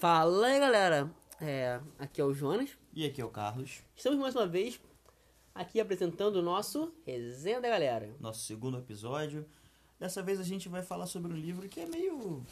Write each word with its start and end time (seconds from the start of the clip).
Fala 0.00 0.46
aí, 0.46 0.58
galera. 0.58 1.10
É, 1.38 1.78
aqui 1.98 2.22
é 2.22 2.24
o 2.24 2.32
Jonas. 2.32 2.70
E 2.94 3.04
aqui 3.04 3.20
é 3.20 3.24
o 3.24 3.28
Carlos, 3.28 3.82
Estamos 3.94 4.18
mais 4.18 4.34
uma 4.34 4.46
vez 4.46 4.80
aqui 5.54 5.78
apresentando 5.78 6.36
o 6.36 6.42
nosso 6.42 6.90
Resenha 7.06 7.60
da 7.60 7.68
Galera. 7.68 8.08
nosso 8.18 8.40
segundo 8.40 8.78
episódio. 8.78 9.44
Dessa 9.98 10.22
vez 10.22 10.40
a 10.40 10.42
gente 10.42 10.70
vai 10.70 10.82
falar 10.82 11.06
sobre 11.06 11.30
um 11.30 11.36
livro 11.36 11.68
que 11.68 11.80
é 11.80 11.86
meio 11.86 12.42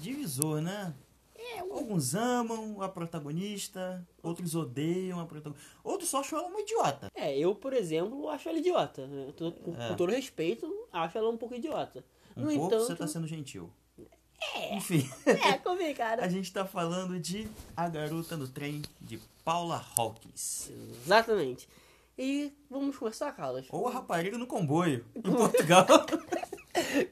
divisor, 0.00 0.62
né? 0.62 0.94
Alguns 1.70 2.14
amam 2.14 2.80
a 2.80 2.88
protagonista, 2.88 4.02
outros 4.22 4.54
odeiam 4.54 5.20
a 5.20 5.26
protagonista. 5.26 5.68
Outros 5.84 6.08
só 6.08 6.20
acham 6.20 6.38
ela 6.38 6.48
uma 6.48 6.60
idiota. 6.62 7.10
É, 7.14 7.36
eu, 7.36 7.54
por 7.54 7.74
exemplo, 7.74 8.30
acho 8.30 8.48
ela 8.48 8.56
idiota. 8.58 9.06
né? 9.06 9.30
Com, 9.36 9.48
É. 9.78 9.88
com 9.90 9.94
todo 9.96 10.10
respeito, 10.10 10.88
acho 10.90 11.18
ela 11.18 11.28
um 11.28 11.36
pouco 11.36 11.54
idiota. 11.54 12.02
Um 12.34 12.44
no 12.44 12.46
pouco 12.50 12.66
entanto, 12.66 12.86
você 12.86 12.96
tá 12.96 13.06
sendo 13.06 13.26
gentil. 13.26 13.70
Enfim, 14.72 15.08
é, 15.26 15.58
complicado. 15.58 16.20
a 16.20 16.28
gente 16.28 16.52
tá 16.52 16.64
falando 16.64 17.18
de 17.18 17.48
A 17.76 17.88
Garota 17.88 18.36
no 18.36 18.46
Trem, 18.48 18.82
de 19.00 19.18
Paula 19.44 19.84
Hawkins. 19.96 20.70
Exatamente. 21.04 21.68
E 22.16 22.52
vamos 22.70 22.96
começar, 22.96 23.32
Carlos. 23.32 23.66
Ou 23.70 23.88
a 23.88 23.92
rapariga 23.92 24.38
no 24.38 24.46
comboio, 24.46 25.04
em 25.14 25.22
Portugal. 25.22 25.86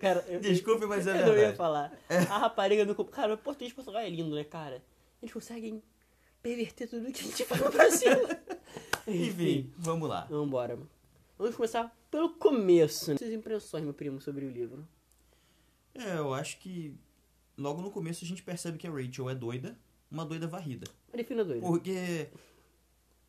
Cara, 0.01 0.25
eu, 0.29 0.41
Desculpe, 0.41 0.87
mas 0.87 1.07
é 1.07 1.11
eu 1.11 1.15
não 1.15 1.27
ia 1.29 1.33
verdade. 1.35 1.57
falar. 1.57 1.93
A 2.09 2.39
rapariga 2.39 2.85
do... 2.87 3.05
Cara, 3.05 3.35
o 3.35 3.39
português 3.39 3.71
de 3.71 3.75
Portugal 3.75 4.01
é 4.03 4.09
lindo, 4.09 4.35
né, 4.35 4.45
cara? 4.45 4.83
Eles 5.21 5.33
conseguem 5.33 5.83
perverter 6.43 6.89
tudo 6.89 7.11
que 7.13 7.21
a 7.21 7.25
gente 7.25 7.45
fala 7.45 7.71
pra 7.71 7.91
cima. 7.91 8.39
Enfim, 9.07 9.73
vamos 9.79 10.09
lá. 10.09 10.27
Vambora. 10.31 10.79
Vamos 11.39 11.57
começar 11.57 11.93
pelo 12.11 12.31
começo. 12.31 13.17
Suas 13.17 13.33
impressões, 13.33 13.83
meu 13.85 13.95
primo, 13.95 14.21
sobre 14.21 14.45
o 14.45 14.51
livro. 14.51 14.87
É, 15.95 16.17
eu 16.19 16.33
acho 16.33 16.59
que 16.59 16.95
logo 17.63 17.81
no 17.81 17.91
começo 17.91 18.25
a 18.25 18.29
gente 18.29 18.43
percebe 18.43 18.77
que 18.79 18.87
a 18.87 18.91
Rachel 18.91 19.31
é 19.31 19.35
doida, 19.35 19.79
uma 20.11 20.25
doida 20.27 20.47
varrida. 20.47 20.87
Defina 21.15 21.45
doido. 21.45 21.61
Porque, 21.61 22.29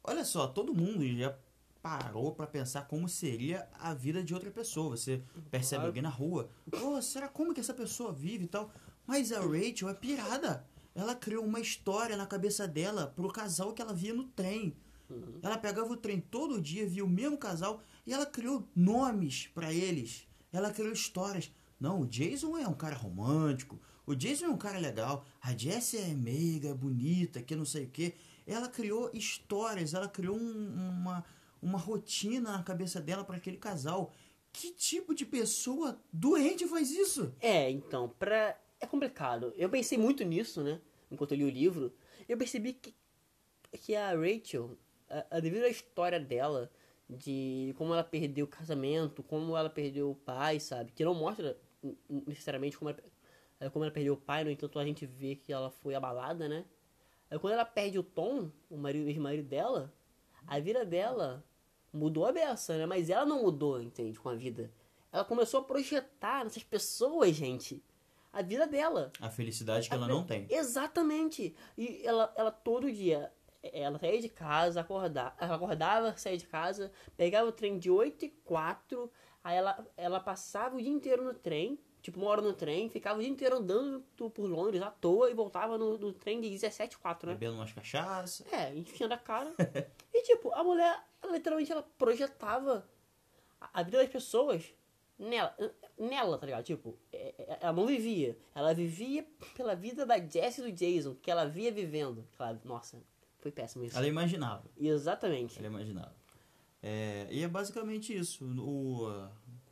olha 0.03 0.25
só, 0.25 0.48
todo 0.48 0.73
mundo 0.73 1.06
já 1.16 1.36
parou 1.81 2.34
pra 2.34 2.48
pensar 2.48 2.88
como 2.88 3.08
seria 3.09 3.67
a 3.80 3.94
vida 3.94 4.23
de 4.23 4.34
outra 4.34 4.50
pessoa. 4.50 4.95
Você 4.98 5.22
percebe 5.52 5.80
Claro. 5.81 5.88
alguém 5.88 6.02
na 6.03 6.09
rua, 6.09 6.50
oh, 6.81 7.02
será 7.02 7.28
como 7.28 7.53
que 7.53 7.59
essa 7.59 7.73
pessoa 7.73 8.12
vive 8.12 8.45
e 8.45 8.48
tal? 8.48 8.72
Mas 9.06 9.31
a 9.31 9.40
Rachel 9.42 9.90
é 9.90 9.94
pirada. 9.94 10.66
Ela 10.95 11.16
criou 11.16 11.44
uma 11.44 11.59
história 11.59 12.16
na 12.16 12.25
cabeça 12.25 12.68
dela 12.68 13.08
pro 13.16 13.28
casal 13.31 13.73
que 13.73 13.81
ela 13.81 13.94
via 13.94 14.14
no 14.14 14.23
trem. 14.25 14.75
Ela 15.42 15.58
pegava 15.58 15.92
o 15.92 15.97
trem 15.97 16.20
todo 16.20 16.62
dia, 16.62 16.88
via 16.88 17.03
o 17.03 17.09
mesmo 17.09 17.38
casal 17.38 17.81
e 18.06 18.14
ela 18.14 18.25
criou 18.25 18.68
nomes 18.75 19.47
pra 19.53 19.72
eles. 19.73 20.28
Ela 20.52 20.72
criou 20.72 20.92
histórias. 20.92 21.52
Não, 21.80 22.02
o 22.02 22.06
Jason 22.08 22.58
é 22.58 22.68
um 22.68 22.73
cara 22.73 22.95
romântico. 22.95 23.80
O 24.06 24.16
Jason 24.16 24.46
é 24.46 24.50
um 24.50 24.58
cara 24.58 24.78
legal. 24.80 25.26
A 25.42 25.56
Jessie 25.58 25.98
é 26.00 26.08
meiga, 26.14 26.73
bonita, 26.76 27.42
que 27.42 27.56
não 27.56 27.66
sei 27.66 27.86
o 27.86 27.90
quê. 27.90 28.16
Ela 28.46 28.68
criou 28.68 29.09
histórias, 29.14 29.94
ela 29.94 30.08
criou 30.09 30.36
um- 30.38 30.90
uma, 31.00 31.23
uma 31.62 31.78
rotina 31.80 32.52
na 32.52 32.64
cabeça 32.64 33.00
dela 33.00 33.24
pra 33.24 33.38
aquele 33.38 33.58
casal. 33.58 34.12
Que 34.52 34.72
tipo 34.72 35.16
de 35.16 35.26
pessoa 35.26 36.00
doente 36.12 36.68
faz 36.68 36.92
isso? 36.92 37.34
É, 37.40 37.70
então, 37.72 38.09
pra... 38.20 38.59
É 38.80 38.86
complicado. 38.86 39.54
Eu 39.56 39.70
pensei 39.70 39.98
muito 39.98 40.24
nisso, 40.26 40.62
né? 40.62 40.81
Enquanto 41.09 41.31
eu 41.31 41.38
li 41.38 41.46
o 41.46 41.50
livro. 41.50 41.94
Eu 42.28 42.38
percebi 42.38 42.74
que, 42.74 42.94
que 43.80 43.96
a 43.96 44.09
Rachel, 44.14 44.78
a, 45.09 45.38
a, 45.38 45.40
devido 45.40 45.64
à 45.64 45.70
história 45.70 46.20
dela, 46.20 46.70
de 47.09 47.74
como 47.78 47.94
ela 47.94 48.04
perdeu 48.04 48.44
o 48.46 48.50
casamento, 48.50 49.24
como 49.24 49.56
ela 49.56 49.70
perdeu 49.70 50.12
o 50.12 50.16
pai, 50.16 50.59
sabe? 50.59 50.92
Que 50.92 51.06
não 51.06 51.16
mostra 51.16 51.58
necessariamente 52.28 52.78
como 52.78 52.90
ela, 52.90 53.00
como 53.72 53.86
ela 53.86 53.94
perdeu 53.94 54.14
o 54.14 54.18
pai, 54.18 54.44
no 54.44 54.52
entanto 54.52 54.78
a 54.80 54.86
gente 54.86 55.06
vê 55.06 55.36
que 55.36 55.52
ela 55.54 55.70
foi 55.70 55.96
abalada, 55.96 56.48
né? 56.48 56.66
Quando 57.40 57.54
ela 57.54 57.66
perde 57.66 57.98
o 57.98 58.04
Tom, 58.04 58.52
o 58.70 58.78
marido, 58.78 59.06
o 59.06 59.09
ex-marido 59.09 59.48
dela, 59.48 59.92
a 60.46 60.59
vida 60.59 60.86
dela 60.86 61.44
mudou 61.92 62.26
a 62.26 62.31
beça, 62.31 62.78
né? 62.78 62.86
Mas 62.86 63.09
ela 63.09 63.26
não 63.26 63.42
mudou, 63.44 63.81
entende, 63.81 64.19
com 64.19 64.30
a 64.30 64.36
vida. 64.36 64.72
Ela 65.12 65.24
começou 65.24 65.59
a 65.59 65.64
projetar 65.64 66.44
nessas 66.44 66.64
pessoas, 66.64 67.36
gente, 67.36 67.84
a 68.31 68.41
vida 68.41 68.66
dela. 68.66 69.12
A 69.22 69.30
felicidade 69.30 69.88
que 69.88 69.94
ela 69.94 70.08
não 70.08 70.25
tem. 70.25 70.47
Exatamente. 70.50 71.56
E 71.78 72.02
ela, 72.03 72.34
ela 72.35 72.52
todo 72.52 72.91
dia, 72.91 73.31
ela 73.62 74.00
saía 74.00 74.20
de 74.20 74.30
casa, 74.30 74.81
acordava, 74.81 75.35
ela 75.40 75.56
acordava, 75.56 76.18
saía 76.18 76.38
de 76.38 76.47
casa, 76.47 76.91
pegava 77.16 77.47
o 77.47 77.52
trem 77.52 77.78
de 77.78 77.91
8 77.91 78.25
e 78.25 78.30
4, 78.44 79.12
aí 79.44 79.56
ela, 79.56 79.88
ela 79.96 80.20
passava 80.20 80.75
o 80.75 80.81
dia 80.81 80.91
inteiro 80.91 81.24
no 81.24 81.34
trem, 81.34 81.80
tipo 82.03 82.19
uma 82.19 82.30
hora 82.30 82.41
no 82.41 82.52
trem, 82.53 82.90
ficava 82.90 83.18
o 83.18 83.22
dia 83.22 83.31
inteiro 83.31 83.56
andando 83.56 84.02
por 84.18 84.46
Londres 84.46 84.81
à 84.81 84.91
toa 84.91 85.31
e 85.31 85.34
voltava 85.34 85.78
no, 85.78 85.97
no 85.97 86.12
trem 86.12 86.41
de 86.41 86.50
17 86.50 86.96
e 86.96 86.97
4, 87.00 87.30
né? 87.30 87.36
Bebendo 87.36 87.56
umas 87.56 87.72
cachaças. 87.72 88.46
É, 88.52 88.75
enfiando 88.75 89.14
a 89.14 89.18
cara. 89.18 89.53
e 90.14 90.22
tipo, 90.22 90.53
a 90.53 90.64
mulher, 90.64 91.02
ela, 91.22 91.31
literalmente, 91.31 91.72
ela 91.72 91.81
projetava 91.97 92.86
a, 93.59 93.81
vida 93.81 94.00
das 94.00 94.09
pessoas 94.09 94.66
nela, 95.18 95.56
nela, 95.97 96.38
tá 96.38 96.46
ligado? 96.46 96.66
Tipo, 96.66 96.97
é- 97.12 97.34
é- 97.38 97.58
ela 97.62 97.72
não 97.72 97.88
vivia. 97.88 98.38
Ela 98.53 98.74
vivia 98.74 99.25
pela 99.56 99.74
vida 99.74 100.06
da 100.06 100.20
Jessie 100.20 100.62
e 100.62 100.72
do 100.72 100.78
Jason, 100.78 101.16
que 101.16 101.31
ela 101.31 101.46
via 101.46 101.72
vivendo. 101.72 102.28
Ela, 102.38 102.59
nossa, 102.66 103.02
foi 103.40 103.50
péssimo 103.50 103.85
isso. 103.85 103.97
Ela 103.97 104.08
imaginava. 104.08 104.66
Exatamente. 104.78 105.58
Ela 105.58 105.68
imaginava. 105.68 106.14
É, 106.81 107.28
e 107.31 107.41
é 107.41 107.47
basicamente 107.47 108.14
isso. 108.14 108.44
O, 108.59 109.08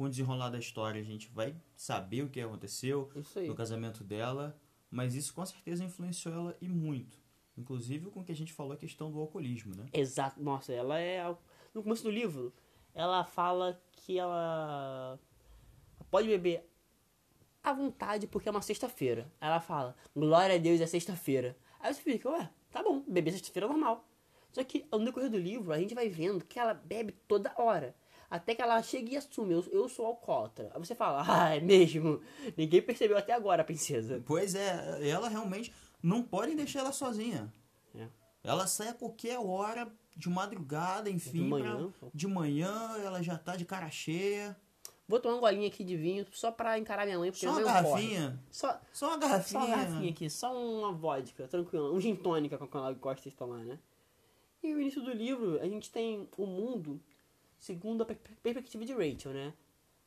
com 0.02 0.06
o 0.06 0.10
desenrolar 0.10 0.50
da 0.50 0.58
história, 0.58 1.00
a 1.00 1.04
gente 1.04 1.30
vai 1.30 1.56
saber 1.76 2.24
o 2.24 2.30
que 2.30 2.42
aconteceu 2.42 3.12
no 3.46 3.54
casamento 3.54 4.04
dela, 4.04 4.60
mas 4.90 5.14
isso 5.14 5.32
com 5.32 5.46
certeza 5.46 5.84
influenciou 5.84 6.34
ela 6.34 6.58
e 6.60 6.68
muito. 6.68 7.20
Inclusive 7.56 8.10
com 8.10 8.22
o 8.22 8.24
que 8.24 8.32
a 8.32 8.36
gente 8.36 8.52
falou, 8.52 8.74
a 8.74 8.78
questão 8.78 9.12
do 9.12 9.20
alcoolismo, 9.20 9.76
né? 9.76 9.86
Exato. 9.94 10.42
Nossa, 10.42 10.74
ela 10.74 11.00
é. 11.00 11.24
No 11.72 11.84
começo 11.84 12.02
do 12.02 12.10
livro, 12.10 12.52
ela 12.96 13.24
fala 13.24 13.80
que 13.92 14.18
ela 14.18 15.20
pode 16.10 16.28
beber 16.28 16.68
à 17.64 17.72
vontade 17.72 18.26
porque 18.26 18.50
é 18.50 18.52
uma 18.52 18.64
sexta-feira. 18.64 19.32
Ela 19.40 19.60
fala, 19.60 19.96
glória 20.16 20.56
a 20.56 20.58
Deus, 20.58 20.82
é 20.82 20.88
sexta-feira. 20.88 21.56
Aí 21.80 21.94
você 21.94 22.02
fica, 22.02 22.28
ué, 22.28 22.50
tá 22.72 22.82
bom, 22.82 23.04
beber 23.08 23.34
sexta-feira 23.34 23.68
é 23.68 23.70
normal. 23.70 24.10
Só 24.52 24.64
que 24.64 24.84
no 24.92 25.06
decorrer 25.06 25.30
do 25.30 25.38
livro, 25.38 25.72
a 25.72 25.78
gente 25.78 25.94
vai 25.94 26.10
vendo 26.10 26.44
que 26.44 26.58
ela 26.58 26.74
bebe 26.74 27.12
toda 27.28 27.54
hora. 27.56 27.96
Até 28.32 28.56
que 28.56 28.62
ela 28.62 28.82
chega 28.82 29.12
e 29.12 29.18
assume, 29.18 29.54
eu, 29.54 29.66
eu 29.74 29.90
sou 29.90 30.06
alcoólatra. 30.06 30.72
Aí 30.74 30.80
você 30.80 30.96
fala, 30.96 31.22
ah, 31.28 31.54
é 31.54 31.60
mesmo? 31.60 32.22
Ninguém 32.56 32.82
percebeu 32.82 33.18
até 33.18 33.34
agora, 33.34 33.62
princesa. 33.62 34.24
Pois 34.26 34.56
é, 34.56 35.08
ela 35.10 35.28
realmente 35.28 35.74
não 36.02 36.24
podem 36.24 36.56
deixar 36.56 36.80
ela 36.80 36.94
sozinha. 36.94 37.52
É. 37.94 38.08
Ela 38.42 38.66
sai 38.68 38.88
a 38.88 38.94
qualquer 38.94 39.38
hora, 39.38 39.92
de 40.16 40.30
madrugada, 40.30 41.10
enfim. 41.10 41.32
De 41.32 41.42
manhã. 41.42 41.92
pra- 42.00 42.08
de 42.14 42.26
manhã, 42.28 42.96
ela 43.04 43.22
já 43.22 43.38
tá 43.38 43.58
de 43.58 43.66
cara 43.66 43.90
cheia. 43.90 44.56
Vou 45.08 45.20
tomar 45.20 45.36
uma 45.36 45.42
golinha 45.42 45.68
aqui 45.68 45.84
de 45.84 45.98
vinho 45.98 46.26
só 46.32 46.52
pra 46.54 46.80
encarar 46.80 47.04
minha 47.06 47.20
mãe, 47.20 47.32
porque 47.32 47.46
Só 47.46 47.52
uma 47.52 47.62
garrafinha. 47.64 48.40
Só, 48.50 48.80
Só 48.94 49.08
uma 49.08 49.14
Só 49.16 49.20
garrafinha. 49.20 49.60
uma 49.60 49.68
garrafinha 49.76 50.10
aqui, 50.12 50.30
só 50.30 50.56
uma 50.58 50.94
vodka, 50.94 51.50
tranquilo. 51.50 51.94
Um 51.94 52.00
gin 52.00 52.16
tônica 52.16 52.58
com 52.58 52.78
ela 52.78 52.94
gosta 52.94 53.30
de 53.30 53.36
tomar, 53.36 53.60
né? 53.66 53.78
E 54.64 54.74
no 54.74 54.80
início 54.80 55.02
do 55.02 55.12
livro, 55.12 55.60
a 55.60 55.68
gente 55.68 55.92
tem 55.92 56.30
o 56.38 56.46
mundo 56.46 56.98
segundo 57.62 58.02
a 58.02 58.06
per- 58.06 58.18
perspectiva 58.44 58.84
de 58.84 58.92
Rachel, 58.94 59.32
né? 59.34 59.54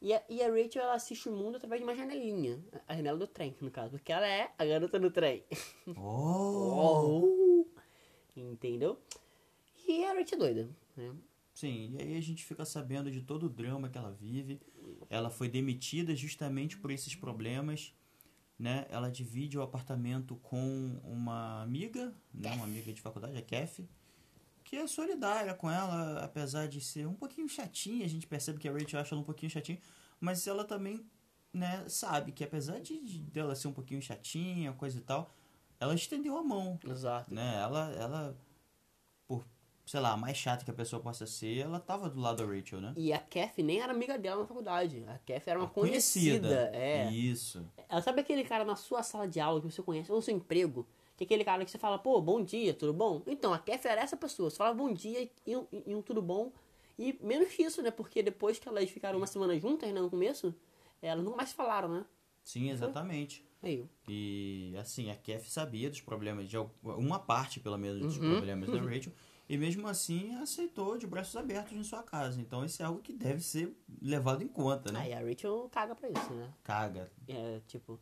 E 0.03 0.13
a, 0.13 0.23
e 0.29 0.43
a 0.43 0.49
Rachel, 0.51 0.83
ela 0.83 0.95
assiste 0.95 1.29
o 1.31 1.33
mundo 1.33 1.57
através 1.57 1.81
de 1.81 1.87
uma 1.87 1.95
janelinha. 1.95 2.63
A 2.87 2.93
a 2.93 2.97
janela 2.97 3.17
do 3.17 3.27
trem, 3.27 3.57
no 3.61 3.71
caso. 3.71 3.93
Porque 3.93 4.13
ela 4.13 4.27
é 4.29 4.53
a 4.59 4.65
garota 4.67 4.99
do 4.99 5.11
trem. 5.11 5.43
Oh! 5.97 7.23
Oh! 7.23 7.67
Entendeu? 8.37 8.99
E 9.89 10.05
a 10.05 10.13
Rachel 10.13 10.37
é 10.37 10.37
doida, 10.39 10.71
né? 10.97 11.15
Sim, 11.55 11.97
e 11.97 12.03
aí 12.03 12.17
a 12.17 12.21
gente 12.21 12.45
fica 12.45 12.65
sabendo 12.65 13.11
de 13.11 13.23
todo 13.23 13.45
o 13.47 13.49
drama 13.49 13.89
que 13.89 13.97
ela 13.97 14.11
vive. 14.11 14.61
Ela 15.09 15.31
foi 15.31 15.49
demitida 15.49 16.15
justamente 16.17 16.77
por 16.77 16.91
esses 16.91 17.15
problemas, 17.15 17.95
né? 18.59 18.87
Ela 18.91 19.09
divide 19.09 19.57
o 19.57 19.63
apartamento 19.63 20.35
com 20.37 21.01
uma 21.05 21.63
amiga, 21.63 22.12
né? 22.33 22.53
Uma 22.55 22.65
amiga 22.65 22.93
de 22.93 23.00
faculdade, 23.00 23.39
a 23.39 23.43
Kef, 23.43 23.89
que 24.64 24.76
é 24.76 24.87
solidária 24.87 25.52
com 25.55 25.70
ela, 25.70 26.25
apesar 26.25 26.66
de 26.66 26.81
ser 26.81 27.06
um 27.06 27.14
pouquinho 27.14 27.49
chatinha. 27.49 28.05
A 28.05 28.08
gente 28.08 28.26
percebe 28.26 28.58
que 28.58 28.69
a 28.69 28.72
Rachel 28.72 28.99
acha 28.99 29.14
ela 29.14 29.20
um 29.20 29.25
pouquinho 29.25 29.50
chatinha, 29.50 29.78
mas 30.19 30.46
ela 30.46 30.64
também, 30.64 31.05
né, 31.52 31.84
sabe 31.87 32.32
que 32.32 32.43
apesar 32.43 32.81
de, 32.81 32.99
de 32.99 33.19
dela 33.19 33.55
ser 33.55 33.69
um 33.69 33.72
pouquinho 33.72 34.00
chatinha, 34.00 34.72
coisa 34.72 34.99
e 34.99 35.02
tal, 35.02 35.32
ela 35.78 35.94
estendeu 35.94 36.37
a 36.38 36.43
mão, 36.43 36.78
Exato. 36.88 37.32
né? 37.32 37.56
Ela, 37.61 37.93
ela, 37.93 38.38
por, 39.28 39.44
sei 39.84 40.00
lá, 40.00 40.16
mais 40.16 40.37
chata 40.38 40.64
que 40.64 40.70
a 40.70 40.75
pessoa 40.75 41.02
possa 41.02 41.26
ser, 41.26 41.58
ela 41.58 41.78
tava 41.78 42.08
do 42.08 42.19
lado 42.19 42.44
da 42.46 42.50
Rachel, 42.50 42.81
né? 42.81 42.94
E 42.96 43.12
a 43.12 43.19
Kef 43.19 43.62
nem 43.62 43.81
era 43.82 43.93
amiga 43.93 44.19
dela 44.19 44.40
na 44.40 44.46
faculdade. 44.46 45.05
A 45.06 45.19
Kef 45.19 45.46
era 45.46 45.58
uma 45.58 45.69
Conhecida. 45.69 46.49
conhecida. 46.49 46.70
É. 46.75 47.12
Isso. 47.12 47.70
Ela 47.87 48.00
sabe 48.00 48.22
aquele 48.22 48.44
cara 48.44 48.64
na 48.64 48.76
sua 48.76 49.02
sala 49.02 49.28
de 49.28 49.38
aula 49.40 49.61
que 49.61 49.70
você 49.70 49.82
conhece, 49.82 50.11
ou 50.11 50.16
no 50.16 50.22
seu 50.22 50.34
emprego, 50.34 50.88
que 51.16 51.22
é 51.22 51.26
aquele 51.26 51.44
cara 51.44 51.64
que 51.64 51.70
você 51.70 51.78
fala, 51.78 51.99
pô, 51.99 52.20
bom 52.20 52.43
dia, 52.43 52.75
tudo 52.75 52.93
bom? 52.93 53.22
Então, 53.26 53.52
a 53.55 53.58
Kef 53.58 53.87
era 53.87 54.00
essa 54.00 54.16
pessoa. 54.16 54.50
Você 54.50 54.56
fala 54.56 54.75
bom 54.75 54.93
dia 54.93 55.31
e 55.46 55.56
um, 55.56 55.66
e 55.87 55.94
um 55.94 56.02
tudo 56.02 56.20
bom. 56.20 56.52
E 56.99 57.16
menos 57.22 57.49
que 57.52 57.62
isso, 57.62 57.82
né? 57.82 57.90
Porque 57.90 58.22
depois 58.22 58.58
que 58.58 58.69
elas 58.69 58.88
ficaram 58.90 59.19
uma 59.19 59.26
semana 59.26 59.58
juntas, 59.58 59.93
né, 59.93 60.00
no 60.00 60.11
começo, 60.11 60.55
elas 61.02 61.25
nunca 61.25 61.37
mais 61.37 61.52
falaram, 61.52 61.88
né? 61.88 62.05
Sim, 62.44 62.70
exatamente. 62.70 63.44
Aí, 63.62 63.88
E 64.06 64.75
assim, 64.78 65.11
a 65.11 65.16
Kef 65.16 65.50
sabia 65.50 65.88
dos 65.88 66.00
problemas, 66.00 66.49
de 66.49 66.56
uma 66.82 67.19
parte 67.19 67.58
pelo 67.61 67.78
menos 67.78 68.00
dos 68.00 68.19
Uhum. 68.19 68.28
problemas 68.28 68.70
da 68.70 68.78
Rachel, 68.81 69.12
e 69.49 69.56
mesmo 69.56 69.88
assim 69.88 70.34
aceitou 70.37 70.99
de 70.99 71.06
braços 71.06 71.34
abertos 71.37 71.72
em 71.72 71.82
sua 71.82 72.02
casa. 72.02 72.38
Então 72.40 72.64
isso 72.64 72.82
é 72.82 72.84
algo 72.84 73.00
que 73.00 73.12
deve 73.12 73.40
ser 73.40 73.75
levado 74.02 74.43
em 74.43 74.49
conta, 74.49 74.93
né? 74.93 75.00
aí 75.00 75.12
a 75.14 75.20
Rachel 75.20 75.69
caga 75.72 75.94
pra 75.94 76.08
isso, 76.11 76.32
né? 76.34 76.52
Caga. 76.62 77.11
É, 77.26 77.61
tipo. 77.66 77.99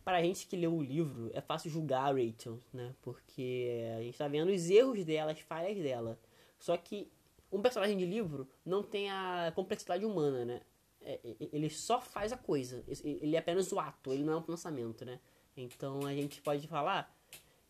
É. 0.00 0.04
Pra 0.04 0.22
gente 0.22 0.46
que 0.46 0.56
leu 0.56 0.74
o 0.74 0.82
livro, 0.82 1.30
é 1.34 1.40
fácil 1.40 1.70
julgar 1.70 2.02
a 2.04 2.12
Rachel, 2.12 2.58
né? 2.72 2.94
Porque 3.02 3.70
a 3.98 4.02
gente 4.02 4.18
tá 4.18 4.28
vendo 4.28 4.50
os 4.50 4.68
erros 4.70 5.04
dela, 5.04 5.32
as 5.32 5.40
falhas 5.40 5.76
dela. 5.76 6.18
Só 6.58 6.76
que 6.76 7.10
um 7.52 7.60
personagem 7.60 7.96
de 7.96 8.04
livro 8.06 8.48
não 8.64 8.82
tem 8.82 9.10
a 9.10 9.52
complexidade 9.54 10.04
humana, 10.04 10.44
né? 10.44 10.60
É, 11.02 11.18
ele 11.52 11.70
só 11.70 12.00
faz 12.00 12.32
a 12.32 12.36
coisa. 12.36 12.84
Ele 13.02 13.34
é 13.34 13.38
apenas 13.38 13.72
o 13.72 13.78
ato, 13.80 14.12
ele 14.12 14.24
não 14.24 14.34
é 14.34 14.36
um 14.36 14.42
pensamento, 14.42 15.04
né? 15.04 15.18
Então 15.56 16.06
a 16.06 16.14
gente 16.14 16.40
pode 16.42 16.66
falar 16.68 17.14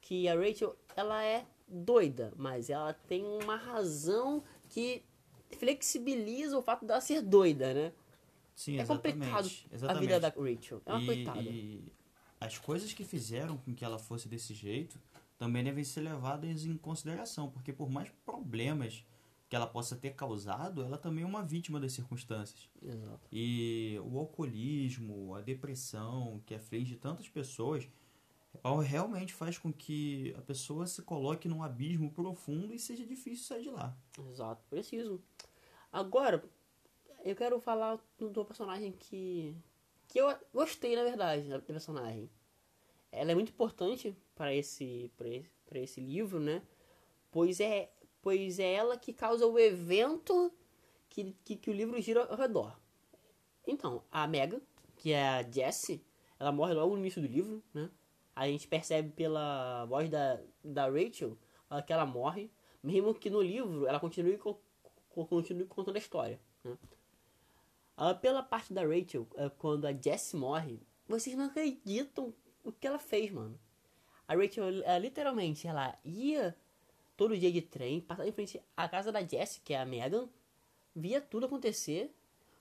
que 0.00 0.28
a 0.28 0.34
Rachel, 0.34 0.76
ela 0.96 1.22
é 1.24 1.46
doida, 1.68 2.32
mas 2.36 2.68
ela 2.70 2.92
tem 2.92 3.24
uma 3.24 3.56
razão 3.56 4.42
que 4.68 5.02
flexibiliza 5.58 6.58
o 6.58 6.62
fato 6.62 6.84
dela 6.84 7.00
ser 7.00 7.22
doida, 7.22 7.72
né? 7.72 7.92
Sim, 8.54 8.78
É 8.78 8.82
exatamente. 8.82 9.14
complicado 9.14 9.50
exatamente. 9.72 9.96
a 9.96 10.00
vida 10.00 10.20
da 10.20 10.28
Rachel. 10.28 10.82
É 10.84 10.92
uma 10.92 11.02
e, 11.02 11.06
coitada. 11.06 11.40
e 11.40 11.92
as 12.40 12.58
coisas 12.58 12.92
que 12.92 13.04
fizeram 13.04 13.58
com 13.58 13.74
que 13.74 13.84
ela 13.84 13.98
fosse 13.98 14.28
desse 14.28 14.54
jeito 14.54 14.98
também 15.38 15.62
devem 15.62 15.84
ser 15.84 16.00
levadas 16.00 16.64
em 16.64 16.76
consideração, 16.76 17.50
porque 17.50 17.72
por 17.72 17.90
mais 17.90 18.10
problemas 18.24 19.04
que 19.48 19.56
ela 19.56 19.66
possa 19.66 19.96
ter 19.96 20.14
causado, 20.14 20.82
ela 20.82 20.96
também 20.96 21.24
é 21.24 21.26
uma 21.26 21.42
vítima 21.42 21.80
das 21.80 21.92
circunstâncias. 21.92 22.70
Exato. 22.80 23.20
E 23.32 23.98
o 24.04 24.18
alcoolismo, 24.18 25.34
a 25.34 25.40
depressão 25.40 26.40
que 26.46 26.54
aflige 26.54 26.94
tantas 26.96 27.28
pessoas, 27.28 27.88
realmente 28.86 29.34
faz 29.34 29.58
com 29.58 29.72
que 29.72 30.34
a 30.38 30.42
pessoa 30.42 30.86
se 30.86 31.02
coloque 31.02 31.48
num 31.48 31.62
abismo 31.62 32.10
profundo 32.10 32.72
e 32.72 32.78
seja 32.78 33.04
difícil 33.04 33.44
sair 33.44 33.62
de 33.62 33.70
lá. 33.70 33.96
Exato, 34.30 34.62
preciso. 34.70 35.20
Agora, 35.92 36.44
eu 37.24 37.34
quero 37.34 37.60
falar 37.60 37.98
do, 38.18 38.30
do 38.30 38.44
personagem 38.44 38.92
que. 38.92 39.56
Que 40.10 40.18
eu 40.18 40.26
gostei, 40.52 40.96
na 40.96 41.04
verdade, 41.04 41.48
da 41.48 41.60
personagem. 41.60 42.28
Ela 43.12 43.32
é 43.32 43.34
muito 43.34 43.50
importante 43.50 44.16
para 44.34 44.52
esse, 44.54 45.10
pra 45.16 45.28
esse, 45.28 45.50
esse 45.74 46.00
livro, 46.00 46.40
né? 46.40 46.62
Pois 47.30 47.60
é, 47.60 47.92
pois 48.20 48.58
é 48.58 48.74
ela 48.74 48.98
que 48.98 49.12
causa 49.12 49.46
o 49.46 49.58
evento 49.58 50.52
que, 51.08 51.32
que, 51.44 51.56
que 51.56 51.70
o 51.70 51.72
livro 51.72 52.00
gira 52.02 52.24
ao 52.24 52.36
redor. 52.36 52.76
Então, 53.66 54.02
a 54.10 54.26
Megan, 54.26 54.60
que 54.96 55.12
é 55.12 55.28
a 55.28 55.42
Jessie, 55.48 56.04
ela 56.38 56.50
morre 56.50 56.74
logo 56.74 56.94
no 56.94 57.00
início 57.00 57.22
do 57.22 57.28
livro, 57.28 57.62
né? 57.72 57.88
A 58.34 58.48
gente 58.48 58.66
percebe 58.66 59.10
pela 59.10 59.84
voz 59.86 60.10
da, 60.10 60.40
da 60.64 60.86
Rachel 60.88 61.36
que 61.86 61.92
ela 61.92 62.06
morre, 62.06 62.50
mesmo 62.82 63.14
que 63.14 63.30
no 63.30 63.40
livro 63.40 63.86
ela 63.86 64.00
continue, 64.00 64.36
co- 64.38 64.60
co- 65.10 65.26
continue 65.26 65.66
contando 65.66 65.96
a 65.96 65.98
história. 65.98 66.40
Né? 66.64 66.76
Ah, 68.02 68.14
pela 68.14 68.42
parte 68.42 68.72
da 68.72 68.80
Rachel, 68.80 69.28
ah, 69.36 69.50
quando 69.58 69.86
a 69.86 69.92
Jessie 69.92 70.34
morre, 70.34 70.80
vocês 71.06 71.36
não 71.36 71.44
acreditam 71.44 72.32
o 72.64 72.72
que 72.72 72.86
ela 72.86 72.98
fez, 72.98 73.30
mano. 73.30 73.60
A 74.26 74.34
Rachel, 74.34 74.82
ela, 74.82 74.98
literalmente, 74.98 75.66
ela 75.66 75.94
ia 76.02 76.56
todo 77.14 77.36
dia 77.36 77.52
de 77.52 77.60
trem, 77.60 78.00
passava 78.00 78.26
em 78.26 78.32
frente 78.32 78.58
à 78.74 78.88
casa 78.88 79.12
da 79.12 79.20
Jessie, 79.20 79.60
que 79.62 79.74
é 79.74 79.78
a 79.78 79.84
Megan, 79.84 80.30
via 80.96 81.20
tudo 81.20 81.44
acontecer 81.44 82.10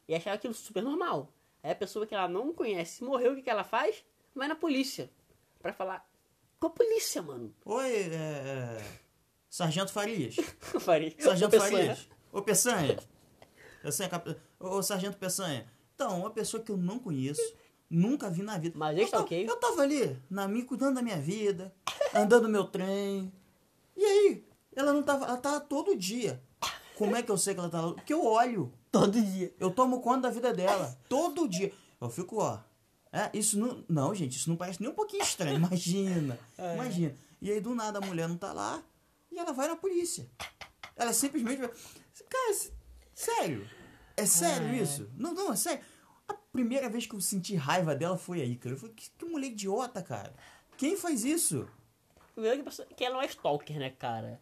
e 0.10 0.14
achava 0.14 0.36
aquilo 0.36 0.54
super 0.54 0.84
normal. 0.84 1.32
Aí 1.64 1.72
a 1.72 1.76
pessoa 1.76 2.06
que 2.06 2.14
ela 2.14 2.28
não 2.28 2.54
conhece 2.54 3.02
morreu, 3.02 3.32
o 3.32 3.36
que, 3.38 3.44
que 3.44 3.50
ela 3.50 3.64
faz? 3.64 4.04
Vai 4.36 4.50
na 4.50 4.56
polícia. 4.56 5.10
Pra 5.62 5.72
falar. 5.72 6.06
Com 6.60 6.68
a 6.68 6.72
polícia, 6.72 7.22
mano. 7.22 7.56
Oi, 7.64 7.94
é, 7.94 8.14
é, 8.14 9.00
Sargento 9.50 9.94
Farias. 9.94 10.36
Faria. 10.82 11.16
Sargento. 11.18 11.58
Farias. 11.58 12.10
Ô 12.30 12.42
Peçanha. 12.42 12.98
Peçanha, 13.82 14.10
cap... 14.10 14.36
Ô 14.60 14.82
Sargento 14.82 15.18
Peçanha. 15.18 15.66
Então, 15.96 16.20
uma 16.20 16.30
pessoa 16.30 16.64
que 16.64 16.72
eu 16.72 16.78
não 16.78 17.00
conheço, 17.00 17.42
nunca 17.90 18.30
vi 18.30 18.42
na 18.42 18.58
vida. 18.58 18.78
Mas 18.78 18.98
eu, 18.98 19.10
tava, 19.10 19.24
ok. 19.24 19.50
eu 19.50 19.56
tava 19.58 19.82
ali, 19.82 20.18
na 20.30 20.48
minha, 20.48 20.66
cuidando 20.66 20.96
da 20.96 21.02
minha 21.02 21.20
vida, 21.20 21.74
andando 22.14 22.44
no 22.44 22.50
meu 22.50 22.66
trem. 22.66 23.32
E 23.98 24.04
aí? 24.06 24.46
Ela 24.76 24.94
não 24.94 25.04
tava. 25.04 25.26
Ela 25.26 25.38
tava 25.38 25.60
todo 25.60 25.96
dia. 25.96 26.42
Como 26.96 27.16
é 27.16 27.24
que 27.24 27.32
eu 27.32 27.38
sei 27.38 27.54
que 27.54 27.60
ela 27.60 27.70
tá 27.70 27.82
lá? 27.82 27.94
Porque 27.94 28.14
eu 28.14 28.24
olho. 28.26 28.72
Todo 28.92 29.22
dia. 29.22 29.54
Eu 29.60 29.72
tomo 29.72 30.02
conta 30.02 30.22
da 30.22 30.30
vida 30.30 30.54
dela. 30.54 30.98
Todo 31.08 31.48
dia. 31.48 31.74
Eu 32.00 32.10
fico, 32.10 32.38
ó. 32.38 32.60
É, 33.12 33.30
isso 33.34 33.58
não. 33.60 33.84
Não, 33.90 34.14
gente, 34.16 34.38
isso 34.38 34.50
não 34.50 34.56
parece 34.56 34.82
nem 34.82 34.90
um 34.90 34.96
pouquinho 34.96 35.24
estranho. 35.24 35.56
Imagina. 35.60 36.40
É. 36.58 36.76
Imagina. 36.76 37.16
E 37.42 37.52
aí, 37.52 37.60
do 37.60 37.74
nada, 37.74 38.00
a 38.00 38.02
mulher 38.02 38.28
não 38.28 38.38
tá 38.38 38.54
lá 38.54 38.82
e 39.32 39.38
ela 39.38 39.52
vai 39.52 39.68
na 39.68 39.76
polícia. 39.76 40.30
Ela 40.96 41.14
simplesmente. 41.14 41.62
Cara, 42.30 42.54
sério? 43.20 43.70
É 44.16 44.26
sério 44.26 44.68
É. 44.68 44.78
isso? 44.78 45.10
Não, 45.18 45.34
não, 45.34 45.52
é 45.52 45.56
sério. 45.56 45.84
A 46.28 46.34
primeira 46.34 46.90
vez 46.90 47.06
que 47.06 47.16
eu 47.16 47.22
senti 47.22 47.56
raiva 47.56 47.96
dela 47.96 48.18
foi 48.18 48.42
aí, 48.42 48.56
cara. 48.56 48.76
Eu 48.76 48.80
falei, 48.80 48.96
que, 48.96 49.10
que 49.12 49.26
mulher 49.26 49.48
idiota, 49.48 50.02
cara. 50.02 50.34
Quem 50.78 50.96
faz 50.96 51.26
isso? 51.26 51.68
Primeiro 52.34 52.64
que, 52.64 52.96
que 52.96 53.04
ela 53.06 53.16
não 53.16 53.22
é 53.22 53.26
stalker, 53.26 53.78
né, 53.78 53.90
cara? 53.90 54.42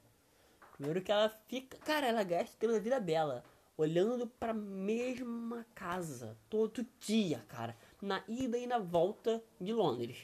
Primeiro 0.73 1.01
que 1.01 1.11
ela 1.11 1.29
fica. 1.47 1.77
Cara, 1.79 2.05
ela 2.05 2.23
gasta 2.23 2.55
o 2.55 2.59
tempo 2.59 2.73
da 2.73 2.79
vida 2.79 2.99
dela 2.99 3.43
olhando 3.75 4.27
pra 4.27 4.53
mesma 4.53 5.65
casa 5.73 6.37
todo 6.49 6.85
dia, 6.99 7.43
cara. 7.47 7.75
Na 8.01 8.23
ida 8.27 8.57
e 8.57 8.67
na 8.67 8.77
volta 8.79 9.43
de 9.59 9.73
Londres. 9.73 10.17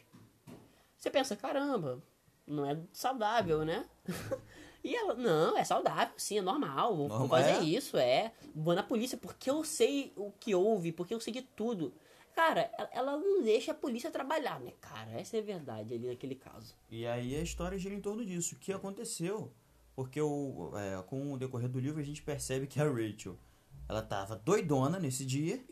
Você 0.97 1.09
pensa, 1.09 1.35
caramba, 1.35 2.01
não 2.45 2.69
é 2.69 2.77
saudável, 2.91 3.65
né? 3.65 3.85
e 4.83 4.95
ela, 4.95 5.13
não, 5.13 5.57
é 5.57 5.63
saudável, 5.63 6.13
sim, 6.17 6.37
é 6.37 6.41
normal. 6.41 6.95
Vou, 6.95 7.07
Normal, 7.07 7.29
fazer 7.29 7.51
é? 7.51 7.63
isso, 7.63 7.97
é. 7.97 8.33
Vou 8.53 8.75
na 8.75 8.83
polícia 8.83 9.17
porque 9.17 9.49
eu 9.49 9.63
sei 9.63 10.11
o 10.15 10.31
que 10.31 10.53
houve, 10.53 10.91
porque 10.91 11.13
eu 11.13 11.19
sei 11.19 11.31
de 11.33 11.41
tudo. 11.41 11.93
Cara, 12.35 12.69
ela- 12.91 13.15
não 13.17 13.43
deixa 13.43 13.71
a 13.71 13.75
polícia 13.75 14.09
trabalhar, 14.09 14.59
né, 14.59 14.73
cara? 14.81 15.11
Essa 15.11 15.37
é 15.37 15.39
a 15.39 15.43
verdade 15.43 15.93
ali 15.93 16.07
naquele 16.07 16.35
caso. 16.35 16.75
E 16.89 17.05
aí 17.05 17.35
a 17.35 17.41
história 17.41 17.77
gira 17.77 17.93
em 17.93 18.01
torno 18.01 18.25
disso. 18.25 18.55
O 18.55 18.59
que 18.59 18.73
aconteceu? 18.73 19.51
Porque 19.95 20.19
o, 20.19 20.71
é, 20.75 21.01
com 21.03 21.31
o 21.33 21.37
decorrer 21.37 21.69
do 21.69 21.79
livro 21.79 22.01
a 22.01 22.03
gente 22.03 22.23
percebe 22.23 22.65
que 22.65 22.81
a 22.81 22.83
Rachel 22.83 23.37
ela 23.87 24.01
tava 24.01 24.35
doidona 24.35 24.97
nesse 24.99 25.23
dia 25.25 25.63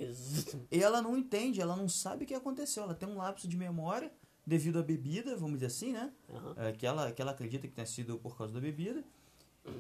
e 0.69 0.83
ela 0.83 1.01
não 1.01 1.17
entende, 1.17 1.59
ela 1.61 1.75
não 1.75 1.89
sabe 1.89 2.23
o 2.23 2.27
que 2.27 2.33
aconteceu. 2.35 2.83
Ela 2.83 2.93
tem 2.93 3.09
um 3.09 3.17
lapso 3.17 3.47
de 3.47 3.57
memória 3.57 4.11
devido 4.45 4.79
à 4.79 4.83
bebida, 4.83 5.35
vamos 5.35 5.53
dizer 5.53 5.67
assim, 5.67 5.93
né? 5.93 6.11
Aham. 6.29 6.55
É, 6.57 6.71
que, 6.71 6.85
ela, 6.85 7.11
que 7.11 7.21
ela 7.21 7.31
acredita 7.31 7.67
que 7.67 7.73
tenha 7.73 7.87
sido 7.87 8.17
por 8.17 8.37
causa 8.37 8.53
da 8.53 8.59
bebida. 8.59 9.03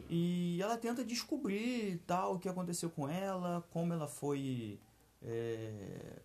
E 0.09 0.59
ela 0.61 0.77
tenta 0.77 1.03
descobrir 1.03 1.99
tal 2.05 2.35
o 2.35 2.39
que 2.39 2.47
aconteceu 2.47 2.89
com 2.89 3.09
ela, 3.09 3.63
como 3.71 3.91
ela 3.91 4.07
foi. 4.07 4.79
é, 5.23 6.19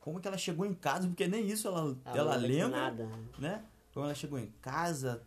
como 0.00 0.20
que 0.20 0.26
ela 0.26 0.36
chegou 0.36 0.66
em 0.66 0.74
casa, 0.74 1.06
porque 1.06 1.28
nem 1.28 1.46
isso 1.46 1.68
ela, 1.68 1.96
ela, 2.06 2.36
não 2.36 2.46
lembra 2.46 2.68
Nada. 2.68 3.08
né? 3.38 3.64
Quando 3.94 4.06
ela 4.06 4.14
chegou 4.14 4.36
em 4.36 4.52
casa, 4.60 5.22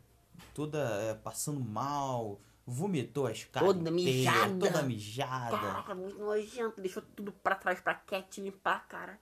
toda 0.53 0.79
é, 1.01 1.13
passando 1.13 1.61
mal, 1.61 2.41
vomitou 2.65 3.25
as 3.25 3.45
caras. 3.45 3.69
Toda 3.69 3.89
mijada. 3.89 4.59
Toda 4.59 4.81
mijada. 4.83 5.57
Caraca, 5.57 5.95
muito 5.95 6.19
nojento. 6.19 6.81
Deixou 6.81 7.01
tudo 7.15 7.31
pra 7.31 7.55
trás 7.55 7.79
pra 7.79 7.93
Cat 7.93 8.41
limpar, 8.41 8.85
cara. 8.87 9.17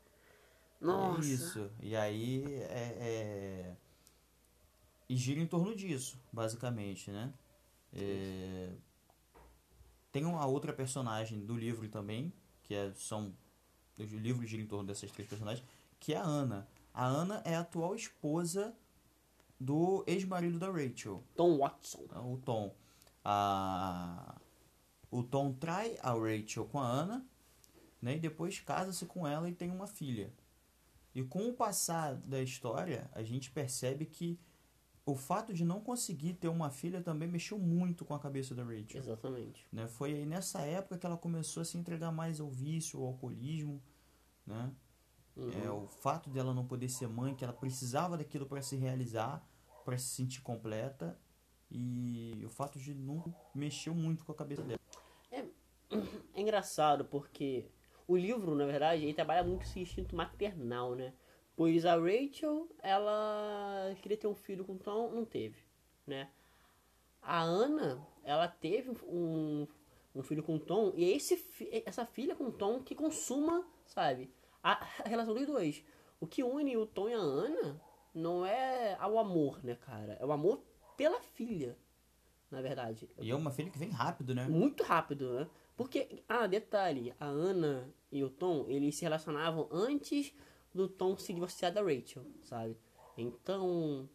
Nossa. 0.84 1.22
É 1.22 1.26
isso. 1.34 1.72
E 1.82 1.96
aí 1.96 2.44
é, 2.64 2.98
é- 3.00 3.76
E 5.10 5.16
gira 5.16 5.40
em 5.40 5.48
torno 5.48 5.76
disso, 5.76 6.20
basicamente, 6.32 7.12
né? 7.12 7.34
É, 7.94 8.72
Tem 10.12 10.26
uma 10.26 10.46
outra 10.46 10.72
personagem 10.74 11.44
do 11.46 11.56
livro 11.56 11.88
também, 11.90 12.32
que 12.64 12.74
é, 12.76 12.92
são. 12.96 13.34
O 13.98 14.04
livro 14.04 14.46
gira 14.46 14.62
em 14.62 14.68
torno 14.68 14.86
dessas 14.88 15.12
três 15.12 15.28
personagens, 15.30 15.66
que 16.00 16.14
é 16.14 16.18
a 16.18 16.24
Ana. 16.24 16.68
A 16.94 17.06
Ana 17.06 17.42
é 17.46 17.56
a 17.56 17.62
atual 17.62 17.96
esposa 17.96 18.76
do 19.60 20.04
ex-marido 20.08 20.60
da 20.60 20.70
Rachel. 20.72 21.24
Tom 21.36 21.58
Watson. 21.60 22.04
o 22.16 22.38
Tom. 22.44 22.76
A... 23.24 24.36
O 25.12 25.24
Tom 25.24 25.54
trai 25.54 25.98
a 26.02 26.12
Rachel 26.14 26.66
com 26.66 26.80
a 26.80 26.88
Ana, 26.88 27.26
né? 28.02 28.16
E 28.16 28.20
depois 28.20 28.60
casa-se 28.60 29.06
com 29.06 29.28
ela 29.28 29.48
e 29.50 29.54
tem 29.54 29.72
uma 29.72 29.88
filha. 29.88 30.32
E 31.14 31.24
com 31.24 31.48
o 31.48 31.54
passar 31.54 32.16
da 32.16 32.42
história, 32.42 33.10
a 33.14 33.22
gente 33.24 33.52
percebe 33.52 34.06
que 34.06 34.40
o 35.06 35.16
fato 35.16 35.54
de 35.54 35.66
não 35.66 35.82
conseguir 35.82 36.34
ter 36.34 36.48
uma 36.48 36.72
filha 36.72 37.02
também 37.02 37.28
mexeu 37.28 37.60
muito 37.60 38.06
com 38.06 38.14
a 38.14 38.20
cabeça 38.20 38.56
da 38.56 38.64
Rachel. 38.64 39.02
Exatamente. 39.02 39.68
Né? 39.72 39.88
Foi 39.88 40.14
aí 40.14 40.26
nessa 40.26 40.62
época 40.62 40.98
que 40.98 41.06
ela 41.06 41.18
começou 41.18 41.62
a 41.62 41.66
se 41.66 41.78
entregar 41.78 42.12
mais 42.12 42.40
ao 42.40 42.50
vício, 42.50 43.00
ao 43.00 43.08
alcoolismo, 43.08 43.82
né? 44.46 44.74
Uhum. 45.36 45.52
É, 45.64 45.70
o 45.70 45.88
fato 45.88 46.30
dela 46.30 46.54
não 46.54 46.66
poder 46.66 46.90
ser 46.90 47.08
mãe, 47.08 47.36
que 47.36 47.44
ela 47.44 47.54
precisava 47.54 48.18
daquilo 48.18 48.46
para 48.46 48.62
se 48.62 48.76
realizar, 48.76 49.46
para 49.84 49.98
se 49.98 50.06
sentir 50.06 50.42
completa, 50.42 51.20
e 51.70 52.42
o 52.46 52.50
fato 52.50 52.80
de 52.80 52.94
não 52.94 53.34
mexeu 53.54 53.96
muito 53.96 54.24
com 54.24 54.32
a 54.32 54.36
cabeça 54.36 54.62
dela. 54.62 54.80
É 55.32 55.44
engraçado 56.40 57.04
porque 57.06 57.68
o 58.08 58.18
livro, 58.18 58.56
na 58.56 58.66
verdade, 58.66 59.04
ele 59.04 59.14
trabalha 59.14 59.44
muito 59.44 59.64
esse 59.64 59.80
instinto 59.80 60.16
maternal, 60.16 60.96
né? 60.96 61.14
Pois 61.56 61.86
a 61.86 61.96
Rachel, 61.96 62.68
ela 62.82 63.96
queria 64.02 64.18
ter 64.18 64.28
um 64.28 64.36
filho 64.36 64.66
com 64.66 64.74
o 64.74 64.80
Tom, 64.80 65.12
não 65.12 65.24
teve, 65.26 65.58
né? 66.06 66.30
A 67.22 67.42
Ana, 67.42 68.06
ela 68.24 68.48
teve 68.48 68.92
um, 69.06 69.68
um 70.16 70.24
filho 70.24 70.44
com 70.44 70.56
o 70.56 70.60
Tom, 70.60 70.92
e 70.96 71.06
é 71.06 71.16
esse, 71.16 71.38
fi- 71.38 71.70
essa 71.86 72.06
filha 72.06 72.36
com 72.36 72.46
o 72.46 72.52
Tom 72.52 72.82
que 72.82 72.96
consuma, 72.96 73.66
sabe, 73.86 74.30
a, 74.62 74.84
a 75.06 75.08
relação 75.08 75.34
dos 75.34 75.46
dois. 75.46 75.84
O 76.20 76.28
que 76.28 76.44
une 76.44 76.76
o 76.76 76.86
Tom 76.86 77.10
e 77.10 77.14
a 77.14 77.18
Ana 77.18 77.80
não 78.14 78.46
é 78.46 78.98
o 79.08 79.20
amor, 79.20 79.64
né, 79.64 79.76
cara? 79.76 80.18
É 80.20 80.26
o 80.26 80.32
amor 80.32 80.62
pela 80.98 81.22
filha, 81.22 81.78
na 82.50 82.62
verdade. 82.62 83.10
E 83.20 83.30
é 83.32 83.36
uma 83.36 83.52
filha 83.52 83.70
que 83.70 83.78
vem 83.78 83.90
rápido, 83.90 84.34
né? 84.34 84.48
Muito 84.48 84.84
rápido, 84.84 85.34
né? 85.34 85.50
Porque, 85.76 86.24
ah, 86.30 86.48
detalhe, 86.48 87.14
a 87.20 87.26
Ana 87.26 87.90
e 88.12 88.24
o 88.24 88.30
Tom, 88.30 88.66
eles 88.68 88.96
se 88.96 89.04
relacionavam 89.04 89.68
antes 89.72 90.34
do 90.74 90.88
Tom 90.88 91.18
se 91.18 91.34
divorciar 91.34 91.72
da 91.72 91.82
Rachel, 91.82 92.26
sabe? 92.44 92.78
Então, 93.18 94.08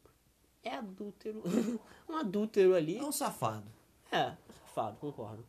é 0.63 0.75
adúltero. 0.75 1.43
um 2.09 2.17
adúltero 2.17 2.75
ali. 2.75 2.99
É 2.99 3.03
um 3.03 3.13
safado. 3.13 3.71
É, 4.11 4.37
safado, 4.67 4.97
concordo. 4.99 5.45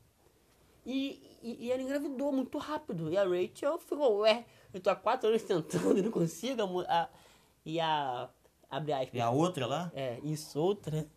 E, 0.86 1.38
e, 1.42 1.66
e 1.66 1.72
ela 1.72 1.82
engravidou 1.82 2.32
muito 2.32 2.58
rápido. 2.58 3.12
E 3.12 3.18
a 3.18 3.24
Rachel 3.24 3.78
ficou, 3.80 4.20
ué, 4.20 4.46
eu 4.74 4.80
tô 4.80 4.90
há 4.90 4.96
quatro 4.96 5.30
anos 5.30 5.44
tentando 5.44 5.98
e 5.98 6.02
não 6.02 6.12
consigo. 6.12 6.82
a 6.82 7.04
A, 7.04 7.10
e 7.66 7.80
a. 7.80 8.30
Abre 8.70 8.94
aspas. 8.94 9.14
E 9.14 9.22
a 9.22 9.30
outra 9.30 9.66
lá? 9.66 9.92
É, 9.96 10.20
isso, 10.24 10.60
outra. 10.60 11.08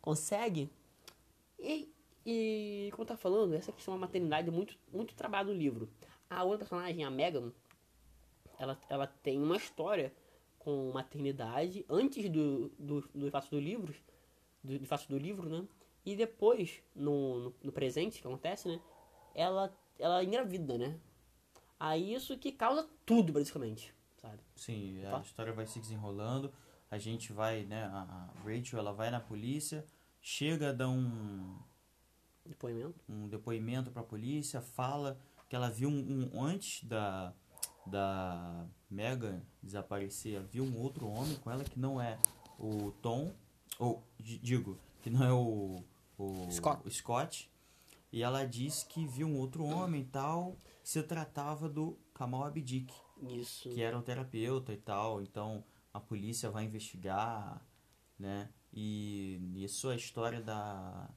Consegue. 0.00 0.70
E, 1.58 1.92
e 2.24 2.90
como 2.92 3.04
tá 3.06 3.16
falando, 3.16 3.54
essa 3.54 3.72
questão 3.72 3.94
da 3.94 4.00
maternidade 4.00 4.48
é 4.48 4.50
muito, 4.52 4.76
muito 4.92 5.14
trabalho 5.14 5.48
no 5.48 5.54
livro. 5.54 5.88
A 6.28 6.44
outra 6.44 6.60
personagem, 6.60 7.04
a 7.04 7.10
Megan, 7.10 7.52
ela, 8.58 8.78
ela 8.88 9.06
tem 9.06 9.40
uma 9.42 9.56
história 9.56 10.12
com 10.58 10.90
maternidade 10.92 11.84
antes 11.88 12.28
do, 12.30 12.68
do, 12.78 13.00
do 13.14 13.30
fato 13.30 13.50
do 13.50 13.58
livro, 13.58 13.94
do, 14.62 14.78
do 14.78 14.86
fato 14.86 15.08
do 15.08 15.16
livro, 15.18 15.48
né? 15.48 15.66
E 16.04 16.14
depois, 16.14 16.82
no, 16.94 17.40
no, 17.40 17.54
no 17.64 17.72
presente, 17.72 18.20
que 18.20 18.26
acontece, 18.26 18.68
né? 18.68 18.80
Ela, 19.34 19.72
ela 19.98 20.22
engravida, 20.22 20.76
né? 20.78 20.98
Aí 21.78 22.12
isso 22.14 22.36
que 22.38 22.52
causa 22.52 22.88
tudo, 23.06 23.32
basicamente, 23.32 23.94
sabe? 24.20 24.38
Sim, 24.54 25.04
a 25.06 25.10
Tá. 25.12 25.20
história 25.20 25.52
vai 25.52 25.66
se 25.66 25.80
desenrolando. 25.80 26.52
A 26.90 26.98
gente 26.98 27.32
vai, 27.32 27.64
né? 27.64 27.84
A 27.84 28.28
a 28.36 28.42
Rachel, 28.44 28.78
ela 28.78 28.92
vai 28.92 29.10
na 29.10 29.20
polícia, 29.20 29.84
chega 30.20 30.70
a 30.70 30.72
dar 30.72 30.88
um, 30.90 31.56
Depoimento. 32.50 32.94
um 33.08 33.28
depoimento 33.28 33.90
pra 33.90 34.02
polícia, 34.02 34.60
fala 34.60 35.18
que 35.48 35.56
ela 35.56 35.70
viu 35.70 35.88
um, 35.88 36.30
um- 36.34 36.42
antes 36.44 36.84
da 36.84 37.32
da 37.86 38.66
Megan 38.90 39.42
desaparecer, 39.62 40.42
viu 40.44 40.62
um 40.64 40.76
outro 40.78 41.08
homem 41.08 41.34
com 41.36 41.50
ela 41.50 41.64
que 41.64 41.78
não 41.80 42.00
é 42.00 42.18
o 42.58 42.92
Tom, 43.02 43.32
ou 43.78 44.02
di- 44.18 44.38
digo, 44.38 44.78
que 45.02 45.08
não 45.10 45.24
é 45.24 45.32
o, 45.32 45.82
o 46.18 46.50
Scott. 46.52 46.86
o 46.86 46.90
Scott. 46.90 47.50
E 48.12 48.22
ela 48.22 48.44
disse 48.44 48.84
que 48.86 49.06
viu 49.06 49.26
um 49.26 49.36
outro 49.38 49.64
homem 49.64 50.02
e 50.02 50.04
tal, 50.04 50.56
se 50.84 51.02
tratava 51.02 51.68
do 51.68 51.96
Kamal 52.12 52.44
Abdick 52.44 52.92
Isso. 53.22 53.70
que 53.70 53.80
era 53.82 53.96
um 53.98 54.02
terapeuta 54.02 54.72
e 54.72 54.76
tal, 54.76 55.22
então 55.22 55.64
a 55.92 55.98
polícia 55.98 56.50
vai 56.50 56.64
investigar, 56.64 57.64
né? 58.18 58.50
E 58.72 59.38
nisso 59.40 59.88
a 59.88 59.96
história 59.96 60.40
da, 60.40 61.08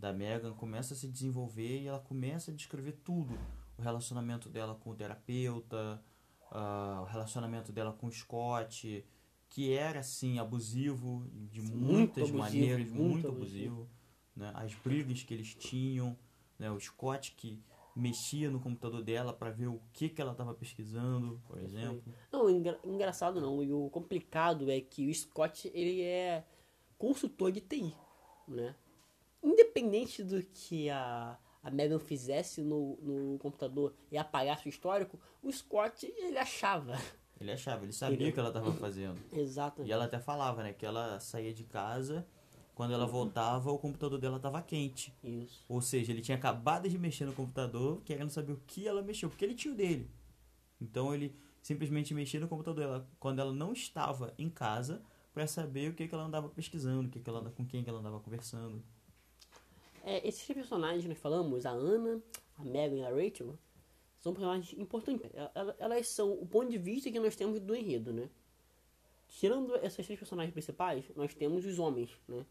da 0.00 0.12
Megan 0.12 0.52
começa 0.54 0.94
a 0.94 0.96
se 0.96 1.06
desenvolver 1.06 1.82
e 1.82 1.86
ela 1.86 2.00
começa 2.00 2.50
a 2.50 2.54
descrever 2.54 2.92
tudo. 3.04 3.38
O 3.78 3.82
relacionamento 3.82 4.48
dela 4.48 4.74
com 4.74 4.90
o 4.90 4.94
terapeuta, 4.94 6.02
ah, 6.50 7.00
o 7.02 7.04
relacionamento 7.04 7.70
dela 7.70 7.92
com 7.92 8.06
o 8.06 8.12
Scott, 8.12 9.04
que 9.48 9.72
era, 9.72 10.00
assim, 10.00 10.38
abusivo 10.38 11.26
de 11.50 11.60
muitas 11.60 12.24
abusivo, 12.30 12.38
maneiras, 12.38 12.90
muito 12.90 13.02
muito, 13.02 13.28
abusivo. 13.28 13.74
abusivo. 13.74 13.88
né? 14.36 14.52
As 14.54 14.74
brigas 14.74 15.22
que 15.22 15.34
eles 15.34 15.54
tinham, 15.54 16.16
né? 16.58 16.70
O 16.70 16.80
Scott 16.80 17.32
que 17.36 17.62
mexia 17.94 18.50
no 18.50 18.60
computador 18.60 19.02
dela 19.02 19.32
para 19.32 19.50
ver 19.50 19.66
o 19.66 19.80
que, 19.92 20.08
que 20.08 20.20
ela 20.22 20.32
estava 20.32 20.54
pesquisando, 20.54 21.40
por 21.46 21.58
exemplo. 21.58 22.02
Não, 22.32 22.48
engra- 22.48 22.80
engraçado 22.84 23.40
não. 23.40 23.62
E 23.62 23.72
o 23.72 23.90
complicado 23.90 24.70
é 24.70 24.80
que 24.80 25.06
o 25.08 25.14
Scott, 25.14 25.70
ele 25.74 26.00
é 26.02 26.46
consultor 26.96 27.50
de 27.52 27.60
TI, 27.60 27.92
né? 28.48 28.74
Independente 29.42 30.22
do 30.22 30.42
que 30.42 30.90
a, 30.90 31.38
a 31.62 31.70
Megan 31.70 31.98
fizesse 31.98 32.62
no, 32.62 32.96
no 33.02 33.38
computador 33.38 33.94
e 34.10 34.18
apagasse 34.18 34.66
o 34.66 34.68
histórico, 34.68 35.18
o 35.42 35.50
Scott, 35.52 36.06
ele 36.16 36.38
achava. 36.38 36.98
Ele 37.40 37.52
achava, 37.52 37.84
ele 37.84 37.92
sabia 37.92 38.16
Ele- 38.18 38.30
o 38.30 38.32
que 38.32 38.38
ela 38.38 38.48
estava 38.48 38.72
fazendo. 38.72 39.18
Exato. 39.32 39.82
E 39.82 39.90
ela 39.90 40.04
até 40.04 40.18
falava, 40.18 40.62
né, 40.62 40.72
que 40.74 40.84
ela 40.84 41.18
saía 41.20 41.54
de 41.54 41.64
casa, 41.64 42.26
quando 42.74 42.92
ela 42.92 43.06
voltava, 43.06 43.70
o 43.70 43.78
computador 43.78 44.18
dela 44.18 44.36
estava 44.36 44.60
quente. 44.62 45.14
Isso. 45.24 45.64
Ou 45.68 45.80
seja, 45.80 46.12
ele 46.12 46.20
tinha 46.20 46.36
acabado 46.36 46.88
de 46.88 46.98
mexer 46.98 47.24
no 47.24 47.32
computador, 47.32 48.02
querendo 48.04 48.30
saber 48.30 48.52
o 48.52 48.62
que 48.66 48.86
ela 48.86 49.02
mexeu, 49.02 49.28
porque 49.28 49.44
ele 49.44 49.54
tinha 49.54 49.72
o 49.72 49.76
dele. 49.76 50.10
Então 50.80 51.14
ele 51.14 51.34
simplesmente 51.62 52.14
mexia 52.14 52.40
no 52.40 52.48
computador 52.48 52.80
dela 52.84 53.08
quando 53.18 53.38
ela 53.38 53.52
não 53.52 53.72
estava 53.72 54.32
em 54.38 54.48
casa 54.48 55.02
para 55.32 55.46
saber 55.46 55.90
o 55.90 55.94
que, 55.94 56.08
que 56.08 56.14
ela 56.14 56.24
andava 56.24 56.48
pesquisando, 56.48 57.08
o 57.08 57.10
que, 57.10 57.20
que 57.20 57.28
ela, 57.30 57.50
com 57.50 57.64
quem 57.66 57.84
que 57.84 57.90
ela 57.90 58.00
andava 58.00 58.18
conversando. 58.20 58.82
É, 60.04 60.26
esses 60.26 60.44
três 60.44 60.58
personagens 60.60 61.02
que 61.02 61.08
nós 61.08 61.18
falamos, 61.18 61.66
a 61.66 61.70
Ana, 61.70 62.22
a 62.58 62.64
Megan 62.64 62.96
e 62.96 63.04
a 63.04 63.10
Rachel, 63.10 63.58
são 64.18 64.32
personagens 64.32 64.78
importantes. 64.78 65.30
Ela- 65.54 65.76
Elas 65.78 66.08
são 66.08 66.32
o 66.32 66.46
ponto 66.46 66.70
de 66.70 66.78
vista 66.78 67.10
que 67.10 67.18
nós 67.20 67.36
temos 67.36 67.60
do 67.60 67.74
enredo, 67.74 68.12
né? 68.12 68.28
Tirando 69.28 69.74
essas 69.76 70.04
três 70.06 70.18
personagens 70.18 70.52
principais, 70.52 71.04
nós 71.14 71.34
temos 71.34 71.64
os 71.64 71.78
homens, 71.78 72.10
né? 72.28 72.44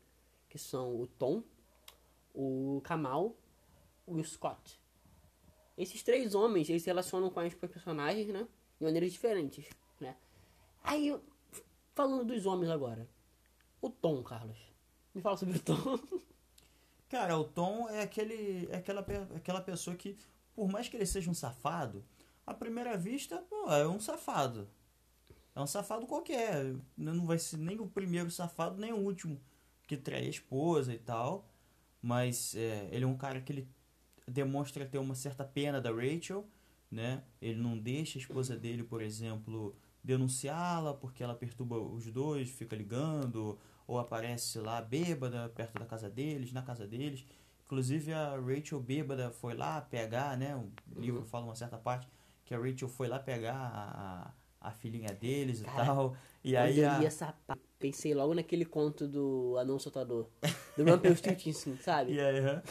Que 0.48 0.58
são 0.58 1.00
o 1.00 1.08
Tom, 1.08 1.44
o 2.34 2.82
Kamal 2.84 3.36
e 4.08 4.12
o 4.14 4.24
Scott. 4.24 4.80
Esses 5.78 6.02
três 6.04 6.34
homens, 6.36 6.70
eles 6.70 6.82
se 6.84 6.88
relacionam 6.90 7.30
com 7.30 7.40
as 7.40 7.54
personagens, 7.54 8.28
né? 8.28 8.48
De 8.80 8.86
maneiras 8.86 9.12
diferentes, 9.12 9.66
né? 10.00 10.16
Aí, 10.84 11.18
falando 11.94 12.26
dos 12.26 12.46
homens 12.46 12.70
agora. 12.70 13.08
O 13.82 13.90
Tom, 13.90 14.24
Carlos. 14.24 14.58
Me 15.14 15.22
fala 15.22 15.38
sobre 15.38 15.58
o 15.58 15.62
Tom. 15.62 15.76
Cara, 17.10 17.38
o 17.38 17.44
Tom 17.44 17.90
é 17.90 18.04
aquele 18.04 18.68
é 18.72 18.78
aquela, 18.78 19.02
aquela 19.36 19.62
pessoa 19.62 19.96
que, 19.96 20.16
por 20.54 20.70
mais 20.70 20.88
que 20.88 20.96
ele 20.96 21.06
seja 21.08 21.30
um 21.30 21.34
safado, 21.34 22.06
à 22.46 22.54
primeira 22.54 22.96
vista, 22.96 23.38
pô, 23.50 23.72
é 23.72 23.88
um 23.88 24.00
safado. 24.00 24.70
É 25.56 25.60
um 25.60 25.68
safado 25.68 26.06
qualquer. 26.06 26.76
Não 26.96 27.26
vai 27.26 27.40
ser 27.40 27.58
nem 27.58 27.80
o 27.80 27.88
primeiro 27.88 28.30
safado, 28.30 28.80
nem 28.80 28.94
o 28.94 28.98
último 28.98 29.42
que 29.88 29.98
trai 29.98 30.26
a 30.26 30.30
esposa 30.30 30.94
e 30.94 31.00
tal. 31.00 31.50
Mas 32.02 32.56
é, 32.56 32.88
ele 32.92 33.04
é 33.04 33.08
um 33.08 33.18
cara 33.18 33.42
que 33.42 33.52
ele 33.52 33.68
demonstra 34.28 34.86
ter 34.86 35.00
uma 35.00 35.16
certa 35.16 35.44
pena 35.44 35.82
da 35.82 35.92
Rachel, 35.92 36.48
né? 36.92 37.24
Ele 37.42 37.60
não 37.60 37.78
deixa 37.78 38.18
a 38.18 38.22
esposa 38.22 38.56
dele, 38.56 38.84
por 38.84 39.02
exemplo, 39.02 39.76
denunciá-la 40.04 40.94
porque 40.94 41.24
ela 41.24 41.36
perturba 41.36 41.78
os 41.78 42.06
dois, 42.12 42.50
fica 42.50 42.76
ligando, 42.76 43.58
ou 43.88 44.00
aparece 44.00 44.60
lá 44.60 44.82
bêbada 44.82 45.50
perto 45.50 45.80
da 45.80 45.86
casa 45.86 46.10
deles, 46.10 46.52
na 46.52 46.62
casa 46.62 46.86
deles. 46.88 47.26
Inclusive 47.66 48.14
a 48.14 48.36
Rachel 48.40 48.80
bêbada 48.80 49.30
foi 49.32 49.54
lá 49.54 49.82
pegar, 49.82 50.38
né? 50.38 50.56
O 50.56 51.00
livro 51.00 51.24
fala 51.24 51.46
uma 51.46 51.56
certa 51.56 51.78
parte 51.78 52.08
que 52.46 52.54
a 52.54 52.58
Rachel 52.58 52.90
foi 52.90 53.08
lá 53.08 53.20
pegar 53.20 53.54
a, 53.56 54.34
a, 54.60 54.72
filhinha 54.72 55.14
deles 55.14 55.62
Cara, 55.62 55.84
e 55.84 55.86
tal. 55.86 56.18
E 56.44 56.58
aí 56.58 56.80
eu 56.80 56.90
a, 56.90 57.04
essa 57.04 57.36
pensei 57.78 58.14
logo 58.14 58.34
naquele 58.34 58.66
conto 58.66 59.08
do 59.08 59.56
Anão 59.60 59.78
Soltador. 59.78 60.28
Do 60.76 60.84
Rumpelstiltskin, 60.84 61.78
sabe? 61.82 62.14
E 62.14 62.20
aí, 62.20 62.62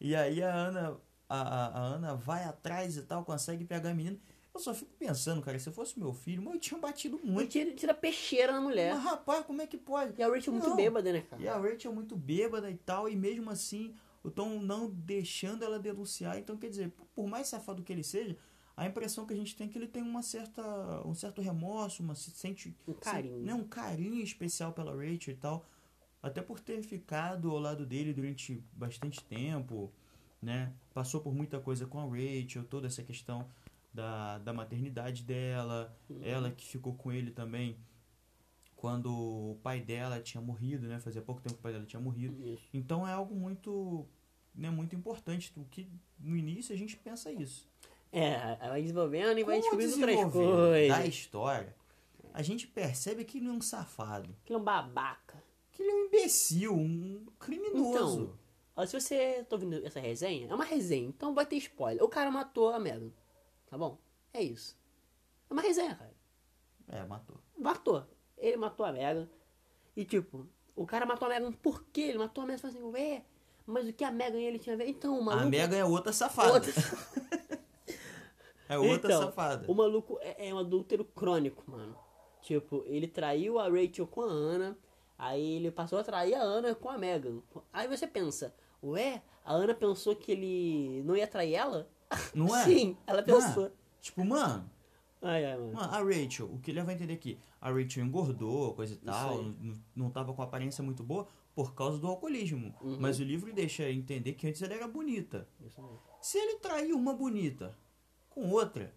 e 0.00 0.16
aí 0.16 0.42
a 0.42 0.54
Ana, 0.54 0.96
a, 1.28 1.66
a 1.66 1.78
Ana 1.78 2.14
vai 2.14 2.44
atrás 2.44 2.96
e 2.96 3.02
tal, 3.02 3.24
consegue 3.24 3.64
pegar 3.64 3.90
a 3.90 3.94
menina. 3.94 4.18
Eu 4.56 4.60
só 4.60 4.72
fico 4.72 4.90
pensando, 4.98 5.42
cara, 5.42 5.58
se 5.58 5.70
fosse 5.70 5.98
meu 5.98 6.14
filho, 6.14 6.40
mas 6.42 6.54
eu 6.54 6.60
tinha 6.60 6.80
batido 6.80 7.20
E 7.22 7.26
muito. 7.26 7.50
tira, 7.50 7.74
tira 7.74 7.92
peixeira 7.92 8.52
na 8.52 8.60
mulher. 8.60 8.94
Mas 8.94 9.04
rapaz, 9.04 9.44
como 9.44 9.60
é 9.60 9.66
que 9.66 9.76
pode? 9.76 10.18
E 10.18 10.22
a 10.22 10.28
Rachel 10.28 10.52
muito 10.54 10.70
Não. 10.70 10.76
bêbada, 10.76 11.12
né, 11.12 11.20
cara? 11.20 11.42
E 11.42 11.46
a 11.46 11.58
Rachel 11.58 11.92
muito 11.92 12.16
bêbada 12.16 12.70
e 12.70 12.76
tal, 12.76 13.06
e 13.06 13.14
mesmo 13.14 13.50
assim, 13.50 13.94
o 14.24 14.30
Tom 14.30 14.58
não 14.58 14.88
deixando 14.88 15.62
ela 15.62 15.78
denunciar. 15.78 16.38
Então, 16.38 16.56
quer 16.56 16.70
dizer, 16.70 16.90
por 17.14 17.26
mais 17.28 17.48
safado 17.48 17.82
que 17.82 17.92
ele 17.92 18.02
seja, 18.02 18.34
a 18.74 18.86
impressão 18.86 19.26
que 19.26 19.34
a 19.34 19.36
gente 19.36 19.54
tem 19.54 19.66
é 19.68 19.70
que 19.70 19.76
ele 19.76 19.86
tem 19.86 20.02
uma 20.02 20.22
certa, 20.22 20.62
um 21.06 21.14
certo 21.14 21.42
remorso, 21.42 22.02
uma 22.02 22.14
se 22.14 22.30
sente 22.30 22.74
Um 22.88 22.94
carinho. 22.94 23.38
se- 23.40 23.44
né, 23.44 23.52
um 23.52 23.64
carinho 23.64 24.22
especial 24.24 24.72
pela 24.72 24.92
Rachel 24.92 25.34
e 25.34 25.36
tal, 25.36 25.66
até 26.22 26.40
por 26.40 26.58
ter 26.60 26.82
ficado 26.82 27.50
ao 27.50 27.58
lado 27.58 27.84
dele 27.84 28.14
durante 28.14 28.64
bastante 28.72 29.22
tempo, 29.22 29.92
né? 30.40 30.72
Passou 30.94 31.20
por 31.20 31.34
muita 31.34 31.60
coisa 31.60 31.86
com 31.86 31.98
a 32.00 32.04
Rachel, 32.04 32.64
toda 32.64 32.86
essa 32.86 33.02
questão 33.02 33.46
da, 33.96 34.38
da 34.38 34.52
maternidade 34.52 35.22
dela, 35.24 35.96
ela 36.22 36.50
que 36.50 36.64
ficou 36.66 36.94
com 36.94 37.10
ele 37.10 37.30
também 37.30 37.76
quando 38.76 39.10
o 39.10 39.58
pai 39.62 39.80
dela 39.80 40.20
tinha 40.20 40.40
morrido, 40.40 40.86
né? 40.86 41.00
Fazia 41.00 41.22
pouco 41.22 41.40
tempo 41.40 41.54
que 41.54 41.60
o 41.60 41.62
pai 41.62 41.72
dela 41.72 41.86
tinha 41.86 41.98
morrido. 42.00 42.40
Isso. 42.46 42.68
Então 42.74 43.08
é 43.08 43.12
algo 43.12 43.34
muito, 43.34 44.06
né, 44.54 44.68
muito 44.68 44.94
importante, 44.94 45.50
o 45.56 45.64
que 45.64 45.88
no 46.20 46.36
início 46.36 46.74
a 46.74 46.78
gente 46.78 46.94
pensa 46.96 47.32
isso. 47.32 47.66
É, 48.12 48.56
vai 48.68 48.82
desenvolvendo 48.82 49.38
e 49.38 49.44
vai 49.44 49.60
Com 49.60 49.74
o 49.74 49.78
descobrindo 49.78 49.92
outras 49.94 50.16
desenvolver 50.16 50.88
da 50.88 50.94
coisas. 50.96 51.14
história, 51.14 51.76
a 52.32 52.42
gente 52.42 52.66
percebe 52.66 53.24
que 53.24 53.38
ele 53.38 53.48
é 53.48 53.50
um 53.50 53.60
safado. 53.62 54.36
Que 54.44 54.52
ele 54.52 54.58
é 54.58 54.60
um 54.60 54.64
babaca. 54.64 55.42
Que 55.72 55.82
ele 55.82 55.90
é 55.90 55.94
um 55.94 56.04
imbecil, 56.06 56.74
um 56.74 57.26
criminoso. 57.38 58.22
Então, 58.22 58.34
ó, 58.76 58.86
se 58.86 58.98
você 58.98 59.42
tá 59.44 59.56
ouvindo 59.56 59.84
essa 59.86 60.00
resenha, 60.00 60.48
é 60.48 60.54
uma 60.54 60.64
resenha, 60.64 61.08
então 61.08 61.34
vai 61.34 61.46
ter 61.46 61.56
spoiler. 61.56 62.04
O 62.04 62.08
cara 62.08 62.30
matou 62.30 62.70
a 62.70 62.78
Megan. 62.78 63.10
Tá 63.66 63.76
bom? 63.78 63.98
É 64.32 64.42
isso. 64.42 64.76
É 65.48 65.52
uma 65.52 65.62
resenha, 65.62 65.94
cara. 65.94 66.14
É, 66.88 67.04
matou. 67.04 67.36
Matou. 67.58 68.04
Ele 68.38 68.56
matou 68.56 68.84
a 68.86 68.92
Megan. 68.92 69.28
E 69.96 70.04
tipo, 70.04 70.46
o 70.74 70.86
cara 70.86 71.06
matou 71.06 71.26
a 71.26 71.30
Megan 71.30 71.52
por 71.52 71.84
quê? 71.92 72.02
Ele 72.02 72.18
matou 72.18 72.44
a 72.44 72.46
Megan 72.46 72.58
e 72.58 72.60
falou 72.60 72.76
assim, 72.76 72.86
ué, 72.92 73.24
mas 73.66 73.88
o 73.88 73.92
que 73.92 74.04
a 74.04 74.10
Megan 74.12 74.38
e 74.38 74.44
ele 74.44 74.58
tinha 74.58 74.74
a 74.74 74.78
ver? 74.78 74.88
Então, 74.88 75.18
o 75.18 75.22
maluco... 75.24 75.46
A 75.46 75.50
Megan 75.50 75.76
é 75.76 75.84
outra 75.84 76.12
safada. 76.12 76.52
Outra- 76.52 76.72
É 78.68 78.76
outra 78.78 79.12
Então, 79.12 79.22
safada. 79.22 79.64
O 79.70 79.74
maluco 79.74 80.18
é, 80.20 80.48
é 80.48 80.54
um 80.54 80.58
adúltero 80.58 81.04
crônico, 81.04 81.62
mano. 81.70 81.96
Tipo, 82.42 82.82
ele 82.86 83.06
traiu 83.06 83.58
a 83.60 83.68
Rachel 83.68 84.06
com 84.08 84.22
a 84.22 84.26
Ana, 84.26 84.76
aí 85.16 85.54
ele 85.56 85.70
passou 85.70 85.98
a 85.98 86.04
trair 86.04 86.34
a 86.34 86.42
Ana 86.42 86.74
com 86.74 86.88
a 86.90 86.98
Megan. 86.98 87.40
Aí 87.72 87.86
você 87.88 88.06
pensa, 88.08 88.52
ué, 88.82 89.22
a 89.44 89.52
Ana 89.54 89.72
pensou 89.74 90.16
que 90.16 90.32
ele 90.32 91.02
não 91.04 91.16
ia 91.16 91.26
trair 91.28 91.54
ela? 91.54 91.88
Não 92.34 92.54
é? 92.56 92.64
Sim, 92.64 92.96
ela 93.06 93.24
Não 93.26 93.36
é? 93.38 93.46
pensou. 93.46 93.72
Tipo, 94.00 94.24
mano, 94.24 94.70
Ai, 95.22 95.44
ai, 95.44 95.56
mano. 95.56 95.72
mano, 95.72 95.92
a 95.92 95.98
Rachel, 96.02 96.46
o 96.52 96.58
que 96.60 96.70
ele 96.70 96.82
vai 96.82 96.94
entender 96.94 97.14
aqui? 97.14 97.38
A 97.60 97.70
Rachel 97.70 98.04
engordou, 98.04 98.74
coisa 98.74 98.94
e 98.94 98.96
tal, 98.98 99.42
não, 99.42 99.74
não- 99.94 100.10
tava 100.10 100.32
com 100.32 100.42
aparência 100.42 100.84
muito 100.84 101.02
boa 101.02 101.26
por 101.54 101.74
causa 101.74 101.98
do 101.98 102.06
alcoolismo. 102.06 102.74
Uhum. 102.80 102.98
Mas 103.00 103.18
o 103.18 103.24
livro 103.24 103.52
deixa 103.52 103.90
entender 103.90 104.34
que 104.34 104.46
antes 104.46 104.62
ela 104.62 104.74
era 104.74 104.86
bonita. 104.86 105.48
Se 106.20 106.38
ele 106.38 106.58
traiu 106.58 106.96
uma 106.96 107.14
bonita 107.14 107.76
com 108.28 108.50
outra, 108.50 108.94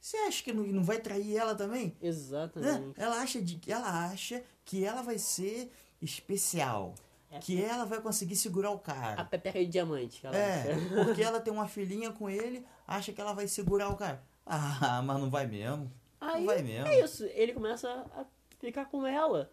você 0.00 0.16
acha 0.16 0.42
que 0.42 0.52
não, 0.52 0.64
não 0.66 0.82
vai 0.82 0.98
trair 1.00 1.36
ela 1.36 1.54
também? 1.54 1.88
Né? 1.88 2.08
Exatamente. 2.08 2.98
Ela 3.00 3.20
acha 3.20 3.40
de 3.42 3.60
ela 3.70 4.06
acha 4.10 4.42
que 4.64 4.82
ela 4.84 5.02
vai 5.02 5.18
ser 5.18 5.70
especial, 6.00 6.94
É. 6.96 7.09
que 7.40 7.62
ela 7.62 7.84
vai 7.84 8.00
conseguir 8.00 8.36
segurar 8.36 8.70
o 8.70 8.76
A 8.76 8.78
cara. 8.80 9.24
pepeca 9.24 9.58
de 9.60 9.66
diamante. 9.66 10.26
Ela 10.26 10.36
É, 10.36 10.72
acha. 10.72 10.80
porque 11.04 11.22
ela 11.22 11.40
tem 11.40 11.52
uma 11.52 11.68
filhinha 11.68 12.10
com 12.10 12.28
ele, 12.28 12.66
acha 12.86 13.12
que 13.12 13.20
ela 13.20 13.32
vai 13.32 13.46
segurar 13.46 13.88
o 13.90 13.96
cara. 13.96 14.22
Ah, 14.44 15.00
mas 15.04 15.20
não 15.20 15.30
vai 15.30 15.46
mesmo. 15.46 15.92
Aí, 16.20 16.40
não 16.40 16.46
vai 16.46 16.62
mesmo. 16.62 16.86
é 16.88 17.00
isso. 17.00 17.24
Ele 17.26 17.52
começa 17.52 17.88
a 17.88 18.24
ficar 18.58 18.86
com 18.86 19.06
ela. 19.06 19.50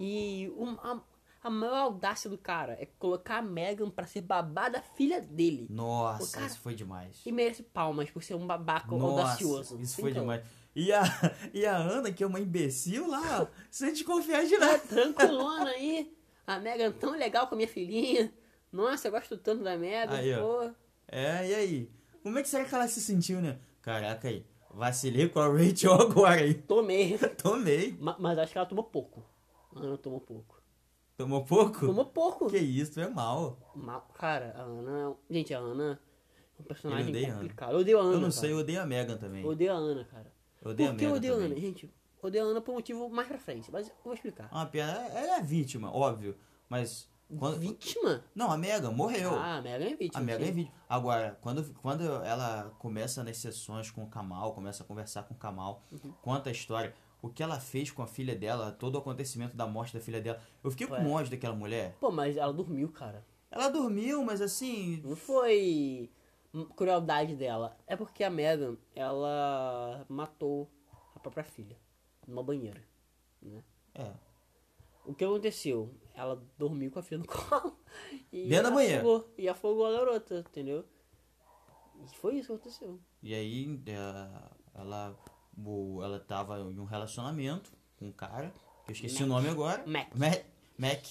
E 0.00 0.52
um- 0.56 0.76
a, 0.80 1.00
a 1.42 1.50
maior 1.50 1.76
audácia 1.78 2.30
do 2.30 2.38
cara 2.38 2.74
é 2.80 2.86
colocar 2.98 3.38
a 3.38 3.42
Megan 3.42 3.90
pra 3.90 4.06
ser 4.06 4.20
babá 4.20 4.68
da 4.68 4.80
filha 4.80 5.20
dele. 5.20 5.66
Nossa, 5.68 6.34
cara- 6.36 6.46
isso 6.46 6.60
foi 6.60 6.74
demais. 6.74 7.20
E 7.26 7.32
merece 7.32 7.62
palmas 7.62 8.10
por 8.10 8.22
ser 8.22 8.34
um 8.34 8.46
babaca 8.46 8.86
Nossa, 8.94 9.04
audacioso. 9.22 9.80
isso 9.80 10.00
foi 10.00 10.10
Então, 10.10 10.22
demais. 10.22 10.42
E 10.76 10.92
a, 10.92 11.02
e 11.52 11.66
a 11.66 11.76
Ana, 11.76 12.12
que 12.12 12.22
é 12.22 12.26
uma 12.26 12.38
imbecil 12.38 13.08
lá, 13.08 13.48
sem 13.70 13.92
desconfiar 13.92 14.44
de 14.46 14.56
Tá 14.56 14.66
nada. 14.66 14.78
tranquilona 14.78 15.70
aí. 15.70 16.16
A 16.48 16.58
Megan 16.58 16.92
tão 16.92 17.10
legal 17.16 17.46
com 17.46 17.54
a 17.54 17.56
minha 17.56 17.68
filhinha. 17.68 18.32
Nossa, 18.72 19.08
eu 19.08 19.12
gosto 19.12 19.36
tanto 19.36 19.62
da 19.62 19.76
Megan. 19.76 20.14
Aí, 20.14 20.34
pô. 20.36 20.70
É, 21.06 21.48
e 21.48 21.54
aí? 21.54 21.90
Como 22.22 22.38
é 22.38 22.42
que 22.42 22.48
será 22.48 22.64
que 22.64 22.74
ela 22.74 22.88
se 22.88 23.00
sentiu, 23.00 23.40
né? 23.40 23.58
Caraca 23.82 24.28
aí, 24.28 24.44
vacilei 24.74 25.28
com 25.28 25.40
a 25.40 25.48
Rachel 25.48 25.92
agora 25.92 26.40
aí. 26.40 26.54
Tomei. 26.54 27.18
Tomei. 27.42 27.96
Ma- 28.00 28.16
Mas 28.18 28.38
acho 28.38 28.52
que 28.52 28.58
ela 28.58 28.66
tomou 28.66 28.84
pouco. 28.84 29.24
A 29.76 29.80
Ana 29.80 29.96
tomou 29.98 30.20
pouco. 30.20 30.60
Tomou 31.16 31.44
pouco? 31.44 31.86
Tomou 31.86 32.04
pouco. 32.06 32.48
Que 32.48 32.58
isso, 32.58 32.98
é 33.00 33.08
mal. 33.08 33.72
Ma- 33.74 34.00
Cara, 34.14 34.54
a 34.56 34.62
Ana. 34.62 35.14
Gente, 35.30 35.52
a 35.54 35.58
Ana 35.58 36.00
é 36.58 36.62
um 36.62 36.64
personagem 36.64 37.14
Eu 37.14 37.20
a 37.24 37.24
Ana. 37.28 37.34
complicado. 37.34 37.72
Eu 37.72 37.78
odeio 37.80 37.98
a 37.98 38.02
Ana. 38.02 38.10
eu 38.12 38.14
não 38.14 38.20
cara. 38.22 38.32
sei, 38.32 38.52
eu 38.52 38.58
odeio 38.58 38.80
a 38.80 38.86
Megan 38.86 39.16
também. 39.16 39.42
Eu 39.42 39.50
odeio 39.50 39.72
a 39.72 39.76
Ana, 39.76 40.04
cara. 40.04 40.32
Eu 40.62 40.70
odeio 40.70 40.88
Por 40.90 40.94
a 40.94 40.98
que 40.98 41.04
eu 41.04 41.08
Megan 41.08 41.16
odeio 41.18 41.32
a 41.32 41.36
também. 41.36 41.52
Ana? 41.52 41.60
Gente, 41.60 41.94
odeio 42.22 42.44
a 42.44 42.48
Ana 42.48 42.60
por 42.60 42.72
um 42.72 42.74
motivo 42.76 43.08
mais 43.10 43.28
pra 43.28 43.38
frente. 43.38 43.70
Mas 43.70 43.88
eu 43.88 43.94
vou 44.04 44.14
explicar. 44.14 44.48
Uma 44.52 44.66
piada, 44.66 45.00
ela 45.08 45.38
é 45.38 45.42
vítima, 45.42 45.94
óbvio. 45.94 46.36
Mas. 46.68 47.08
Quando... 47.38 47.58
Vítima? 47.58 48.24
Não, 48.34 48.50
a 48.50 48.56
Megan 48.56 48.90
morreu. 48.90 49.34
Ah, 49.34 49.56
a 49.58 49.62
Megan 49.62 49.84
é 49.84 49.94
vítima. 49.94 50.20
A 50.20 50.24
Megan 50.24 50.46
é 50.46 50.50
vítima. 50.50 50.74
Agora, 50.88 51.38
quando, 51.42 51.74
quando 51.74 52.02
ela 52.24 52.74
começa 52.78 53.22
nas 53.22 53.36
sessões 53.36 53.90
com 53.90 54.02
o 54.02 54.08
Kamal, 54.08 54.54
começa 54.54 54.82
a 54.82 54.86
conversar 54.86 55.24
com 55.24 55.34
o 55.34 55.36
Kamal, 55.36 55.82
Uhum. 55.92 56.12
conta 56.22 56.48
a 56.48 56.52
história, 56.52 56.94
o 57.20 57.28
que 57.28 57.42
ela 57.42 57.60
fez 57.60 57.90
com 57.90 58.00
a 58.02 58.06
filha 58.06 58.34
dela, 58.34 58.72
todo 58.72 58.94
o 58.94 58.98
acontecimento 58.98 59.54
da 59.54 59.66
morte 59.66 59.92
da 59.92 60.00
filha 60.00 60.22
dela. 60.22 60.40
Eu 60.64 60.70
fiquei 60.70 60.86
Ué. 60.86 61.02
com 61.02 61.12
ódio 61.12 61.30
daquela 61.30 61.54
mulher. 61.54 61.96
Pô, 62.00 62.10
mas 62.10 62.34
ela 62.38 62.52
dormiu, 62.52 62.88
cara. 62.90 63.22
Ela 63.50 63.68
dormiu, 63.68 64.24
mas 64.24 64.40
assim. 64.40 65.02
Não 65.04 65.14
foi 65.16 66.10
crueldade 66.76 67.36
dela. 67.36 67.76
É 67.86 67.94
porque 67.94 68.24
a 68.24 68.30
Megan, 68.30 68.76
ela 68.94 70.04
matou 70.08 70.70
a 71.14 71.18
própria 71.18 71.44
filha 71.44 71.76
numa 72.28 72.42
banheira, 72.42 72.82
né? 73.42 73.64
É. 73.94 74.12
O 75.04 75.14
que 75.14 75.24
aconteceu? 75.24 75.92
Ela 76.14 76.40
dormiu 76.58 76.90
com 76.90 76.98
a 76.98 77.02
filha 77.02 77.18
no 77.18 77.26
colo 77.26 77.76
e 78.30 78.46
Dentro 78.48 78.64
da 78.64 78.70
banheira. 78.70 78.98
afogou, 78.98 79.34
e 79.38 79.48
afogou 79.48 79.86
a 79.86 79.92
garota, 79.92 80.44
entendeu? 80.48 80.84
E 82.04 82.16
foi 82.16 82.36
isso 82.36 82.48
que 82.48 82.52
aconteceu. 82.54 83.00
E 83.22 83.34
aí 83.34 83.80
é, 83.86 83.94
ela, 84.74 85.18
ela 85.56 86.20
tava 86.20 86.60
em 86.60 86.78
um 86.78 86.84
relacionamento 86.84 87.72
com 87.98 88.06
um 88.08 88.12
cara, 88.12 88.52
que 88.84 88.92
eu 88.92 88.94
esqueci 88.94 89.20
Mac. 89.20 89.24
o 89.24 89.26
nome 89.26 89.48
agora. 89.48 89.84
Mac. 89.86 90.14
Mac. 90.14 90.44
Mac. 90.78 91.06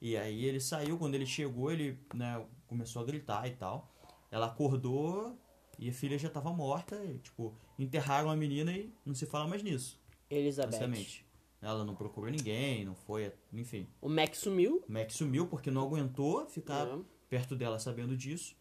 E 0.00 0.16
aí 0.16 0.44
ele 0.44 0.60
saiu, 0.60 0.96
quando 0.96 1.14
ele 1.14 1.26
chegou, 1.26 1.70
ele 1.70 1.98
né, 2.14 2.44
começou 2.66 3.02
a 3.02 3.04
gritar 3.04 3.46
e 3.46 3.54
tal. 3.54 3.88
Ela 4.30 4.46
acordou 4.46 5.36
e 5.78 5.90
a 5.90 5.92
filha 5.92 6.18
já 6.18 6.30
tava 6.30 6.52
morta. 6.52 6.96
E, 7.04 7.18
tipo, 7.18 7.54
enterraram 7.78 8.30
a 8.30 8.36
menina 8.36 8.72
e 8.72 8.92
não 9.04 9.14
se 9.14 9.26
fala 9.26 9.46
mais 9.46 9.62
nisso. 9.62 10.00
Elizabeth. 10.38 10.70
Basicamente. 10.70 11.26
Ela 11.60 11.84
não 11.84 11.94
procurou 11.94 12.28
ninguém, 12.28 12.84
não 12.84 12.94
foi. 12.94 13.32
Enfim. 13.52 13.88
O 14.00 14.08
Mac 14.08 14.34
sumiu. 14.34 14.84
O 14.88 14.92
Mac 14.92 15.10
sumiu 15.10 15.46
porque 15.46 15.70
não 15.70 15.82
aguentou 15.82 16.44
ficar 16.46 16.86
né? 16.86 17.04
perto 17.30 17.54
dela 17.54 17.78
sabendo 17.78 18.16
disso. 18.16 18.56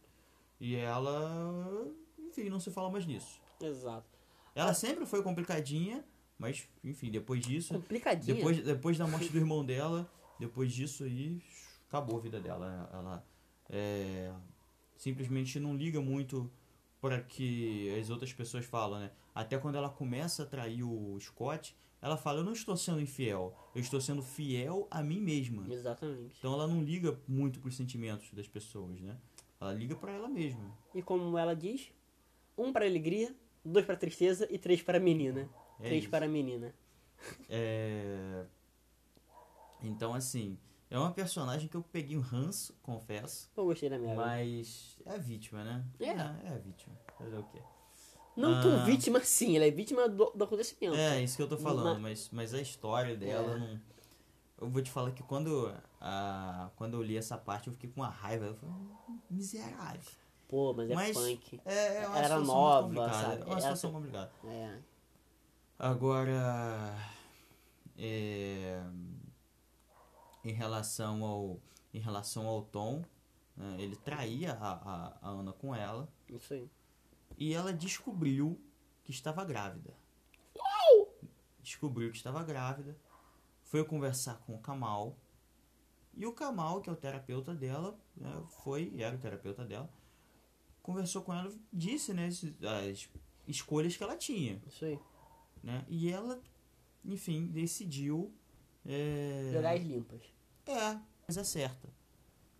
E 0.60 0.75
ela. 0.75 1.91
Enfim, 2.19 2.49
não 2.49 2.60
se 2.60 2.69
fala 2.69 2.91
mais 2.91 3.07
nisso. 3.07 3.41
Exato. 3.60 4.07
Ela 4.53 4.73
sempre 4.73 5.05
foi 5.05 5.23
complicadinha, 5.23 6.05
mas, 6.38 6.67
enfim, 6.84 7.10
depois 7.10 7.41
disso. 7.41 7.73
Complicadinha. 7.73 8.36
Depois, 8.36 8.63
depois 8.63 8.97
da 8.97 9.07
morte 9.07 9.29
do 9.29 9.38
irmão 9.38 9.65
dela, 9.65 10.12
depois 10.39 10.71
disso 10.71 11.03
aí, 11.03 11.41
acabou 11.88 12.17
a 12.17 12.21
vida 12.21 12.39
dela. 12.39 12.89
Ela 12.93 13.25
é, 13.69 14.31
simplesmente 14.95 15.60
não 15.60 15.75
liga 15.75 15.99
muito 15.99 16.51
para 16.99 17.19
que 17.21 17.97
as 17.99 18.10
outras 18.12 18.31
pessoas 18.31 18.65
falam, 18.65 18.99
né? 18.99 19.12
Até 19.33 19.57
quando 19.57 19.75
ela 19.75 19.89
começa 19.89 20.43
a 20.43 20.45
trair 20.45 20.83
o 20.83 21.17
Scott, 21.19 21.75
ela 22.01 22.17
fala: 22.17 22.39
Eu 22.39 22.43
não 22.43 22.53
estou 22.53 22.75
sendo 22.75 22.99
infiel, 22.99 23.55
eu 23.73 23.81
estou 23.81 24.01
sendo 24.01 24.21
fiel 24.21 24.87
a 24.89 25.01
mim 25.03 25.21
mesma. 25.21 25.71
Exatamente. 25.71 26.35
Então 26.37 26.53
ela 26.53 26.67
não 26.67 26.83
liga 26.83 27.19
muito 27.27 27.59
pros 27.59 27.75
sentimentos 27.75 28.31
das 28.33 28.47
pessoas, 28.47 28.99
né? 28.99 29.17
Ela 29.59 29.73
liga 29.73 29.95
para 29.95 30.11
ela 30.11 30.27
mesma. 30.27 30.75
E 30.93 31.01
como 31.01 31.37
ela 31.37 31.55
diz, 31.55 31.91
um 32.57 32.73
para 32.73 32.85
alegria, 32.85 33.35
dois 33.63 33.85
para 33.85 33.95
tristeza 33.95 34.47
e 34.49 34.57
três 34.57 34.81
para 34.81 34.97
a 34.97 35.01
menina. 35.01 35.49
É 35.79 35.83
três 35.83 36.03
isso. 36.03 36.09
para 36.09 36.25
a 36.25 36.29
menina. 36.29 36.73
É... 37.47 38.45
Então, 39.83 40.13
assim, 40.13 40.57
é 40.89 40.97
uma 40.97 41.11
personagem 41.11 41.67
que 41.67 41.75
eu 41.75 41.83
peguei 41.83 42.17
um 42.17 42.21
ranço, 42.21 42.75
confesso. 42.81 43.51
Eu 43.55 43.65
gostei 43.65 43.89
da 43.89 43.97
minha. 43.97 44.15
Mas 44.15 44.97
é 45.05 45.13
a 45.13 45.17
vítima, 45.17 45.63
né? 45.63 45.85
É. 45.99 46.07
é 46.07 46.53
a 46.53 46.57
vítima. 46.57 46.95
Fazer 47.17 47.37
o 47.37 47.43
quê? 47.43 47.61
Não 48.35 48.61
tão 48.61 48.79
Ah. 48.81 48.83
vítima 48.85 49.19
assim, 49.19 49.55
ela 49.55 49.65
é 49.65 49.71
vítima 49.71 50.07
do, 50.07 50.31
do 50.31 50.43
acontecimento. 50.43 50.95
É, 50.95 51.21
isso 51.21 51.35
que 51.35 51.43
eu 51.43 51.47
tô 51.49 51.57
falando, 51.57 51.95
Ma- 51.95 51.99
mas, 52.09 52.29
mas 52.31 52.53
a 52.53 52.61
história 52.61 53.15
dela 53.15 53.55
É. 53.55 53.59
não. 53.59 53.79
Eu 54.59 54.69
vou 54.69 54.81
te 54.81 54.91
falar 54.91 55.11
que 55.11 55.23
quando, 55.23 55.73
ah, 55.99 56.69
quando 56.75 56.93
eu 56.95 57.01
li 57.01 57.17
essa 57.17 57.37
parte 57.37 57.67
eu 57.67 57.73
fiquei 57.73 57.89
com 57.89 58.01
uma 58.01 58.09
raiva. 58.09 58.45
Eu 58.45 58.55
falei, 58.55 58.75
"Hum, 58.75 59.19
miserável. 59.29 59.99
Pô, 60.47 60.73
mas 60.73 60.89
é 60.89 60.93
Mas- 60.95 61.17
punk. 61.17 61.59
É, 61.65 62.03
é 62.03 62.07
uma 62.07 62.17
Era 62.17 62.27
situação 62.27 62.45
nova, 62.45 63.13
sabe? 63.13 63.41
É 63.41 63.45
uma 63.45 63.51
Essa- 63.53 63.61
situação 63.61 63.91
complicada. 63.91 64.31
É. 64.45 64.77
Agora, 65.79 66.95
é, 67.97 68.81
em 70.43 70.51
relação 70.53 71.23
ao 71.23 71.59
em 71.93 71.99
relação 71.99 72.47
ao 72.47 72.61
Tom, 72.61 73.03
né, 73.57 73.75
ele 73.79 73.95
traía 73.97 74.53
a, 74.53 74.71
a, 74.73 75.17
a 75.21 75.29
Ana 75.29 75.51
com 75.51 75.75
ela 75.75 76.07
Isso 76.29 76.53
aí. 76.53 76.69
E 77.43 77.54
ela 77.56 77.73
descobriu 77.73 78.62
que 79.04 79.10
estava 79.12 79.43
grávida. 79.43 79.91
Descobriu 81.63 82.12
que 82.12 82.17
estava 82.17 82.43
grávida, 82.43 82.95
foi 83.63 83.84
conversar 83.86 84.36
com 84.45 84.56
o 84.56 84.60
Kamal 84.60 85.15
e 86.15 86.25
o 86.25 86.34
Kamal, 86.34 86.82
que 86.82 86.89
é 86.89 86.93
o 86.93 86.95
terapeuta 86.95 87.54
dela, 87.56 87.97
né, 88.15 88.43
foi 88.63 88.93
era 88.99 89.15
o 89.15 89.19
terapeuta 89.19 89.63
dela, 89.65 89.89
conversou 90.84 91.21
com 91.23 91.34
ela, 91.34 91.51
disse 91.71 92.13
né, 92.13 92.27
as- 92.27 92.43
as 92.63 93.10
escolhas 93.47 93.95
que 93.95 94.04
ela 94.04 94.15
tinha 94.17 94.62
Isso 94.67 94.86
aí. 94.86 94.99
né? 95.63 95.86
E 95.88 96.12
ela, 96.12 96.41
enfim, 97.06 97.47
decidiu. 97.47 98.34
É, 98.86 99.51
Jogar 99.54 99.75
as 99.75 99.82
limpas. 99.84 100.21
é, 100.65 100.99
coisa 101.25 101.43
certa. 101.43 101.89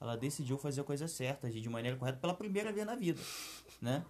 Ela 0.02 0.18
decidiu 0.18 0.58
fazer 0.58 0.82
a 0.82 0.84
coisa 0.84 1.08
certa, 1.08 1.46
agir 1.46 1.62
de 1.62 1.70
maneira 1.70 1.96
correta 1.96 2.18
pela 2.18 2.34
primeira 2.34 2.72
vez 2.74 2.88
na 2.88 2.96
vida, 2.96 3.22
né? 3.80 4.04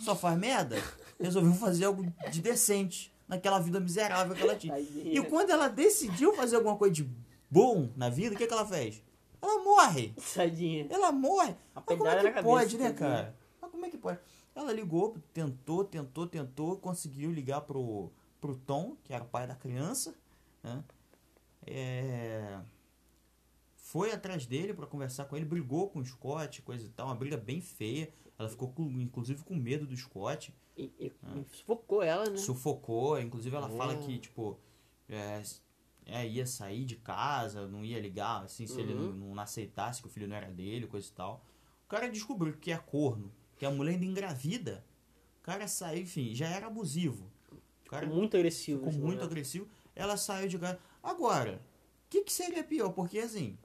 Só 0.00 0.16
faz 0.16 0.36
merda, 0.36 0.76
resolveu 1.20 1.54
fazer 1.54 1.84
algo 1.84 2.04
de 2.32 2.42
decente, 2.42 3.14
naquela 3.28 3.60
vida 3.60 3.78
miserável 3.78 4.34
que 4.34 4.42
ela 4.42 4.56
tinha. 4.56 4.78
E 4.80 5.22
quando 5.26 5.50
ela 5.50 5.68
decidiu 5.68 6.34
fazer 6.34 6.56
alguma 6.56 6.76
coisa 6.76 6.94
de 6.94 7.08
bom 7.48 7.88
na 7.96 8.08
vida, 8.08 8.34
o 8.34 8.38
que, 8.38 8.44
que 8.44 8.52
ela 8.52 8.66
fez? 8.66 9.00
Ela 9.40 9.62
morre. 9.62 10.14
Tadinha. 10.34 10.88
Ela 10.90 11.12
morre. 11.12 11.54
A 11.74 11.80
Mas 11.80 11.84
como 11.84 12.08
é 12.08 12.16
que 12.16 12.22
cabeça, 12.24 12.42
pode, 12.42 12.78
né, 12.78 12.90
tadinha. 12.90 13.08
cara? 13.08 13.36
Mas 13.62 13.70
como 13.70 13.86
é 13.86 13.90
que 13.90 13.98
pode? 13.98 14.18
Ela 14.52 14.72
ligou, 14.72 15.16
tentou, 15.32 15.84
tentou, 15.84 16.26
tentou, 16.26 16.76
conseguiu 16.78 17.30
ligar 17.30 17.60
pro, 17.60 18.10
pro 18.40 18.56
Tom, 18.56 18.96
que 19.04 19.12
era 19.12 19.22
o 19.22 19.28
pai 19.28 19.46
da 19.46 19.54
criança, 19.54 20.12
né? 20.62 20.82
É, 21.64 22.58
Foi 23.96 24.12
atrás 24.12 24.44
dele 24.46 24.74
pra 24.74 24.86
conversar 24.86 25.24
com 25.24 25.36
ele, 25.36 25.46
brigou 25.46 25.88
com 25.88 26.00
o 26.00 26.04
Scott, 26.04 26.60
coisa 26.62 26.84
e 26.84 26.90
tal, 26.90 27.06
uma 27.06 27.14
briga 27.14 27.36
bem 27.36 27.60
feia. 27.62 28.12
Ela 28.38 28.48
ficou, 28.48 28.68
com- 28.68 28.90
inclusive, 29.00 29.42
com 29.42 29.54
medo 29.54 29.86
do 29.86 29.96
Scott. 29.96 30.54
E, 30.76 30.92
e, 31.00 31.06
e 31.06 31.44
sufocou 31.56 32.02
ela, 32.02 32.28
né? 32.28 32.36
Sufocou, 32.36 33.18
inclusive 33.18 33.56
ela 33.56 33.72
É. 33.72 33.76
fala 33.76 33.96
que, 33.96 34.18
tipo, 34.18 34.58
é, 35.08 35.42
é, 36.04 36.28
ia 36.28 36.46
sair 36.46 36.84
de 36.84 36.96
casa, 36.96 37.66
não 37.66 37.82
ia 37.82 37.98
ligar, 37.98 38.44
assim, 38.44 38.66
se 38.66 38.78
ele 38.78 38.92
Uhum. 38.92 39.12
não, 39.14 39.34
não 39.34 39.40
aceitasse 39.42 40.02
que 40.02 40.08
o 40.08 40.10
filho 40.10 40.28
não 40.28 40.36
era 40.36 40.50
dele, 40.52 40.86
coisa 40.86 41.08
e 41.08 41.12
tal. 41.12 41.42
O 41.86 41.88
cara 41.88 42.10
descobriu 42.10 42.52
que 42.58 42.70
é 42.72 42.76
corno, 42.76 43.32
que 43.56 43.64
a 43.64 43.70
mulher 43.70 43.92
ainda 43.92 44.04
engravida. 44.04 44.84
O 45.40 45.42
cara 45.42 45.66
saiu, 45.66 46.02
enfim, 46.02 46.34
já 46.34 46.48
era 46.48 46.66
abusivo. 46.66 47.30
O 47.86 47.88
cara 47.88 48.02
Ficou 48.04 48.18
muito 48.18 48.36
agressivo. 48.36 48.78
ficou 48.80 48.92
muito 48.92 49.04
momento. 49.06 49.24
agressivo. 49.24 49.66
Ela 49.94 50.18
saiu 50.18 50.48
de 50.48 50.58
casa. 50.58 50.78
Agora, 51.02 51.62
o 52.04 52.10
que, 52.10 52.22
que 52.24 52.32
seria 52.32 52.62
pior? 52.62 52.90
Porque, 52.92 53.18
assim, 53.20 53.56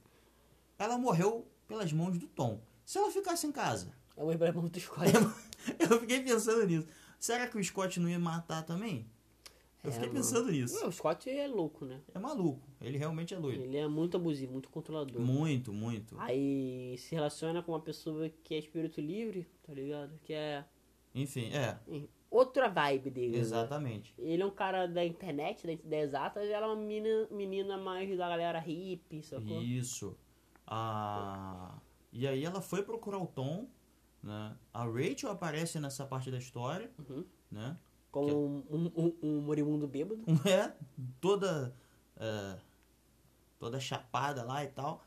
ela 0.78 0.98
morreu 0.98 1.46
pelas 1.66 1.92
mãos 1.92 2.18
do 2.18 2.26
Tom. 2.26 2.60
Se 2.84 2.98
ela 2.98 3.10
ficasse 3.10 3.46
em 3.46 3.52
casa, 3.52 3.92
É 4.16 4.22
o 4.22 4.30
irmão 4.32 4.68
do 4.68 4.80
Scott. 4.80 5.10
eu 5.78 6.00
fiquei 6.00 6.20
pensando 6.22 6.66
nisso. 6.66 6.86
Será 7.18 7.46
que 7.46 7.56
o 7.56 7.64
Scott 7.64 7.98
não 8.00 8.08
ia 8.08 8.18
matar 8.18 8.62
também? 8.64 9.06
Eu 9.82 9.90
É, 9.90 9.92
fiquei 9.92 10.08
mano. 10.08 10.20
pensando 10.20 10.50
nisso. 10.50 10.80
Não, 10.80 10.88
o 10.88 10.92
Scott 10.92 11.28
é 11.30 11.46
louco, 11.48 11.84
né? 11.84 12.00
É 12.14 12.18
maluco. 12.18 12.68
Ele 12.80 12.98
realmente 12.98 13.34
é 13.34 13.40
doido. 13.40 13.62
Ele 13.62 13.76
é 13.76 13.86
muito 13.88 14.16
abusivo, 14.16 14.52
muito 14.52 14.68
controlador. 14.68 15.20
Muito, 15.20 15.72
muito. 15.72 16.14
Aí 16.20 16.96
se 16.98 17.14
relaciona 17.14 17.62
com 17.62 17.72
uma 17.72 17.80
pessoa 17.80 18.28
que 18.44 18.54
é 18.54 18.58
espírito 18.58 19.00
livre, 19.00 19.46
tá 19.62 19.72
ligado? 19.72 20.18
Que 20.22 20.32
é 20.34 20.64
Enfim, 21.14 21.50
é. 21.52 21.78
outra 22.30 22.68
vibe 22.68 23.10
dele. 23.10 23.32
né? 23.32 23.38
Exatamente. 23.38 24.14
Ele 24.18 24.42
é 24.42 24.46
um 24.46 24.50
cara 24.52 24.86
da 24.86 25.04
internet, 25.04 25.66
da, 25.66 25.74
da 25.84 25.96
exatas, 25.98 26.48
ela 26.48 26.66
é 26.66 26.68
uma 26.68 26.76
menina, 26.76 27.26
menina 27.30 27.76
mais 27.76 28.08
da 28.16 28.28
galera 28.28 28.58
hippie, 28.60 29.22
sacou? 29.22 29.62
Isso. 29.62 30.16
Ah, 30.66 31.74
e 32.12 32.26
aí 32.26 32.44
ela 32.44 32.60
foi 32.60 32.82
procurar 32.82 33.18
o 33.18 33.26
Tom, 33.26 33.68
né? 34.22 34.56
A 34.72 34.84
Rachel 34.84 35.30
aparece 35.30 35.78
nessa 35.80 36.04
parte 36.06 36.30
da 36.30 36.38
história, 36.38 36.90
Uhum. 36.98 37.24
né? 37.50 37.76
Como 38.10 38.26
Que- 38.28 38.34
um, 38.34 38.64
um, 38.70 38.92
um, 38.96 39.16
um 39.22 39.40
moribundo 39.40 39.86
bêbado. 39.88 40.22
É, 40.48 40.72
toda 41.20 41.74
é, 42.16 42.58
toda 43.58 43.80
chapada 43.80 44.42
lá 44.44 44.62
e 44.64 44.68
tal. 44.68 45.02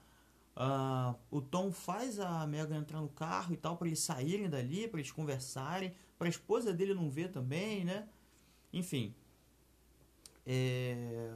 Ah, 0.56 1.16
o 1.30 1.42
Tom 1.42 1.72
faz 1.72 2.20
a 2.20 2.46
Megan 2.48 2.78
entrar 2.78 3.02
no 3.02 3.10
carro 3.10 3.54
e 3.54 3.58
tal 3.58 3.76
para 3.78 3.88
eles 3.88 4.00
saírem 4.00 4.50
dali, 4.50 4.88
para 4.88 5.00
eles 5.00 5.12
conversarem, 5.12 5.94
para 6.18 6.28
a 6.28 6.30
esposa 6.30 6.74
dele 6.74 6.94
não 6.94 7.10
ver 7.10 7.30
também, 7.30 7.84
né? 7.84 8.08
Enfim, 8.72 9.14
é, 10.46 11.34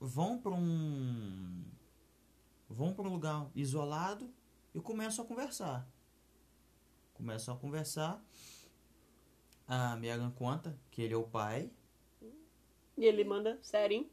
vão 0.00 0.38
para 0.38 0.52
um 0.52 1.62
vão 2.70 2.94
para 2.94 3.06
um 3.06 3.12
lugar 3.12 3.50
isolado 3.54 4.32
e 4.72 4.80
começam 4.80 5.24
a 5.24 5.28
conversar. 5.28 5.86
Começam 7.12 7.54
a 7.54 7.58
conversar. 7.58 8.24
A 9.66 9.96
Megan 9.96 10.30
conta 10.30 10.78
que 10.90 11.02
ele 11.02 11.14
é 11.14 11.16
o 11.16 11.24
pai. 11.24 11.70
E 12.96 13.04
ele 13.04 13.24
manda, 13.24 13.58
Serin, 13.60 14.08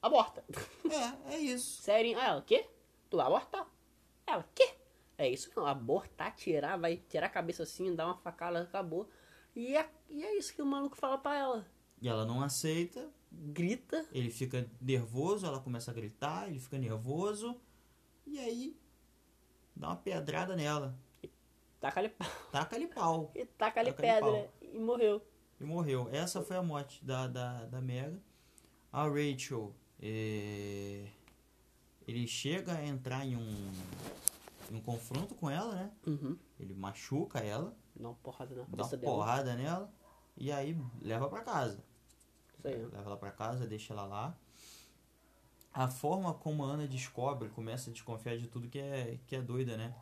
aborta. 0.00 0.44
É, 1.26 1.34
é 1.34 1.38
isso. 1.38 1.82
Serin, 1.82 2.14
ah, 2.14 2.28
ela, 2.28 2.42
quê? 2.42 2.68
Tu 3.10 3.16
vai 3.16 3.26
abortar? 3.26 3.66
Ela, 4.26 4.48
quê? 4.54 4.74
É 5.18 5.28
isso 5.28 5.50
não, 5.56 5.66
abortar, 5.66 6.34
tirar, 6.36 6.76
vai 6.76 6.98
tirar 7.08 7.26
a 7.26 7.30
cabeça 7.30 7.62
assim, 7.62 7.94
dar 7.94 8.06
uma 8.06 8.18
facada, 8.18 8.60
acabou. 8.60 9.08
E 9.54 9.74
é, 9.74 9.90
e 10.10 10.22
é 10.22 10.36
isso 10.36 10.54
que 10.54 10.60
o 10.60 10.66
maluco 10.66 10.96
fala 10.96 11.16
pra 11.16 11.36
ela. 11.36 11.66
E 12.00 12.08
ela 12.08 12.26
não 12.26 12.42
aceita, 12.42 13.10
Grita, 13.30 14.06
ele 14.12 14.30
fica 14.30 14.70
nervoso, 14.80 15.46
ela 15.46 15.60
começa 15.60 15.90
a 15.90 15.94
gritar, 15.94 16.48
ele 16.48 16.60
fica 16.60 16.78
nervoso. 16.78 17.60
E 18.26 18.38
aí, 18.38 18.76
dá 19.74 19.88
uma 19.88 19.96
pedrada 19.96 20.56
nela. 20.56 20.98
taca-lhe 21.80 22.08
pau. 22.08 22.28
Taca-lhe 22.50 22.86
pau. 22.88 23.32
E 23.34 23.44
taca-lhe 23.46 23.92
Taca-lhe 23.92 23.92
pedra 23.92 24.50
e 24.60 24.78
morreu. 24.78 25.22
E 25.60 25.64
morreu. 25.64 26.08
Essa 26.12 26.42
foi 26.42 26.56
a 26.56 26.62
morte 26.62 27.04
da, 27.04 27.26
da, 27.26 27.64
da 27.66 27.80
Mega. 27.80 28.20
A 28.92 29.04
Rachel, 29.04 29.74
é, 30.00 31.06
ele 32.06 32.26
chega 32.26 32.72
a 32.72 32.84
entrar 32.84 33.24
em 33.24 33.36
um, 33.36 33.72
em 34.70 34.76
um 34.76 34.80
confronto 34.80 35.34
com 35.34 35.50
ela, 35.50 35.74
né? 35.74 35.92
Uhum. 36.06 36.36
Ele 36.58 36.74
machuca 36.74 37.38
ela, 37.38 37.76
Dá 37.94 38.08
uma 38.08 38.14
porrada 38.16 38.54
na 38.54 38.62
dá 38.62 38.66
uma 38.68 38.76
cabeça 38.76 38.96
dela. 38.96 39.12
porrada 39.14 39.54
nela 39.54 39.92
e 40.36 40.50
aí 40.52 40.76
leva 41.00 41.28
pra 41.28 41.42
casa. 41.42 41.82
Isso 42.58 42.68
aí, 42.68 42.76
leva 42.76 43.02
ela 43.06 43.16
pra 43.16 43.30
casa, 43.30 43.66
deixa 43.66 43.92
ela 43.92 44.04
lá. 44.06 44.38
A 45.78 45.88
forma 45.88 46.32
como 46.32 46.64
a 46.64 46.68
Ana 46.68 46.88
descobre, 46.88 47.50
começa 47.50 47.90
a 47.90 47.92
desconfiar 47.92 48.38
de 48.38 48.46
tudo 48.48 48.66
que 48.68 48.78
é, 48.78 49.18
que 49.26 49.36
é 49.36 49.42
doida, 49.42 49.76
né? 49.76 49.94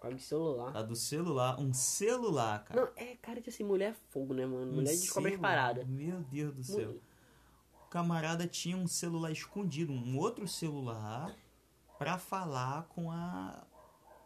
Causa 0.00 0.14
de 0.16 0.22
celular. 0.22 0.72
Tá 0.72 0.82
do 0.82 0.94
celular, 0.94 1.58
um 1.58 1.72
celular, 1.72 2.62
cara. 2.64 2.80
Não, 2.82 2.92
é, 2.96 3.16
cara, 3.16 3.40
que 3.40 3.48
assim, 3.48 3.64
mulher 3.64 3.92
é 3.92 3.96
fogo, 4.10 4.34
né, 4.34 4.44
mano? 4.44 4.70
Um 4.72 4.74
Mulher 4.74 4.90
descobre 4.90 5.32
as 5.34 5.40
paradas. 5.40 5.86
Meu 5.88 6.20
Deus 6.24 6.54
do 6.54 6.62
céu. 6.62 6.92
Mu- 6.92 7.00
O 7.82 7.88
camarada 7.88 8.46
tinha 8.46 8.76
um 8.76 8.86
celular 8.86 9.30
escondido, 9.32 9.90
um 9.90 10.18
outro 10.18 10.46
celular, 10.46 11.34
pra 11.98 12.18
falar 12.18 12.82
com 12.88 13.10
a. 13.10 13.64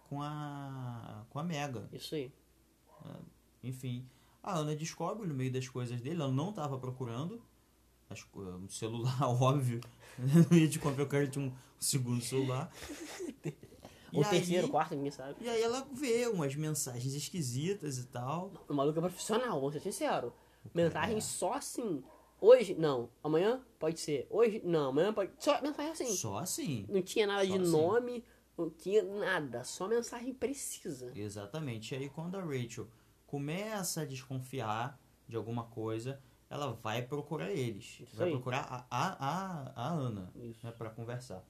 com 0.09 0.21
a. 0.21 1.25
com 1.31 1.39
a 1.39 1.43
Mega. 1.45 1.89
Isso 1.93 2.17
aí. 2.17 2.33
Enfim, 3.63 4.09
a 4.43 4.57
Ana 4.59 4.75
descobre 4.75 5.27
no 5.27 5.35
meio 5.35 5.53
das 5.53 5.69
coisas 5.69 6.01
dele, 6.01 6.21
ela 6.21 6.33
não 6.33 6.53
tava 6.53 6.79
procurando. 6.79 7.41
As 8.11 8.23
co- 8.25 8.41
Um 8.43 8.69
celular, 8.69 9.23
óbvio. 9.41 9.81
Não 10.19 10.59
ia 10.59 10.69
te 10.69 10.79
comprar, 10.79 11.05
o 11.05 11.09
cara 11.09 11.27
tinha 11.27 11.47
um 11.47 11.53
segundo 11.79 12.21
celular. 12.23 12.71
Ou 14.13 14.23
E 14.23 14.29
terceiro, 14.29 14.67
aí- 14.67 14.71
quarto, 14.71 14.95
ninguém 14.95 15.11
sabe. 15.13 15.37
E 15.41 15.49
aí 15.49 15.63
ela 15.63 15.87
vê 15.93 16.27
umas 16.27 16.55
mensagens 16.57 17.15
esquisitas 17.15 17.99
e 17.99 18.07
tal. 18.09 18.53
O 18.69 18.75
maluco 18.75 18.99
é 18.99 19.03
profissional, 19.03 19.59
vamos 19.61 19.73
ser 19.75 19.81
sinceros. 19.81 20.33
Mensagem 20.75 21.21
só 21.21 21.55
assim. 21.55 22.03
Hoje, 22.41 22.75
não. 22.75 23.09
Amanhã, 23.23 23.63
pode 23.79 24.01
ser. 24.01 24.27
Hoje, 24.31 24.61
não. 24.65 24.89
Amanhã 24.91 25.13
pode. 25.13 25.31
Só 25.39 25.61
mensagem 25.63 25.93
assim. 25.93 26.07
Só 26.17 26.39
assim. 26.39 26.87
Não 26.89 27.03
tinha 27.03 27.27
nada 27.27 27.47
Só 27.47 27.53
de 27.57 27.63
assim. 27.63 27.71
nome, 27.71 28.25
não 28.59 28.71
tinha 28.71 29.03
nada. 29.03 29.63
Só 29.63 29.87
mensagem 29.87 30.35
precisa. 30.35 31.13
Exatamente. 31.15 31.95
E 31.95 31.99
aí 31.99 32.09
quando 32.11 32.37
a 32.37 32.43
Rachel 32.43 32.89
começa 33.27 34.03
a 34.03 34.05
desconfiar 34.05 34.99
de 35.29 35.37
alguma 35.37 35.65
coisa, 35.65 36.21
ela 36.51 36.73
vai 36.83 37.01
procurar 37.03 37.51
eles. 37.51 37.99
Isso 38.01 38.17
vai 38.17 38.27
aí. 38.27 38.33
procurar 38.33 38.67
a, 38.69 38.87
a, 38.91 39.73
a, 39.77 39.89
Ana, 39.89 40.31
Isso. 40.35 40.59
né, 40.67 40.73
pra 40.73 40.91
conversar. 40.91 41.43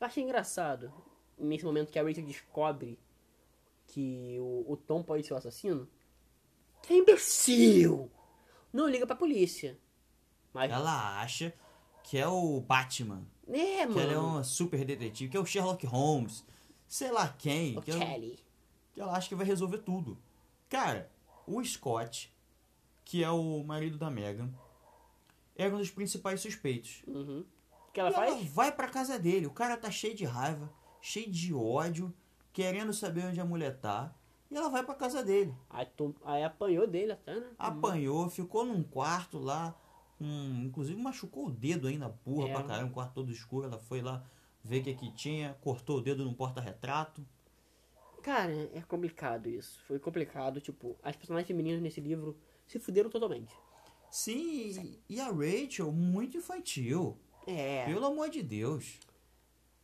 Eu 0.00 0.06
achei 0.06 0.24
engraçado, 0.24 0.92
nesse 1.38 1.64
momento 1.64 1.92
que 1.92 1.98
a 1.98 2.02
Rachel 2.02 2.24
descobre 2.24 2.98
que 3.86 4.38
o, 4.40 4.72
o 4.72 4.76
Tom 4.76 5.02
pode 5.02 5.24
ser 5.26 5.34
o 5.34 5.36
assassino. 5.36 5.86
Que 6.82 6.94
imbecil! 6.94 8.10
Não 8.72 8.88
liga 8.88 9.06
pra 9.06 9.14
polícia. 9.14 9.78
Mas. 10.52 10.72
Ela 10.72 11.20
acha 11.20 11.52
que 12.02 12.18
é 12.18 12.26
o 12.26 12.60
Batman, 12.60 13.24
É, 13.46 13.52
que 13.86 13.98
ela 13.98 14.12
é 14.12 14.16
mano. 14.16 14.28
uma 14.28 14.44
super 14.44 14.84
detetive, 14.84 15.30
que 15.30 15.36
é 15.36 15.40
o 15.40 15.46
Sherlock 15.46 15.86
Holmes, 15.86 16.44
sei 16.88 17.12
lá 17.12 17.28
quem, 17.28 17.78
O 17.78 17.82
que, 17.82 17.90
ela, 17.92 18.04
Kelly. 18.04 18.38
que 18.92 19.00
ela 19.00 19.12
acha 19.16 19.28
que 19.28 19.34
vai 19.36 19.46
resolver 19.46 19.78
tudo. 19.78 20.18
Cara, 20.68 21.08
o 21.46 21.62
Scott, 21.62 22.34
que 23.04 23.22
é 23.24 23.30
o 23.30 23.62
marido 23.64 23.98
da 23.98 24.10
Megan, 24.10 24.50
era 25.56 25.74
um 25.74 25.78
dos 25.78 25.90
principais 25.90 26.40
suspeitos. 26.40 27.02
Uhum. 27.06 27.44
O 27.88 27.92
que 27.92 28.00
ela 28.00 28.10
E 28.10 28.14
faz? 28.14 28.46
vai 28.52 28.72
pra 28.72 28.88
casa 28.88 29.18
dele. 29.18 29.46
O 29.46 29.50
cara 29.52 29.76
tá 29.76 29.90
cheio 29.90 30.14
de 30.14 30.24
raiva, 30.24 30.72
cheio 31.00 31.30
de 31.30 31.52
ódio, 31.52 32.12
querendo 32.52 32.92
saber 32.92 33.24
onde 33.26 33.40
a 33.40 33.44
mulher 33.44 33.78
tá. 33.78 34.14
E 34.50 34.56
ela 34.56 34.68
vai 34.68 34.82
pra 34.84 34.94
casa 34.94 35.22
dele. 35.22 35.54
Aí, 35.70 35.86
tu- 35.96 36.14
aí 36.24 36.42
apanhou 36.44 36.86
dele 36.86 37.12
até, 37.12 37.34
né? 37.38 37.46
Apanhou, 37.58 38.28
ficou 38.30 38.64
num 38.64 38.82
quarto 38.82 39.38
lá. 39.38 39.74
inclusive 40.24 41.00
machucou 41.02 41.46
o 41.46 41.50
dedo 41.50 41.88
ainda, 41.88 42.08
burra 42.24 42.48
É. 42.48 42.52
pra 42.52 42.62
caramba, 42.62 42.88
um 42.90 42.92
quarto 42.92 43.12
todo 43.14 43.32
escuro. 43.32 43.66
Ela 43.66 43.78
foi 43.78 44.00
lá 44.00 44.24
ver 44.62 44.80
o 44.80 44.84
que, 44.84 44.94
que 44.94 45.10
tinha, 45.10 45.54
cortou 45.60 45.98
o 45.98 46.00
dedo 46.00 46.24
num 46.24 46.32
porta-retrato. 46.32 47.26
Cara, 48.22 48.52
é 48.72 48.80
complicado 48.82 49.48
isso. 49.48 49.82
Foi 49.88 49.98
complicado, 49.98 50.60
tipo, 50.60 50.96
as 51.02 51.16
personagens 51.16 51.48
femininas 51.48 51.82
nesse 51.82 52.00
livro 52.00 52.38
se 52.72 52.78
fuderam 52.78 53.10
totalmente. 53.10 53.54
Sim, 54.10 54.98
e 55.08 55.20
a 55.20 55.30
Rachel, 55.30 55.90
muito 55.92 56.36
infantil. 56.36 57.16
É. 57.46 57.84
Pelo 57.86 58.06
amor 58.06 58.28
de 58.28 58.42
Deus. 58.42 58.98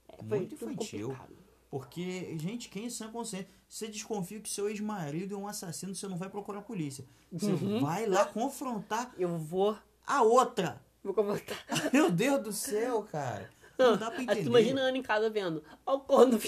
é, 0.09 0.23
muito 0.23 0.55
infantil. 0.55 1.09
complicado. 1.09 1.37
Porque, 1.71 2.37
gente, 2.39 2.69
quem 2.69 2.87
é 2.87 2.91
sã 2.91 3.11
consciente? 3.11 3.49
Você 3.69 3.89
desconfia 3.89 4.41
que 4.41 4.49
seu 4.49 4.69
ex-marido 4.71 5.35
é 5.35 5.39
um 5.39 5.47
assassino, 5.47 5.95
você 5.95 6.09
não 6.09 6.17
vai 6.17 6.31
procurar 6.31 6.61
a 6.61 6.63
polícia. 6.63 7.05
Você 7.31 7.51
Uhum. 7.53 7.81
vai 7.81 8.07
lá 8.07 8.25
confrontar 8.25 9.15
Eu 9.19 9.37
vou 9.39 9.77
a 10.07 10.23
outra. 10.23 10.83
Vou 11.05 11.13
comentar. 11.13 11.59
Meu 11.93 12.11
Deus 12.11 12.43
do 12.43 12.53
céu, 12.53 13.03
cara. 13.03 13.51
Não 13.79 13.97
dá 13.99 14.11
pra 14.11 14.19
Aí 14.21 14.25
entender. 14.25 14.43
tu 14.45 14.49
imagina 14.49 14.81
a 14.81 14.85
Ana 14.85 14.97
em 14.99 15.03
casa 15.03 15.29
vendo. 15.31 15.63
Ó 15.85 15.97
o 15.97 16.01
corno. 16.01 16.39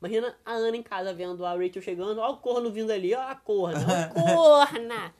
Imagina 0.00 0.36
a 0.44 0.52
Ana 0.52 0.76
em 0.76 0.82
casa 0.82 1.14
vendo 1.14 1.44
a 1.44 1.52
Rachel 1.54 1.82
chegando. 1.82 2.18
Ó 2.20 2.32
o 2.32 2.36
corno 2.38 2.70
vindo 2.70 2.90
ali. 2.90 3.14
Ó 3.14 3.20
a 3.20 3.34
corna. 3.34 4.12
Ó 4.14 4.66
corna. 4.66 5.14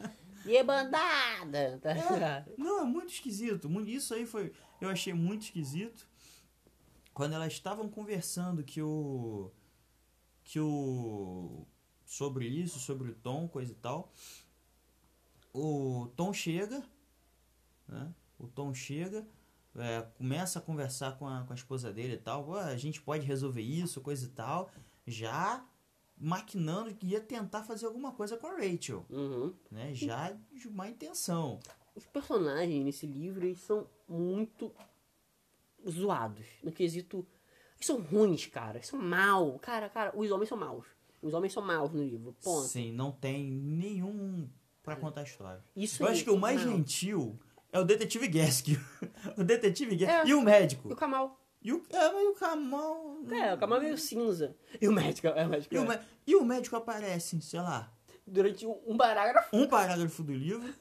E 0.44 0.56
é 0.56 0.62
bandada. 0.62 1.78
Tá? 1.82 1.90
É, 1.90 2.44
não, 2.56 2.80
é 2.80 2.84
muito 2.84 3.12
esquisito. 3.12 3.68
Isso 3.82 4.14
aí 4.14 4.26
foi. 4.26 4.52
Eu 4.80 4.88
achei 4.88 5.12
muito 5.12 5.42
esquisito. 5.42 6.06
Quando 7.12 7.34
elas 7.34 7.52
estavam 7.52 7.88
conversando 7.88 8.62
que 8.62 8.80
o. 8.82 9.50
Que 10.44 10.60
o. 10.60 11.66
Sobre 12.04 12.46
isso, 12.46 12.78
sobre 12.78 13.10
o 13.10 13.14
Tom, 13.14 13.48
coisa 13.48 13.72
e 13.72 13.76
tal. 13.76 14.12
O 15.52 16.08
Tom 16.14 16.32
chega. 16.32 16.84
Né? 17.88 18.14
O 18.38 18.46
Tom 18.46 18.72
chega. 18.72 19.26
É, 19.78 20.02
começa 20.16 20.58
a 20.58 20.62
conversar 20.62 21.18
com 21.18 21.26
a, 21.28 21.42
com 21.44 21.52
a 21.52 21.56
esposa 21.56 21.92
dele 21.92 22.14
e 22.14 22.18
tal. 22.18 22.48
"Ué, 22.50 22.62
a 22.64 22.76
gente 22.76 23.00
pode 23.02 23.24
resolver 23.26 23.62
isso, 23.62 24.00
coisa 24.00 24.24
e 24.26 24.28
tal. 24.30 24.70
Já 25.06 25.64
maquinando 26.18 26.94
que 26.94 27.06
ia 27.08 27.20
tentar 27.20 27.62
fazer 27.62 27.86
alguma 27.86 28.12
coisa 28.12 28.36
com 28.36 28.46
a 28.46 28.52
Rachel. 28.56 29.04
Uhum. 29.10 29.54
Né? 29.70 29.92
Já 29.94 30.30
de 30.52 30.68
má 30.70 30.88
intenção. 30.88 31.60
Os 31.94 32.06
personagens 32.06 32.84
nesse 32.84 33.06
livro 33.06 33.44
eles 33.46 33.60
são 33.60 33.86
muito 34.08 34.72
zoados. 35.88 36.46
No 36.62 36.72
quesito. 36.72 37.26
Eles 37.76 37.86
são 37.86 38.00
ruins, 38.00 38.46
cara. 38.46 38.78
Eles 38.78 38.88
são 38.88 38.98
mal. 39.00 39.58
Cara, 39.58 39.88
cara, 39.88 40.12
os 40.16 40.30
homens 40.30 40.48
são 40.48 40.58
maus. 40.58 40.86
Os 41.22 41.34
homens 41.34 41.52
são 41.52 41.62
maus 41.62 41.92
no 41.92 42.02
livro. 42.02 42.34
Ponto. 42.42 42.66
Sim, 42.66 42.92
não 42.92 43.12
tem 43.12 43.44
nenhum 43.50 44.48
pra 44.82 44.96
contar 44.96 45.20
a 45.22 45.24
história. 45.24 45.62
Isso 45.74 46.02
Eu 46.02 46.06
aí, 46.08 46.14
acho 46.14 46.24
que 46.24 46.30
o 46.30 46.38
mais 46.38 46.64
não. 46.64 46.76
gentil 46.76 47.38
é 47.72 47.78
o 47.80 47.84
detetive 47.84 48.28
Gask. 48.28 48.66
o 49.36 49.44
detetive 49.44 49.96
Gask 49.96 50.10
É. 50.12 50.26
e 50.28 50.34
o 50.34 50.40
médico. 50.42 50.88
E 50.88 50.92
o 50.92 50.96
Kamal. 50.96 51.40
E 51.62 51.72
o, 51.72 51.82
é, 51.90 52.12
mas 52.12 52.26
o 52.28 52.34
Kamal... 52.34 53.18
É, 53.30 53.54
o 53.54 53.58
Kamal 53.58 53.78
é 53.78 53.82
meio 53.84 53.98
cinza. 53.98 54.56
E 54.80 54.86
o 54.88 54.92
médico, 54.92 55.26
é 55.28 55.44
o 55.44 55.48
médico. 55.48 55.74
E 55.74 55.78
o, 55.78 55.82
é. 55.84 55.88
mé- 55.88 56.02
e 56.26 56.36
o 56.36 56.44
médico 56.44 56.76
aparece, 56.76 57.40
sei 57.42 57.60
lá, 57.60 57.92
Durante 58.26 58.66
um 58.66 58.96
parágrafo. 58.96 59.48
um 59.56 59.66
parágrafo 59.68 60.22
do 60.22 60.32
livro. 60.34 60.72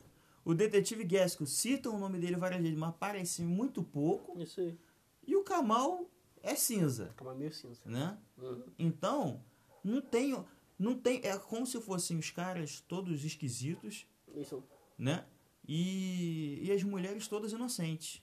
O 0.43 0.53
detetive 0.53 1.03
Gask 1.03 1.41
cita 1.47 1.89
o 1.89 1.97
nome 1.97 2.19
dele 2.19 2.35
várias 2.35 2.61
vezes, 2.61 2.77
mas 2.77 2.89
aparece 2.89 3.41
muito 3.43 3.83
pouco. 3.83 4.39
Isso 4.39 4.61
aí. 4.61 4.77
E 5.25 5.35
o 5.35 5.43
Kamal 5.43 6.07
é 6.43 6.53
cinza, 6.55 7.11
Kamal 7.15 7.33
é 7.33 7.37
meio 7.37 7.53
cinza. 7.53 7.81
né? 7.85 8.17
Uhum. 8.37 8.63
Então, 8.77 9.43
não 9.83 10.01
tem... 10.01 10.37
Não 10.77 10.93
tem... 10.93 11.21
É 11.23 11.35
como 11.37 11.65
se 11.65 11.79
fossem 11.81 12.17
os 12.19 12.29
caras 12.29 12.81
todos 12.87 13.23
esquisitos, 13.23 14.05
Isso. 14.35 14.63
né? 14.99 15.25
E, 15.67 16.59
e 16.63 16.71
as 16.71 16.83
mulheres 16.83 17.27
todas 17.27 17.51
inocentes. 17.51 18.21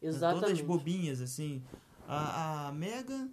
né? 0.00 0.08
Exatamente. 0.08 0.44
Todas 0.46 0.60
bobinhas, 0.60 1.20
assim. 1.20 1.62
A, 2.08 2.68
a 2.68 2.72
Mega. 2.72 3.28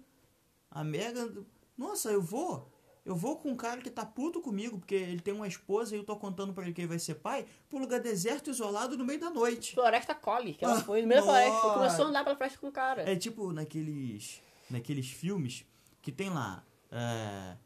A 0.70 0.84
Mega. 0.84 1.32
Nossa, 1.76 2.10
eu 2.10 2.22
vou. 2.22 2.70
Eu 3.04 3.16
vou 3.16 3.36
com 3.38 3.50
um 3.50 3.56
cara 3.56 3.80
que 3.80 3.90
tá 3.90 4.04
puto 4.04 4.40
comigo, 4.42 4.78
porque 4.78 4.94
ele 4.94 5.20
tem 5.20 5.32
uma 5.34 5.48
esposa 5.48 5.96
e 5.96 5.98
eu 5.98 6.04
tô 6.04 6.14
contando 6.16 6.52
pra 6.52 6.64
ele 6.64 6.72
que 6.74 6.82
ele 6.82 6.88
vai 6.88 6.98
ser 6.98 7.14
pai, 7.16 7.46
pro 7.68 7.78
lugar 7.78 7.98
deserto, 7.98 8.50
isolado, 8.50 8.96
no 8.96 9.04
meio 9.04 9.18
da 9.18 9.30
noite. 9.30 9.74
Floresta 9.74 10.14
Collie, 10.14 10.52
que 10.54 10.64
ela 10.64 10.76
Ah, 10.76 10.82
foi 10.82 11.00
no 11.02 11.08
meio 11.08 11.20
da 11.22 11.26
floresta. 11.26 11.60
Começou 11.72 12.04
a 12.04 12.08
andar 12.08 12.24
pela 12.24 12.36
floresta 12.36 12.58
com 12.60 12.68
o 12.68 12.72
cara. 12.72 13.10
É 13.10 13.16
tipo 13.16 13.52
naqueles. 13.52 14.40
Naqueles 14.68 15.10
filmes 15.10 15.64
que 16.02 16.12
tem 16.12 16.28
lá. 16.30 16.62
é, 16.92 17.56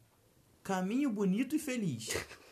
Caminho 0.63 1.11
bonito 1.11 1.55
e 1.55 1.59
feliz. 1.59 2.07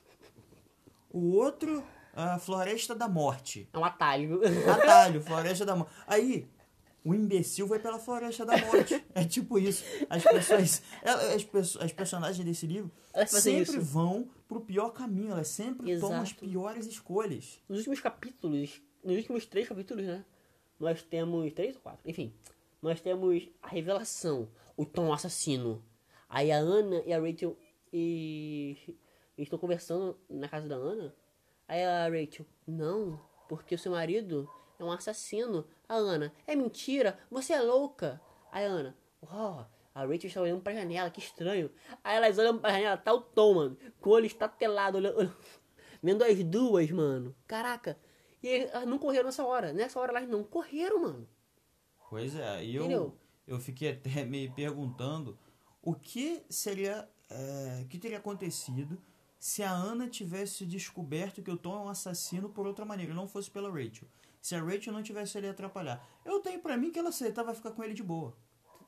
O 1.09 1.33
outro, 1.35 1.83
a 2.13 2.38
Floresta 2.39 2.93
da 2.95 3.08
Morte. 3.08 3.67
É 3.73 3.78
um 3.78 3.84
atalho. 3.84 4.41
Atalho, 4.71 5.21
Floresta 5.21 5.65
da 5.65 5.76
Morte. 5.76 5.91
Aí, 6.08 6.47
o 7.04 7.13
imbecil 7.13 7.67
vai 7.67 7.80
pela 7.80 7.99
Floresta 7.99 8.45
da 8.45 8.58
Morte. 8.58 9.04
É 9.13 9.26
tipo 9.26 9.60
isso. 9.60 9.84
As 10.10 10.23
pessoas. 10.23 10.82
As, 11.04 11.43
pessoas, 11.43 11.84
as 11.86 11.91
personagens 11.91 12.45
desse 12.45 12.65
livro 12.65 12.91
Elas 13.13 13.32
fazem 13.32 13.65
sempre 13.65 13.82
isso. 13.82 13.91
vão 13.91 14.30
pro 14.47 14.62
pior 14.62 14.89
caminho. 14.91 15.32
Elas 15.32 15.47
sempre 15.49 15.99
tomam 15.99 16.21
as 16.21 16.30
Exato. 16.30 16.45
piores 16.45 16.86
escolhas. 16.86 17.62
Nos 17.67 17.80
últimos 17.80 17.99
capítulos, 17.99 18.82
nos 19.04 19.17
últimos 19.17 19.45
três 19.45 19.67
capítulos, 19.67 20.06
né? 20.06 20.23
Nós 20.80 21.02
temos. 21.02 21.52
Três 21.54 21.76
ou 21.76 21.82
quatro? 21.82 22.02
Enfim. 22.10 22.34
Nós 22.82 22.99
temos 23.02 23.47
a 23.62 23.67
revelação. 23.69 24.47
O 24.76 24.86
Tom 24.86 25.13
assassino. 25.13 25.84
Aí 26.30 26.52
a 26.52 26.58
Ana 26.58 27.04
e 27.06 27.13
a 27.13 27.19
Rachel 27.19 27.58
e. 27.91 28.95
estão 29.38 29.60
conversando 29.60 30.17
na 30.30 30.47
casa 30.47 30.67
da 30.67 30.76
Ana. 30.76 31.13
Aí 31.67 31.84
a 31.84 32.06
Rachel, 32.08 32.45
não, 32.67 33.19
porque 33.47 33.76
o 33.76 33.80
seu 33.80 33.91
marido 33.91 34.49
é 34.80 34.84
um 34.84 34.91
assassino. 34.91 35.65
A 35.88 35.95
Ana, 35.95 36.34
é 36.47 36.56
mentira, 36.56 37.17
você 37.30 37.54
é 37.54 37.62
louca. 37.62 38.19
Aí 38.52 38.65
a 38.65 38.69
Ana, 38.69 38.97
ó, 39.21 39.65
a 39.95 40.02
Rachel 40.02 40.28
está 40.28 40.41
olhando 40.41 40.62
pra 40.62 40.73
janela, 40.73 41.10
que 41.10 41.19
estranho. 41.19 41.71
Aí 42.04 42.17
elas 42.17 42.38
olham 42.38 42.58
pra 42.58 42.71
janela, 42.71 42.97
tá 42.97 43.13
o 43.13 43.21
Tom, 43.21 43.54
mano, 43.56 43.78
com 43.99 44.10
o 44.10 44.13
olho 44.13 44.26
estatelado, 44.26 44.97
olhando, 44.97 45.17
olhando- 45.17 45.38
vendo 46.02 46.23
as 46.23 46.43
duas, 46.43 46.89
mano. 46.91 47.36
Caraca. 47.47 47.97
E 48.41 48.65
elas 48.71 48.86
não 48.88 48.97
correram 48.99 49.26
nessa 49.26 49.45
hora. 49.45 49.71
Nessa 49.71 49.99
hora 49.99 50.12
elas 50.17 50.28
não 50.30 50.43
correram, 50.43 51.02
mano. 51.02 51.28
Pois 52.10 52.36
é, 52.36 52.63
e 52.63 52.76
eu, 52.76 52.84
Entendeu? 52.84 53.17
eu 53.47 53.60
fiquei 53.60 53.91
até 53.91 54.23
me 54.26 54.49
perguntando 54.49 55.38
o 55.82 55.93
que 55.95 56.43
seria. 56.49 57.08
é, 57.30 57.82
o 57.84 57.88
que 57.88 57.97
teria 57.97 58.17
acontecido 58.19 59.02
se 59.43 59.62
a 59.62 59.69
Ana 59.73 60.08
tivesse 60.08 60.65
descoberto 60.65 61.43
que 61.43 61.51
o 61.51 61.58
Tom 61.58 61.75
é 61.75 61.79
um 61.82 61.89
assassino 61.89 62.47
por 62.47 62.65
outra 62.65 62.86
maneira, 62.86 63.13
não 63.13 63.27
fosse 63.27 63.51
pela 63.51 63.69
Rachel. 63.69 64.08
Se 64.41 64.56
a 64.56 64.63
Rachel 64.63 64.93
não 64.93 65.03
tivesse 65.03 65.38
ali 65.38 65.49
atrapalhar. 65.49 66.01
Eu 66.23 66.39
tenho 66.39 66.62
pra 66.62 66.77
mim 66.77 66.91
que 66.91 66.97
ela 66.97 67.10
aceitava 67.10 67.53
ficar 67.53 67.71
com 67.71 67.84
ele 67.84 67.93
de 67.93 68.01
boa. 68.01 68.38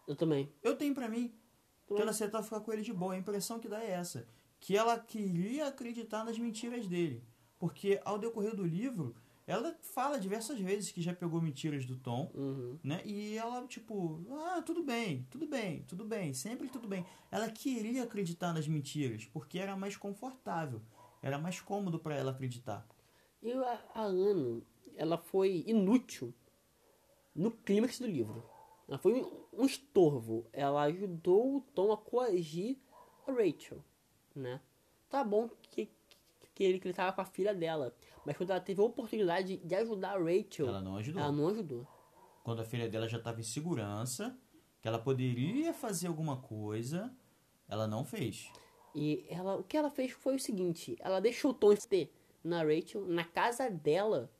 Eu 0.08 0.16
também. 0.16 0.50
Eu 0.64 0.78
tenho 0.78 0.96
pra 0.96 1.10
mim 1.10 1.28
que 1.28 1.90
Também. 1.90 2.04
ela 2.04 2.12
aceitava 2.12 2.42
ficar 2.42 2.62
com 2.62 2.72
ele 2.72 2.84
de 2.84 2.94
boa. 2.94 3.16
A 3.16 3.18
impressão 3.18 3.60
que 3.60 3.68
dá 3.68 3.84
é 3.84 3.92
essa. 3.92 4.26
Que 4.58 4.78
ela 4.78 4.98
queria 4.98 5.68
acreditar 5.68 6.24
nas 6.24 6.40
mentiras 6.40 6.88
dele. 6.88 7.22
Porque 7.60 8.00
ao 8.06 8.18
decorrer 8.18 8.56
do 8.56 8.66
livro, 8.66 9.14
ela 9.48 9.78
fala 9.82 10.20
diversas 10.20 10.60
vezes 10.60 10.92
que 10.92 11.02
já 11.02 11.14
pegou 11.14 11.42
mentiras 11.42 11.86
do 11.86 11.96
Tom 11.98 12.32
Uhum. 12.34 12.80
né? 12.84 13.02
E 13.06 13.38
ela, 13.38 13.66
tipo, 13.68 14.24
ah, 14.32 14.62
tudo 14.62 14.84
bem, 14.84 15.28
tudo 15.30 15.48
bem, 15.48 15.84
tudo 15.84 16.04
bem, 16.06 16.34
sempre 16.34 16.68
tudo 16.68 16.88
bem. 16.88 17.06
Ela 17.32 17.50
queria 17.50 18.04
acreditar 18.04 18.54
nas 18.54 18.68
mentiras, 18.68 19.26
porque 19.26 19.60
era 19.60 19.76
mais 19.76 19.96
confortável, 19.96 20.82
era 21.22 21.38
mais 21.38 21.60
cômodo 21.62 22.00
pra 22.00 22.16
ela 22.16 22.32
acreditar. 22.32 22.88
E 23.42 23.52
a, 23.52 23.80
a 23.94 24.02
Ana, 24.04 24.62
ela 24.96 25.18
foi 25.18 25.64
inútil 25.68 26.34
no 27.36 27.52
clímax 27.52 28.00
do 28.00 28.08
livro. 28.08 28.44
Ela 28.88 28.98
foi 28.98 29.14
um, 29.22 29.62
um 29.62 29.66
estorvo. 29.66 30.46
Ela 30.54 30.84
ajudou 30.84 31.58
o 31.58 31.62
Tom 31.62 31.92
a 31.92 31.98
coagir 31.98 32.78
a 33.28 33.32
Rachel, 33.32 33.84
né? 34.36 34.62
Tá 35.10 35.24
bom 35.24 35.50
que, 35.72 35.90
que, 36.56 36.64
ele, 36.64 36.80
que 36.80 36.88
ele 36.88 36.94
tava 36.96 37.12
com 37.14 37.22
a 37.22 37.26
filha 37.26 37.54
dela. 37.54 37.94
Mas 38.26 38.36
quando 38.36 38.50
ela 38.50 38.60
teve 38.60 38.82
a 38.82 38.84
oportunidade 38.86 39.58
de 39.58 39.76
ajudar 39.76 40.16
a 40.16 40.18
Rachel, 40.18 40.68
Ela 40.70 40.82
não 40.82 40.96
ajudou. 40.96 41.22
ela 41.22 41.32
não 41.32 41.48
ajudou. 41.50 41.88
Quando 42.44 42.62
a 42.62 42.66
filha 42.66 42.88
dela 42.90 43.08
já 43.08 43.18
estava 43.18 43.40
em 43.40 43.44
segurança, 43.44 44.36
que 44.82 44.88
ela 44.88 44.98
poderia 45.00 45.74
fazer 45.74 46.08
alguma 46.08 46.38
coisa, 46.38 47.14
ela 47.68 47.86
não 47.88 48.04
fez. 48.06 48.50
E 48.96 49.26
ela, 49.30 49.58
o 49.58 49.64
que 49.64 49.76
ela 49.76 49.92
fez 49.92 50.12
foi 50.12 50.36
o 50.36 50.40
seguinte: 50.40 50.96
ela 51.00 51.20
deixou 51.20 51.52
o 51.52 51.54
Tom 51.54 51.76
ter 51.76 52.12
na 52.44 52.64
Rachel, 52.64 53.06
na 53.06 53.24
casa 53.26 53.70
dela, 53.70 54.32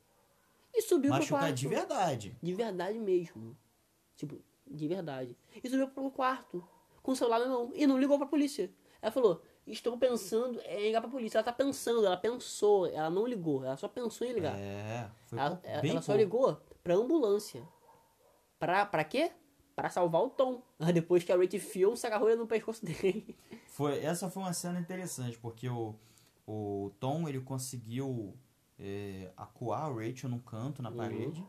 e 0.74 0.80
subiu 0.82 1.10
pro 1.10 1.18
Machucar 1.18 1.40
quarto. 1.40 1.54
de 1.56 1.68
verdade. 1.68 2.36
De 2.42 2.54
verdade 2.54 2.98
mesmo. 2.98 3.56
Tipo, 4.14 4.40
de 4.66 4.88
verdade. 4.88 5.36
E 5.62 5.68
subiu 5.68 5.88
pro 5.88 6.10
quarto, 6.10 6.66
com 7.02 7.12
o 7.12 7.16
celular 7.16 7.40
na 7.40 7.48
mão, 7.48 7.70
e 7.74 7.86
não 7.86 7.98
ligou 7.98 8.16
pra 8.16 8.26
polícia. 8.26 8.72
Ela 9.02 9.12
falou, 9.12 9.42
estou 9.66 9.96
pensando 9.98 10.60
em 10.60 10.82
ligar 10.84 11.00
pra 11.00 11.10
polícia. 11.10 11.38
Ela 11.38 11.44
tá 11.44 11.52
pensando, 11.52 12.06
ela 12.06 12.16
pensou, 12.16 12.86
ela 12.86 13.10
não 13.10 13.26
ligou, 13.26 13.64
ela 13.64 13.76
só 13.76 13.88
pensou 13.88 14.26
em 14.26 14.32
ligar. 14.32 14.56
É, 14.58 15.10
foi 15.26 15.38
ela 15.38 15.60
ela- 15.64 15.86
ela 15.86 16.02
só 16.02 16.14
ligou 16.14 16.56
pra 16.82 16.94
ambulância. 16.94 17.62
Pra, 18.58 18.86
pra 18.86 19.04
quê? 19.04 19.30
Pra 19.74 19.90
salvar 19.90 20.22
o 20.22 20.30
Tom. 20.30 20.62
Depois 20.94 21.22
que 21.24 21.32
a 21.32 21.36
Rachel 21.36 21.56
enfiou 21.58 21.92
um 21.92 21.96
saca-rolha 21.96 22.36
no 22.36 22.46
pescoço 22.46 22.84
dele. 22.84 23.36
Foi, 23.68 23.98
essa 24.02 24.30
foi 24.30 24.42
uma 24.42 24.52
cena 24.54 24.80
interessante, 24.80 25.36
porque 25.38 25.68
o, 25.68 25.94
o 26.46 26.90
Tom 26.98 27.28
ele 27.28 27.40
conseguiu 27.40 28.34
é, 28.78 29.30
acuar 29.36 29.82
a 29.82 29.88
Rachel 29.92 30.30
num 30.30 30.38
canto, 30.38 30.78
Uhum. 30.82 30.90
na 30.90 30.92
parede. 30.96 31.44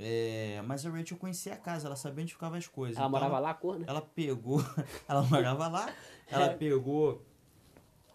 É, 0.00 0.62
mas 0.64 0.86
a 0.86 0.90
Rachel 0.90 1.16
conhecia 1.18 1.54
a 1.54 1.56
casa, 1.56 1.88
ela 1.88 1.96
sabia 1.96 2.22
onde 2.22 2.32
ficavam 2.32 2.56
as 2.56 2.68
coisas. 2.68 2.96
Ela 2.96 3.08
Então, 3.08 3.18
morava 3.20 3.38
lá, 3.40 3.50
a 3.50 3.54
cor, 3.54 3.78
né? 3.78 3.84
Ela 3.88 4.00
pegou. 4.00 4.60
ela 5.08 5.22
morava 5.24 5.66
lá, 5.66 5.92
ela 6.28 6.46
É. 6.52 6.56
pegou. 6.56 7.24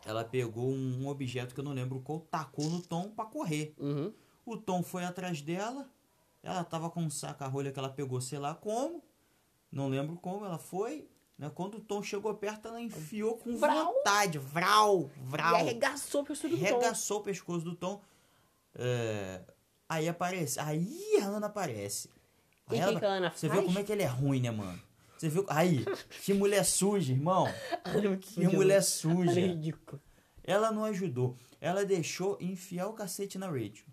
Ela 0.06 0.24
pegou 0.24 0.69
um 0.69 1.08
objeto 1.08 1.54
que 1.54 1.60
eu 1.60 1.63
não 1.63 1.72
lembro 1.74 2.00
qual, 2.02 2.19
tacou 2.22 2.69
no 2.69 2.82
Tom 2.82 3.10
pra 3.10 3.26
correr. 3.26 3.74
Uhum. 3.78 4.13
O 4.46 4.58
Tom 4.58 4.82
foi 4.84 5.04
atrás 5.06 5.41
dela. 5.41 5.89
Ela 6.41 6.63
tava 6.63 6.89
com 6.89 7.02
um 7.02 7.10
saca-rolha 7.10 7.72
que 7.72 7.80
ela 7.80 7.89
pegou, 7.89 8.19
sei 8.19 8.38
lá 8.39 8.54
como. 8.54 9.02
Não 9.72 9.88
lembro 9.88 10.17
como 10.17 10.46
ela 10.46 10.58
foi. 10.58 11.08
Né? 11.38 11.50
Quando 11.56 11.76
o 11.76 11.80
Tom 11.80 12.04
chegou 12.04 12.34
perto, 12.34 12.67
ela 12.67 12.82
enfiou 12.82 13.38
com 13.38 13.56
Vral. 13.58 13.93
vontade. 13.93 14.38
Vral, 14.38 15.10
E 15.17 15.19
vral. 15.26 15.56
arregaçou 15.56 16.22
o 16.22 16.26
pescoço 16.26 16.50
do 16.50 16.58
Tom. 16.58 16.63
Regaçou 16.63 17.19
o 17.19 17.24
pescoço 17.24 17.63
do 17.65 17.76
Tom. 17.76 18.02
É, 18.76 19.41
aí 19.93 20.10
aparece. 20.10 20.60
Aí 20.60 21.17
a 21.21 21.25
Ana 21.25 21.47
aparece. 21.47 22.10
Aí 22.67 22.79
E 22.79 22.84
o 22.84 22.88
que 22.93 22.99
que 22.99 23.06
a 23.06 23.10
Ana 23.10 23.32
Você 23.32 23.47
faz? 23.47 23.60
viu 23.60 23.67
como 23.67 23.79
é 23.79 23.84
que 23.84 23.91
ele 23.91 24.03
é 24.03 24.08
ruim, 24.08 24.41
né, 24.41 24.51
mano? 24.51 24.79
Você 25.17 25.29
viu. 25.29 25.45
Aí, 25.47 25.86
que 26.23 26.34
mulher 26.34 26.63
suja, 26.65 27.12
irmão. 27.13 27.45
Que 28.21 28.41
Que 28.41 28.47
mulher 28.47 28.82
suja. 28.84 29.39
Ela 30.43 30.71
não 30.71 30.84
ajudou. 30.86 31.38
Ela 31.62 31.86
deixou 31.86 32.38
enfiar 32.41 32.88
o 32.88 32.93
cacete 32.93 33.38
na 33.38 33.47
Rachel. 33.47 33.86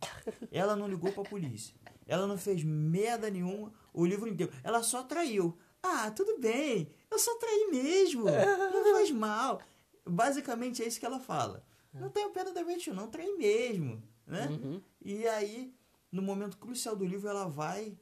Ela 0.50 0.74
não 0.74 0.88
ligou 0.88 1.12
pra 1.12 1.22
polícia. 1.22 1.74
Ela 2.06 2.26
não 2.26 2.36
fez 2.36 2.64
merda 2.64 3.30
nenhuma 3.30 3.72
o 3.92 4.04
livro 4.04 4.28
inteiro. 4.28 4.52
Ela 4.64 4.82
só 4.82 5.04
traiu. 5.04 5.56
Ah, 5.80 6.10
tudo 6.10 6.38
bem. 6.40 6.90
Eu 7.10 7.18
só 7.18 7.32
traí 7.38 7.68
mesmo. 7.70 8.24
Não 8.24 8.92
faz 8.96 9.10
mal. 9.12 9.60
Basicamente 10.04 10.82
é 10.82 10.88
isso 10.88 10.98
que 10.98 11.06
ela 11.06 11.20
fala. 11.20 11.62
Não 11.94 12.08
tenho 12.10 12.30
pena 12.30 12.52
da 12.52 12.62
Rachel, 12.62 12.94
não 12.94 13.08
traí 13.08 13.36
mesmo. 13.36 14.02
Né? 14.26 14.46
Uhum. 14.50 14.82
E 15.04 15.26
aí, 15.28 15.72
no 16.10 16.22
momento 16.22 16.56
crucial 16.58 16.96
do 16.96 17.04
livro, 17.04 17.28
ela 17.28 17.46
vai. 17.48 17.96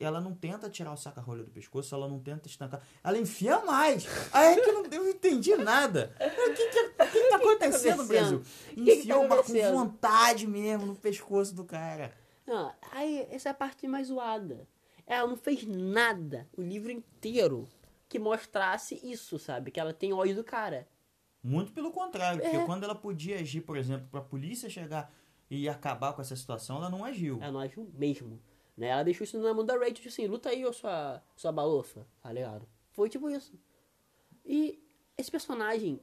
Ela 0.00 0.18
não 0.18 0.34
tenta 0.34 0.70
tirar 0.70 0.92
o 0.92 0.96
saca-rolha 0.96 1.44
do 1.44 1.50
pescoço, 1.50 1.94
ela 1.94 2.08
não 2.08 2.18
tenta 2.18 2.48
estancar. 2.48 2.80
Ela 3.04 3.18
enfia 3.18 3.58
mais. 3.60 4.06
Aí 4.32 4.54
é 4.54 4.60
que 4.60 4.70
eu 4.70 4.72
não, 4.72 4.84
eu 4.84 5.02
não 5.04 5.10
entendi 5.10 5.54
nada. 5.56 6.14
O 6.18 6.54
que, 6.54 6.68
que, 6.68 6.78
o 7.02 7.06
que 7.12 7.22
que 7.22 7.28
tá 7.28 7.36
acontecendo? 7.36 8.04
Brasil? 8.04 8.42
Enfia 8.74 9.12
tá 9.14 9.20
uma 9.20 9.28
com 9.28 9.34
acontecendo? 9.34 9.72
vontade 9.74 10.46
mesmo 10.46 10.86
no 10.86 10.94
pescoço 10.96 11.54
do 11.54 11.64
cara. 11.66 12.14
Não, 12.46 12.72
aí 12.92 13.26
essa 13.30 13.50
é 13.50 13.52
a 13.52 13.54
parte 13.54 13.86
mais 13.86 14.06
zoada. 14.08 14.66
Ela 15.06 15.28
não 15.28 15.36
fez 15.36 15.66
nada 15.66 16.48
o 16.56 16.62
livro 16.62 16.90
inteiro 16.90 17.68
que 18.08 18.18
mostrasse 18.18 18.98
isso, 19.02 19.38
sabe? 19.38 19.70
Que 19.70 19.78
ela 19.78 19.92
tem 19.92 20.14
ódio 20.14 20.36
do 20.36 20.44
cara. 20.44 20.88
Muito 21.42 21.72
pelo 21.72 21.90
contrário, 21.90 22.40
porque 22.40 22.56
É. 22.56 22.64
quando 22.64 22.84
ela 22.84 22.94
podia 22.94 23.38
agir, 23.40 23.60
por 23.62 23.76
exemplo, 23.76 24.06
pra 24.10 24.20
polícia 24.22 24.70
chegar 24.70 25.12
e 25.54 25.68
acabar 25.68 26.14
com 26.14 26.22
essa 26.22 26.34
situação, 26.34 26.78
ela 26.78 26.88
não 26.88 27.04
agiu. 27.04 27.36
Ela 27.42 27.52
não 27.52 27.60
agiu 27.60 27.86
mesmo. 27.92 28.40
Né? 28.74 28.86
Ela 28.86 29.02
deixou 29.02 29.22
isso 29.22 29.38
na 29.38 29.52
mão 29.52 29.66
da 29.66 29.74
Rachel, 29.74 29.92
tipo 29.92 30.08
assim, 30.08 30.26
luta 30.26 30.48
aí, 30.48 30.64
ô 30.64 30.72
sua, 30.72 31.22
sua 31.36 31.52
balofa. 31.52 32.06
Tá 32.22 32.32
ligado? 32.32 32.66
Foi 32.92 33.10
tipo 33.10 33.28
isso. 33.28 33.52
E 34.46 34.82
esse 35.14 35.30
personagem, 35.30 36.00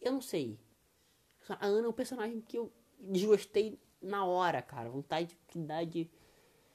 eu 0.00 0.12
não 0.12 0.20
sei. 0.20 0.60
A 1.48 1.66
Ana 1.66 1.86
é 1.86 1.90
um 1.90 1.92
personagem 1.92 2.40
que 2.40 2.56
eu 2.56 2.72
desgostei 3.00 3.80
na 4.00 4.24
hora, 4.24 4.62
cara. 4.62 4.88
Vontade 4.88 5.36
de 5.52 5.58
dar 5.58 5.84
de, 5.84 6.04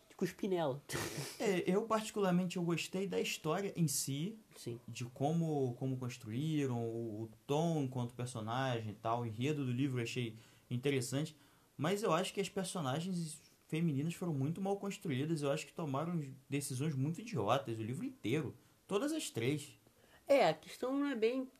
de 0.10 0.16
cuspir 0.18 0.50
nela. 0.50 0.84
É, 1.40 1.64
eu, 1.66 1.84
particularmente, 1.84 2.58
eu 2.58 2.64
gostei 2.64 3.08
da 3.08 3.20
história 3.20 3.74
em 3.78 3.88
si, 3.88 4.38
Sim. 4.58 4.78
de 4.90 5.06
como, 5.06 5.74
como 5.76 5.98
construíram, 5.98 6.84
o, 6.84 7.24
o 7.24 7.30
tom 7.48 7.82
enquanto 7.84 8.14
personagem 8.14 8.92
e 8.92 8.96
tal, 8.96 9.22
o 9.22 9.26
enredo 9.26 9.66
do 9.66 9.72
livro 9.72 10.00
eu 10.00 10.04
achei 10.04 10.38
interessante, 10.70 11.36
mas 11.84 12.02
eu 12.02 12.14
acho 12.14 12.34
que 12.34 12.40
as 12.40 12.48
personagens 12.48 13.42
femininas 13.68 14.14
foram 14.14 14.34
muito 14.34 14.62
mal 14.62 14.78
construídas, 14.78 15.42
eu 15.42 15.52
acho 15.52 15.66
que 15.68 15.74
tomaram 15.74 16.18
decisões 16.50 16.96
muito 16.96 17.20
idiotas, 17.20 17.78
o 17.78 17.84
livro 17.84 18.06
inteiro, 18.06 18.56
todas 18.88 19.12
as 19.12 19.30
três. 19.30 19.78
É, 20.26 20.48
a 20.48 20.54
questão 20.54 20.98
não 20.98 21.08
é 21.08 21.16
bem. 21.16 21.52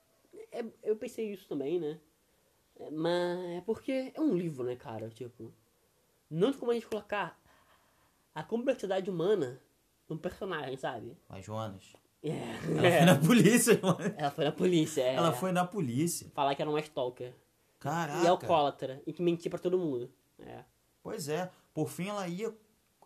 é- 0.52 0.66
eu 0.82 0.96
pensei 0.96 1.30
isso 1.34 1.46
também, 1.48 1.78
né? 1.80 2.00
É, 2.80 2.90
mas 2.90 3.40
é 3.58 3.62
porque 3.66 4.12
é 4.16 4.22
um 4.22 4.34
livro, 4.38 4.64
né, 4.64 4.76
cara? 4.78 5.10
Tipo. 5.10 5.54
Não 6.30 6.52
tem 6.52 6.60
como 6.60 6.72
a 6.72 6.74
gente 6.76 6.88
colocar 6.88 7.38
a 8.34 8.42
complexidade 8.44 9.10
humana 9.10 9.60
num 10.08 10.18
personagem, 10.18 10.78
sabe? 10.78 11.18
Mas 11.28 11.44
Jonas, 11.46 11.94
É. 12.24 12.32
ela 12.78 12.90
foi 12.98 13.06
na 13.06 13.16
polícia, 13.28 13.78
Jonas. 13.80 14.14
Ela 14.18 14.32
foi 14.32 14.46
na 14.46 14.52
polícia, 14.54 15.02
é. 15.02 15.16
Ela 15.16 15.34
foi 15.34 15.52
na 15.52 15.66
polícia. 15.66 16.32
Falar 16.34 16.56
que 16.56 16.62
era 16.62 16.72
uma 16.72 16.80
stalker. 16.80 17.34
Caraca. 17.84 18.24
E 18.24 18.28
alcoólatra. 18.28 19.04
E 19.06 19.12
que 19.12 19.22
mentia 19.22 19.50
pra 19.50 19.60
todo 19.60 19.78
mundo. 19.78 20.10
É. 20.40 20.64
Pois 21.04 21.28
é, 21.28 21.52
por 21.74 21.90
fim 21.90 22.08
ela 22.08 22.26
ia 22.30 22.56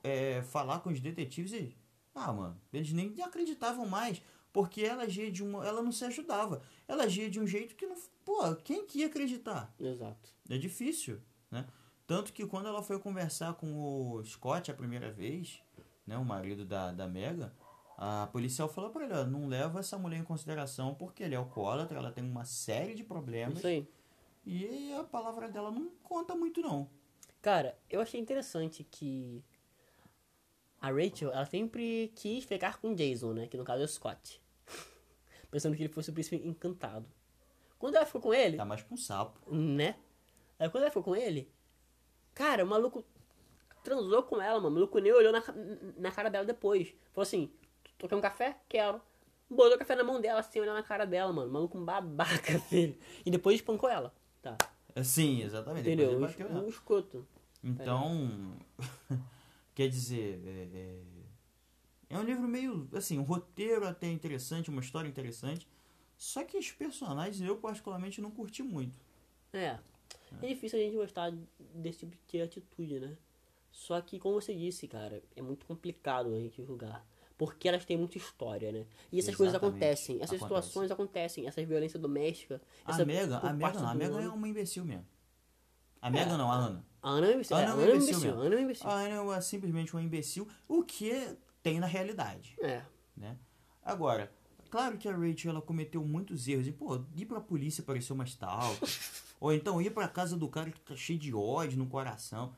é, 0.04 0.44
falar 0.44 0.82
com 0.82 0.92
os 0.92 1.00
detetives 1.00 1.52
e. 1.52 1.76
Ah, 2.14 2.32
mano, 2.32 2.62
eles 2.72 2.94
nem 2.94 3.20
acreditavam 3.24 3.88
mais. 3.88 4.22
Porque 4.54 4.84
ela 4.84 5.04
agia 5.04 5.32
de 5.32 5.44
uma. 5.44 5.66
Ela 5.66 5.82
não 5.82 5.92
se 5.92 6.06
ajudava. 6.06 6.62
Ela 6.88 7.06
agia 7.06 7.28
de 7.28 7.40
um 7.40 7.48
jeito 7.48 7.76
que 7.76 7.88
não. 7.88 7.96
Pô, 8.24 8.56
quem 8.58 8.86
que 8.86 9.00
ia 9.00 9.08
acreditar? 9.08 9.74
Exato. 9.80 10.30
É 10.48 10.58
difícil, 10.60 11.20
né? 11.50 11.66
Tanto 12.06 12.32
que 12.32 12.46
quando 12.46 12.68
ela 12.68 12.84
foi 12.84 13.00
conversar 13.00 13.56
com 13.56 14.14
o 14.14 14.24
Scott 14.24 14.70
a 14.70 14.76
primeira 14.76 15.12
vez, 15.12 15.60
né, 16.06 16.18
o 16.18 16.24
marido 16.24 16.64
da, 16.64 16.92
da 16.92 17.08
Mega, 17.08 17.52
a 17.98 18.28
policial 18.28 18.70
falou 18.70 18.92
pra 18.92 19.04
ele, 19.04 19.14
ó, 19.14 19.26
não 19.26 19.48
leva 19.48 19.80
essa 19.80 19.98
mulher 19.98 20.20
em 20.20 20.24
consideração 20.24 20.94
porque 20.94 21.24
ele 21.24 21.36
é 21.36 21.38
alcoólatra, 21.38 21.98
ela 21.98 22.12
tem 22.12 22.24
uma 22.24 22.46
série 22.46 22.94
de 22.94 23.04
problemas 23.04 23.58
Isso 23.58 23.68
aí. 23.68 23.88
E 24.50 24.94
a 24.94 25.04
palavra 25.04 25.50
dela 25.50 25.70
não 25.72 25.90
conta 26.04 26.36
muito 26.36 26.62
não. 26.62 26.90
Cara, 27.42 27.78
eu 27.90 28.00
achei 28.02 28.20
interessante 28.20 28.84
que 28.84 29.44
a 30.80 30.90
Rachel, 30.90 31.32
ela 31.32 31.46
sempre 31.46 32.12
quis 32.16 32.44
ficar 32.46 32.80
com 32.80 32.92
o 32.92 32.96
Jason, 32.96 33.34
né? 33.34 33.48
Que 33.48 33.58
no 33.58 33.64
caso 33.64 33.82
é 33.82 33.86
o 33.86 33.88
Scott. 33.88 34.42
Pensando 35.52 35.76
que 35.76 35.84
ele 35.84 35.94
fosse 35.94 36.10
o 36.10 36.14
príncipe 36.14 36.38
encantado. 36.48 37.06
Quando 37.78 37.96
ela 37.96 38.06
ficou 38.06 38.22
com 38.22 38.34
ele, 38.34 38.58
Tá 38.58 38.66
mais 38.66 38.82
pra 38.82 38.94
um 38.94 38.98
sapo. 38.98 39.54
né? 39.54 39.96
Aí 40.58 40.70
quando 40.70 40.84
ela 40.84 40.92
ficou 40.92 41.04
com 41.04 41.16
ele, 41.16 41.52
cara, 42.34 42.64
o 42.64 42.68
maluco 42.68 43.04
transou 43.84 44.24
com 44.24 44.42
ela, 44.42 44.60
mano. 44.60 44.70
O 44.70 44.74
maluco 44.74 44.98
nem 45.00 45.12
olhou 45.14 45.32
na, 45.32 45.44
na 45.98 46.12
cara 46.12 46.30
dela 46.30 46.46
depois. 46.46 46.88
Falou 47.14 47.24
assim: 47.24 47.52
Tu 47.98 48.08
quer 48.08 48.16
um 48.16 48.22
café? 48.22 48.58
Quero. 48.68 49.02
Botou 49.50 49.76
o 49.76 49.80
café 49.80 49.96
na 49.96 50.04
mão 50.04 50.20
dela, 50.20 50.42
sem 50.44 50.62
olhar 50.62 50.74
na 50.74 50.84
cara 50.84 51.06
dela, 51.06 51.32
mano. 51.32 51.50
O 51.50 51.54
maluco 51.54 51.78
um 51.78 51.86
babaca, 51.86 52.60
filho. 52.70 52.98
E 53.26 53.30
depois 53.32 53.56
espancou 53.58 53.90
ela. 53.90 54.14
Tá. 54.42 54.58
Sim, 55.04 55.42
exatamente. 55.44 55.88
Entendeu? 55.88 56.12
Um, 56.12 56.16
um 56.16 56.54
nela. 56.54 56.70
escroto. 56.70 57.28
Então, 57.64 58.58
quer 59.76 59.90
dizer, 59.90 60.42
é, 60.46 60.78
é, 60.78 61.02
é 62.10 62.18
um 62.18 62.24
livro 62.24 62.48
meio, 62.48 62.88
assim, 62.94 63.18
um 63.18 63.24
roteiro 63.24 63.88
até 63.88 64.08
interessante, 64.08 64.70
uma 64.70 64.82
história 64.82 65.08
interessante, 65.08 65.68
só 66.18 66.44
que 66.44 66.58
os 66.58 66.72
personagens 66.72 67.42
eu 67.42 67.58
particularmente 67.58 68.22
não 68.22 68.32
curti 68.32 68.64
muito. 68.64 68.96
É. 69.54 69.78
É 70.42 70.48
difícil 70.48 70.80
a 70.80 70.82
gente 70.82 70.96
gostar 70.96 71.32
desse 71.74 72.00
tipo 72.00 72.16
de 72.28 72.42
atitude, 72.42 73.00
né? 73.00 73.18
Só 73.72 74.02
que, 74.02 74.20
como 74.20 74.42
você 74.42 74.56
disse, 74.56 74.88
cara, 74.88 75.22
é 75.36 75.42
muito 75.42 75.66
complicado 75.66 76.34
a 76.34 76.40
gente 76.40 76.64
julgar. 76.64 77.06
Porque 77.38 77.68
elas 77.68 77.86
têm 77.86 77.98
muita 77.98 78.18
história, 78.18 78.72
né? 78.72 78.86
E 79.12 79.20
essas 79.20 79.36
coisas 79.36 79.54
Exatamente. 79.54 79.76
acontecem, 79.84 80.16
essas 80.18 80.42
Acontece. 80.42 80.68
situações 80.68 80.92
acontecem, 80.92 81.48
essa 81.48 81.64
violência 81.64 82.00
doméstica. 82.00 82.60
A 82.84 82.92
essa 82.92 83.06
Mega, 83.06 83.40
por 83.40 83.50
a 83.50 83.54
Mega 83.54 83.62
parte 83.72 83.82
não, 83.82 83.90
a 83.90 83.94
do 83.94 84.00
Mega 84.00 84.22
é 84.22 84.28
uma 84.30 84.48
imbecil 84.48 84.84
mesmo. 84.84 85.06
A 86.02 86.10
Mega 86.10 86.36
não, 86.36 86.52
a 86.52 86.56
Ana. 86.56 86.86
A 87.02 87.10
Ana 87.10 87.28
é 87.28 87.34
imbecil. 87.34 87.56
A 87.56 87.62
é, 87.62 87.66
Ana 87.66 87.74
A 87.74 87.86
é 87.86 87.90
é 87.90 87.94
um 87.94 87.96
imbecil. 87.96 88.34
A 88.34 88.44
Ana 88.44 88.56
é 88.56 88.62
imbecil. 88.62 88.90
A 88.90 88.94
Ana 88.94 89.36
é 89.36 89.42
simplesmente 89.42 89.94
uma 89.94 90.02
imbecil, 90.02 90.48
o 90.68 90.84
que 90.84 91.38
tem 91.62 91.80
na 91.80 91.88
realidade. 91.88 92.58
É. 92.60 92.82
né? 93.16 93.38
Agora, 93.84 94.32
claro 94.70 94.98
que 94.98 95.08
a 95.08 95.16
Rachel 95.16 95.52
ela 95.52 95.62
cometeu 95.62 96.04
muitos 96.04 96.48
erros. 96.48 96.68
E, 96.68 96.72
pô, 96.72 97.02
ir 97.16 97.26
pra 97.26 97.40
polícia 97.40 97.84
pareceu 97.84 98.16
uma 98.16 98.24
stalker. 98.24 98.90
ou 99.40 99.54
então 99.54 99.82
ir 99.82 99.92
pra 99.92 100.08
casa 100.08 100.36
do 100.36 100.48
cara 100.48 100.72
que 100.72 100.80
tá 100.82 100.96
cheio 100.96 101.20
de 101.20 101.34
ódio 101.34 101.78
no 101.78 101.86
coração. 101.86 102.56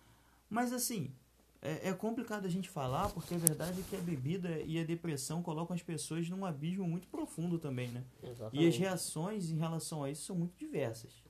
Mas 0.49 0.71
assim, 0.71 1.13
é, 1.61 1.89
é 1.89 1.93
complicado 1.93 2.45
a 2.45 2.49
gente 2.49 2.69
falar 2.69 3.09
porque 3.09 3.35
a 3.35 3.37
verdade 3.37 3.81
é 3.81 3.83
que 3.83 3.95
a 3.95 3.99
bebida 3.99 4.59
e 4.61 4.79
a 4.79 4.83
depressão 4.83 5.43
colocam 5.43 5.75
as 5.75 5.83
pessoas 5.83 6.27
num 6.29 6.45
abismo 6.45 6.87
muito 6.87 7.07
profundo 7.07 7.59
também, 7.59 7.89
né? 7.89 8.03
E 8.21 8.25
as 8.25 8.31
Exatamente. 8.31 8.79
reações 8.79 9.49
em 9.49 9.57
relação 9.57 10.03
a 10.03 10.09
isso 10.09 10.23
são 10.23 10.35
muito 10.35 10.57
diversas. 10.57 11.21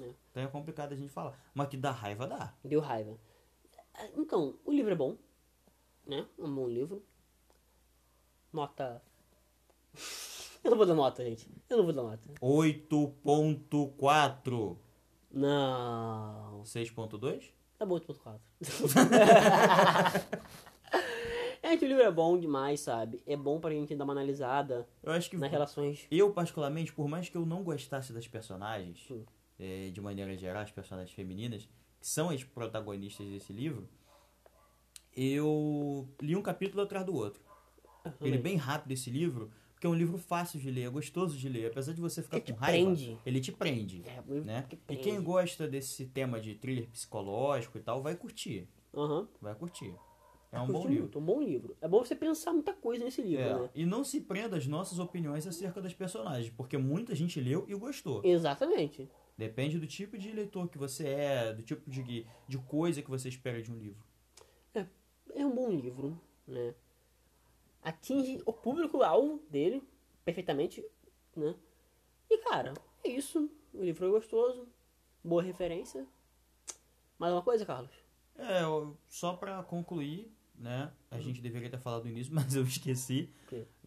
É. 0.00 0.10
Então 0.30 0.42
é 0.42 0.46
complicado 0.48 0.92
a 0.92 0.96
gente 0.96 1.12
falar. 1.12 1.38
Mas 1.54 1.68
que 1.68 1.76
dá 1.76 1.92
raiva, 1.92 2.26
dá. 2.26 2.52
Deu 2.64 2.80
raiva. 2.80 3.16
Então, 4.16 4.58
o 4.64 4.72
livro 4.72 4.90
é 4.92 4.96
bom. 4.96 5.16
Né? 6.06 6.26
É 6.38 6.42
um 6.42 6.54
bom 6.54 6.68
livro. 6.68 7.02
Nota. 8.52 9.02
Eu 10.62 10.70
não 10.70 10.78
vou 10.78 10.86
dar 10.86 10.94
nota, 10.94 11.24
gente. 11.24 11.48
Eu 11.70 11.76
não 11.76 11.84
vou 11.84 11.94
dar 11.94 12.02
nota. 12.02 12.28
8.4. 12.40 14.76
Não. 15.30 16.62
6.2? 16.64 17.52
Tá 17.78 17.84
bom, 17.84 17.96
8.4. 17.96 18.40
é 21.62 21.76
que 21.76 21.84
o 21.84 21.88
livro 21.88 22.02
é 22.02 22.10
bom 22.10 22.38
demais, 22.38 22.80
sabe? 22.80 23.22
É 23.26 23.36
bom 23.36 23.60
pra 23.60 23.70
gente 23.70 23.94
dar 23.94 24.04
uma 24.04 24.12
analisada 24.12 24.88
Eu 25.02 25.12
acho 25.12 25.28
que 25.28 25.36
nas 25.36 25.50
relações. 25.50 26.06
Eu, 26.10 26.32
particularmente, 26.32 26.92
por 26.92 27.08
mais 27.08 27.28
que 27.28 27.36
eu 27.36 27.44
não 27.44 27.62
gostasse 27.62 28.12
das 28.12 28.26
personagens, 28.26 29.06
Hum. 29.10 29.24
eh, 29.58 29.90
de 29.92 30.00
maneira 30.00 30.36
geral, 30.36 30.62
as 30.62 30.70
personagens 30.72 31.14
femininas, 31.14 31.68
que 32.00 32.06
são 32.06 32.30
as 32.30 32.42
protagonistas 32.44 33.26
desse 33.26 33.52
livro, 33.52 33.88
eu 35.14 36.08
li 36.20 36.36
um 36.36 36.42
capítulo 36.42 36.82
atrás 36.82 37.04
do 37.04 37.14
outro. 37.14 37.42
Ele 38.20 38.36
é 38.36 38.40
bem 38.40 38.56
rápido 38.56 38.92
esse 38.92 39.10
livro, 39.10 39.50
porque 39.76 39.86
é 39.86 39.90
um 39.90 39.94
livro 39.94 40.16
fácil 40.16 40.58
de 40.58 40.70
ler, 40.70 40.84
é 40.84 40.88
gostoso 40.88 41.36
de 41.36 41.48
ler. 41.50 41.66
Apesar 41.66 41.92
de 41.92 42.00
você 42.00 42.22
ficar 42.22 42.38
Ele 42.38 42.46
com 42.52 42.58
raiva, 42.58 42.84
prende. 42.86 43.18
ele 43.26 43.40
te 43.40 43.52
prende. 43.52 44.02
É, 44.06 44.22
Né? 44.40 44.64
que 44.66 44.74
E 44.74 44.78
prende. 44.78 45.02
quem 45.02 45.22
gosta 45.22 45.68
desse 45.68 46.06
tema 46.06 46.40
de 46.40 46.54
thriller 46.54 46.88
psicológico 46.88 47.76
e 47.76 47.82
tal, 47.82 48.02
vai 48.02 48.16
curtir. 48.16 48.66
Aham. 48.94 49.28
Vai 49.38 49.54
curtir. 49.54 49.94
É 50.50 50.58
um 50.58 50.66
bom 50.68 50.72
curti 50.74 50.88
livro. 50.88 51.02
muito, 51.02 51.18
um 51.18 51.22
bom 51.24 51.42
livro. 51.42 51.76
É 51.82 51.86
bom 51.86 51.98
você 52.02 52.14
pensar 52.16 52.54
muita 52.54 52.72
coisa 52.72 53.04
nesse 53.04 53.20
livro, 53.20 53.42
É, 53.44 53.58
né? 53.60 53.70
E 53.74 53.84
não 53.84 54.02
se 54.02 54.22
prenda 54.22 54.56
às 54.56 54.66
nossas 54.66 54.98
opiniões 54.98 55.46
acerca 55.46 55.82
das 55.82 55.92
personagens, 55.92 56.48
porque 56.56 56.78
muita 56.78 57.14
gente 57.14 57.38
leu 57.38 57.66
e 57.68 57.74
gostou. 57.74 58.22
Exatamente. 58.24 59.06
Depende 59.36 59.78
do 59.78 59.86
tipo 59.86 60.16
de 60.16 60.32
leitor 60.32 60.68
que 60.70 60.78
você 60.78 61.06
é, 61.08 61.52
do 61.52 61.62
tipo 61.62 61.90
de, 61.90 62.26
de 62.48 62.58
coisa 62.58 63.02
que 63.02 63.10
você 63.10 63.28
espera 63.28 63.60
de 63.62 63.70
um 63.70 63.76
livro. 63.76 64.02
É, 64.74 64.86
é 65.34 65.44
um 65.44 65.54
bom 65.54 65.68
livro, 65.68 66.18
né? 66.46 66.74
Atinge 67.90 68.42
o 68.44 68.52
público-alvo 68.52 69.40
dele 69.48 69.80
perfeitamente, 70.24 70.84
né? 71.36 71.54
E, 72.28 72.38
cara, 72.38 72.74
é 73.04 73.08
isso. 73.08 73.48
O 73.72 73.80
livro 73.84 74.00
foi 74.00 74.10
gostoso, 74.10 74.66
boa 75.22 75.40
referência. 75.42 76.04
Mais 77.16 77.32
uma 77.32 77.42
coisa, 77.42 77.64
Carlos? 77.64 77.92
É, 78.36 78.62
só 79.08 79.34
pra 79.34 79.62
concluir, 79.62 80.28
né? 80.58 80.90
A 81.12 81.20
gente 81.20 81.40
deveria 81.40 81.70
ter 81.70 81.78
falado 81.78 82.02
no 82.04 82.10
início, 82.10 82.32
mas 82.34 82.56
eu 82.56 82.64
esqueci. 82.64 83.30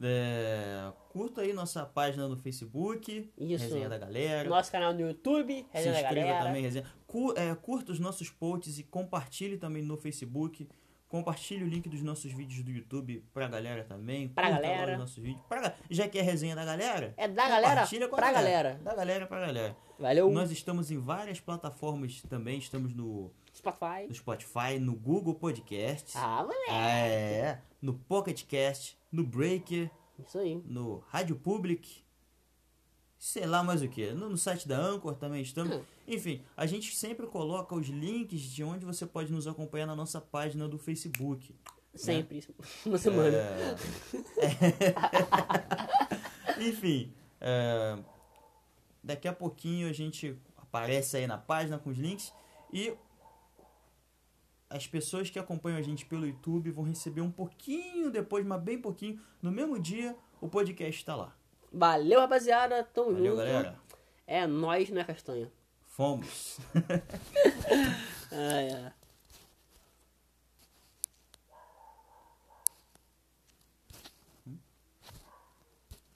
É, 0.01 0.91
curta 1.09 1.41
aí 1.41 1.51
nossa 1.51 1.85
página 1.85 2.25
no 2.27 2.37
Facebook, 2.37 3.29
Isso. 3.37 3.63
Resenha 3.65 3.89
da 3.89 3.97
Galera. 3.97 4.47
Nosso 4.47 4.71
canal 4.71 4.93
no 4.93 5.01
YouTube, 5.01 5.53
Se 5.53 5.67
Resenha 5.73 5.93
da 5.93 6.01
inscreva 6.03 6.27
Galera. 6.27 6.45
também, 6.45 6.61
resenha. 6.61 6.85
Cu- 7.05 7.33
é, 7.37 7.53
curta 7.53 7.91
os 7.91 7.99
nossos 7.99 8.29
posts 8.29 8.79
e 8.79 8.83
compartilhe 8.83 9.57
também 9.57 9.83
no 9.83 9.97
Facebook. 9.97 10.67
Compartilhe 11.09 11.63
o 11.63 11.67
link 11.67 11.89
dos 11.89 12.03
nossos 12.03 12.31
vídeos 12.31 12.63
do 12.63 12.69
YouTube 12.71 13.25
pra 13.33 13.47
galera 13.47 13.83
também. 13.83 14.29
Pra 14.29 14.43
Curta 14.47 14.61
galera. 14.61 14.91
os 14.93 14.99
nossos 14.99 15.17
vídeos. 15.17 15.41
Pra 15.49 15.73
já 15.89 16.07
que 16.07 16.19
é 16.19 16.21
resenha 16.21 16.55
da 16.55 16.63
galera, 16.63 17.15
É 17.17 17.27
da 17.27 17.49
galera 17.49 17.73
compartilha 17.73 18.07
com 18.07 18.15
a 18.15 18.17
pra 18.19 18.31
galera. 18.31 18.79
Da 18.83 18.95
galera 18.95 19.25
pra 19.25 19.39
galera. 19.39 19.75
Valeu, 19.97 20.29
Nós 20.31 20.51
estamos 20.51 20.91
em 20.91 20.99
várias 20.99 21.39
plataformas 21.39 22.21
também. 22.29 22.59
Estamos 22.59 22.93
no, 22.95 23.31
Spotify. 23.53 24.07
no 24.07 24.13
Spotify, 24.15 24.79
no 24.79 24.93
Google 24.95 25.33
Podcasts. 25.33 26.15
Ah, 26.15 26.43
moleque. 26.43 26.71
É, 26.71 27.59
no 27.81 27.95
Pocket 27.95 28.43
Cast, 28.45 28.95
no 29.11 29.25
Breaker, 29.25 29.89
Isso 30.23 30.37
aí. 30.37 30.61
no 30.65 31.03
Rádio 31.09 31.35
Public, 31.35 32.03
sei 33.19 33.45
lá 33.45 33.61
mais 33.61 33.81
o 33.81 33.89
que. 33.89 34.11
No, 34.13 34.29
no 34.29 34.37
site 34.37 34.65
da 34.67 34.79
Anchor 34.79 35.13
também 35.15 35.41
estamos. 35.41 35.75
Hum. 35.75 35.83
Enfim, 36.07 36.41
a 36.55 36.65
gente 36.65 36.95
sempre 36.95 37.27
coloca 37.27 37.75
os 37.75 37.87
links 37.87 38.41
de 38.41 38.63
onde 38.63 38.85
você 38.85 39.05
pode 39.05 39.31
nos 39.31 39.45
acompanhar 39.45 39.85
na 39.85 39.95
nossa 39.95 40.21
página 40.21 40.67
do 40.67 40.79
Facebook. 40.79 41.53
Sempre. 41.93 42.37
isso. 42.37 42.55
Uma 42.85 42.97
semana. 42.97 43.35
É. 43.37 43.75
Enfim, 46.65 47.13
é, 47.41 47.99
daqui 49.03 49.27
a 49.27 49.33
pouquinho 49.33 49.89
a 49.89 49.93
gente 49.93 50.37
aparece 50.55 51.17
aí 51.17 51.27
na 51.27 51.37
página 51.37 51.77
com 51.77 51.89
os 51.89 51.97
links 51.97 52.33
e 52.71 52.93
as 54.69 54.85
pessoas 54.87 55.29
que 55.29 55.39
acompanham 55.39 55.77
a 55.77 55.81
gente 55.81 56.05
pelo 56.05 56.27
YouTube 56.27 56.71
vão 56.71 56.85
receber 56.85 57.21
um 57.21 57.31
pouquinho 57.31 58.11
depois, 58.11 58.45
mas 58.45 58.61
bem 58.61 58.79
pouquinho, 58.79 59.19
no 59.41 59.51
mesmo 59.51 59.79
dia 59.79 60.15
o 60.39 60.47
podcast 60.47 60.99
está 60.99 61.15
lá. 61.15 61.38
Valeu, 61.71 62.19
rapaziada. 62.19 62.83
Tamo 62.83 63.11
Valeu, 63.11 63.25
junto. 63.31 63.37
galera. 63.37 63.75
É 64.25 64.45
nós, 64.47 64.89
né, 64.89 65.03
Castanha? 65.03 65.51
Fomos. 65.85 66.59
ai, 68.31 68.71
ai. 68.73 68.91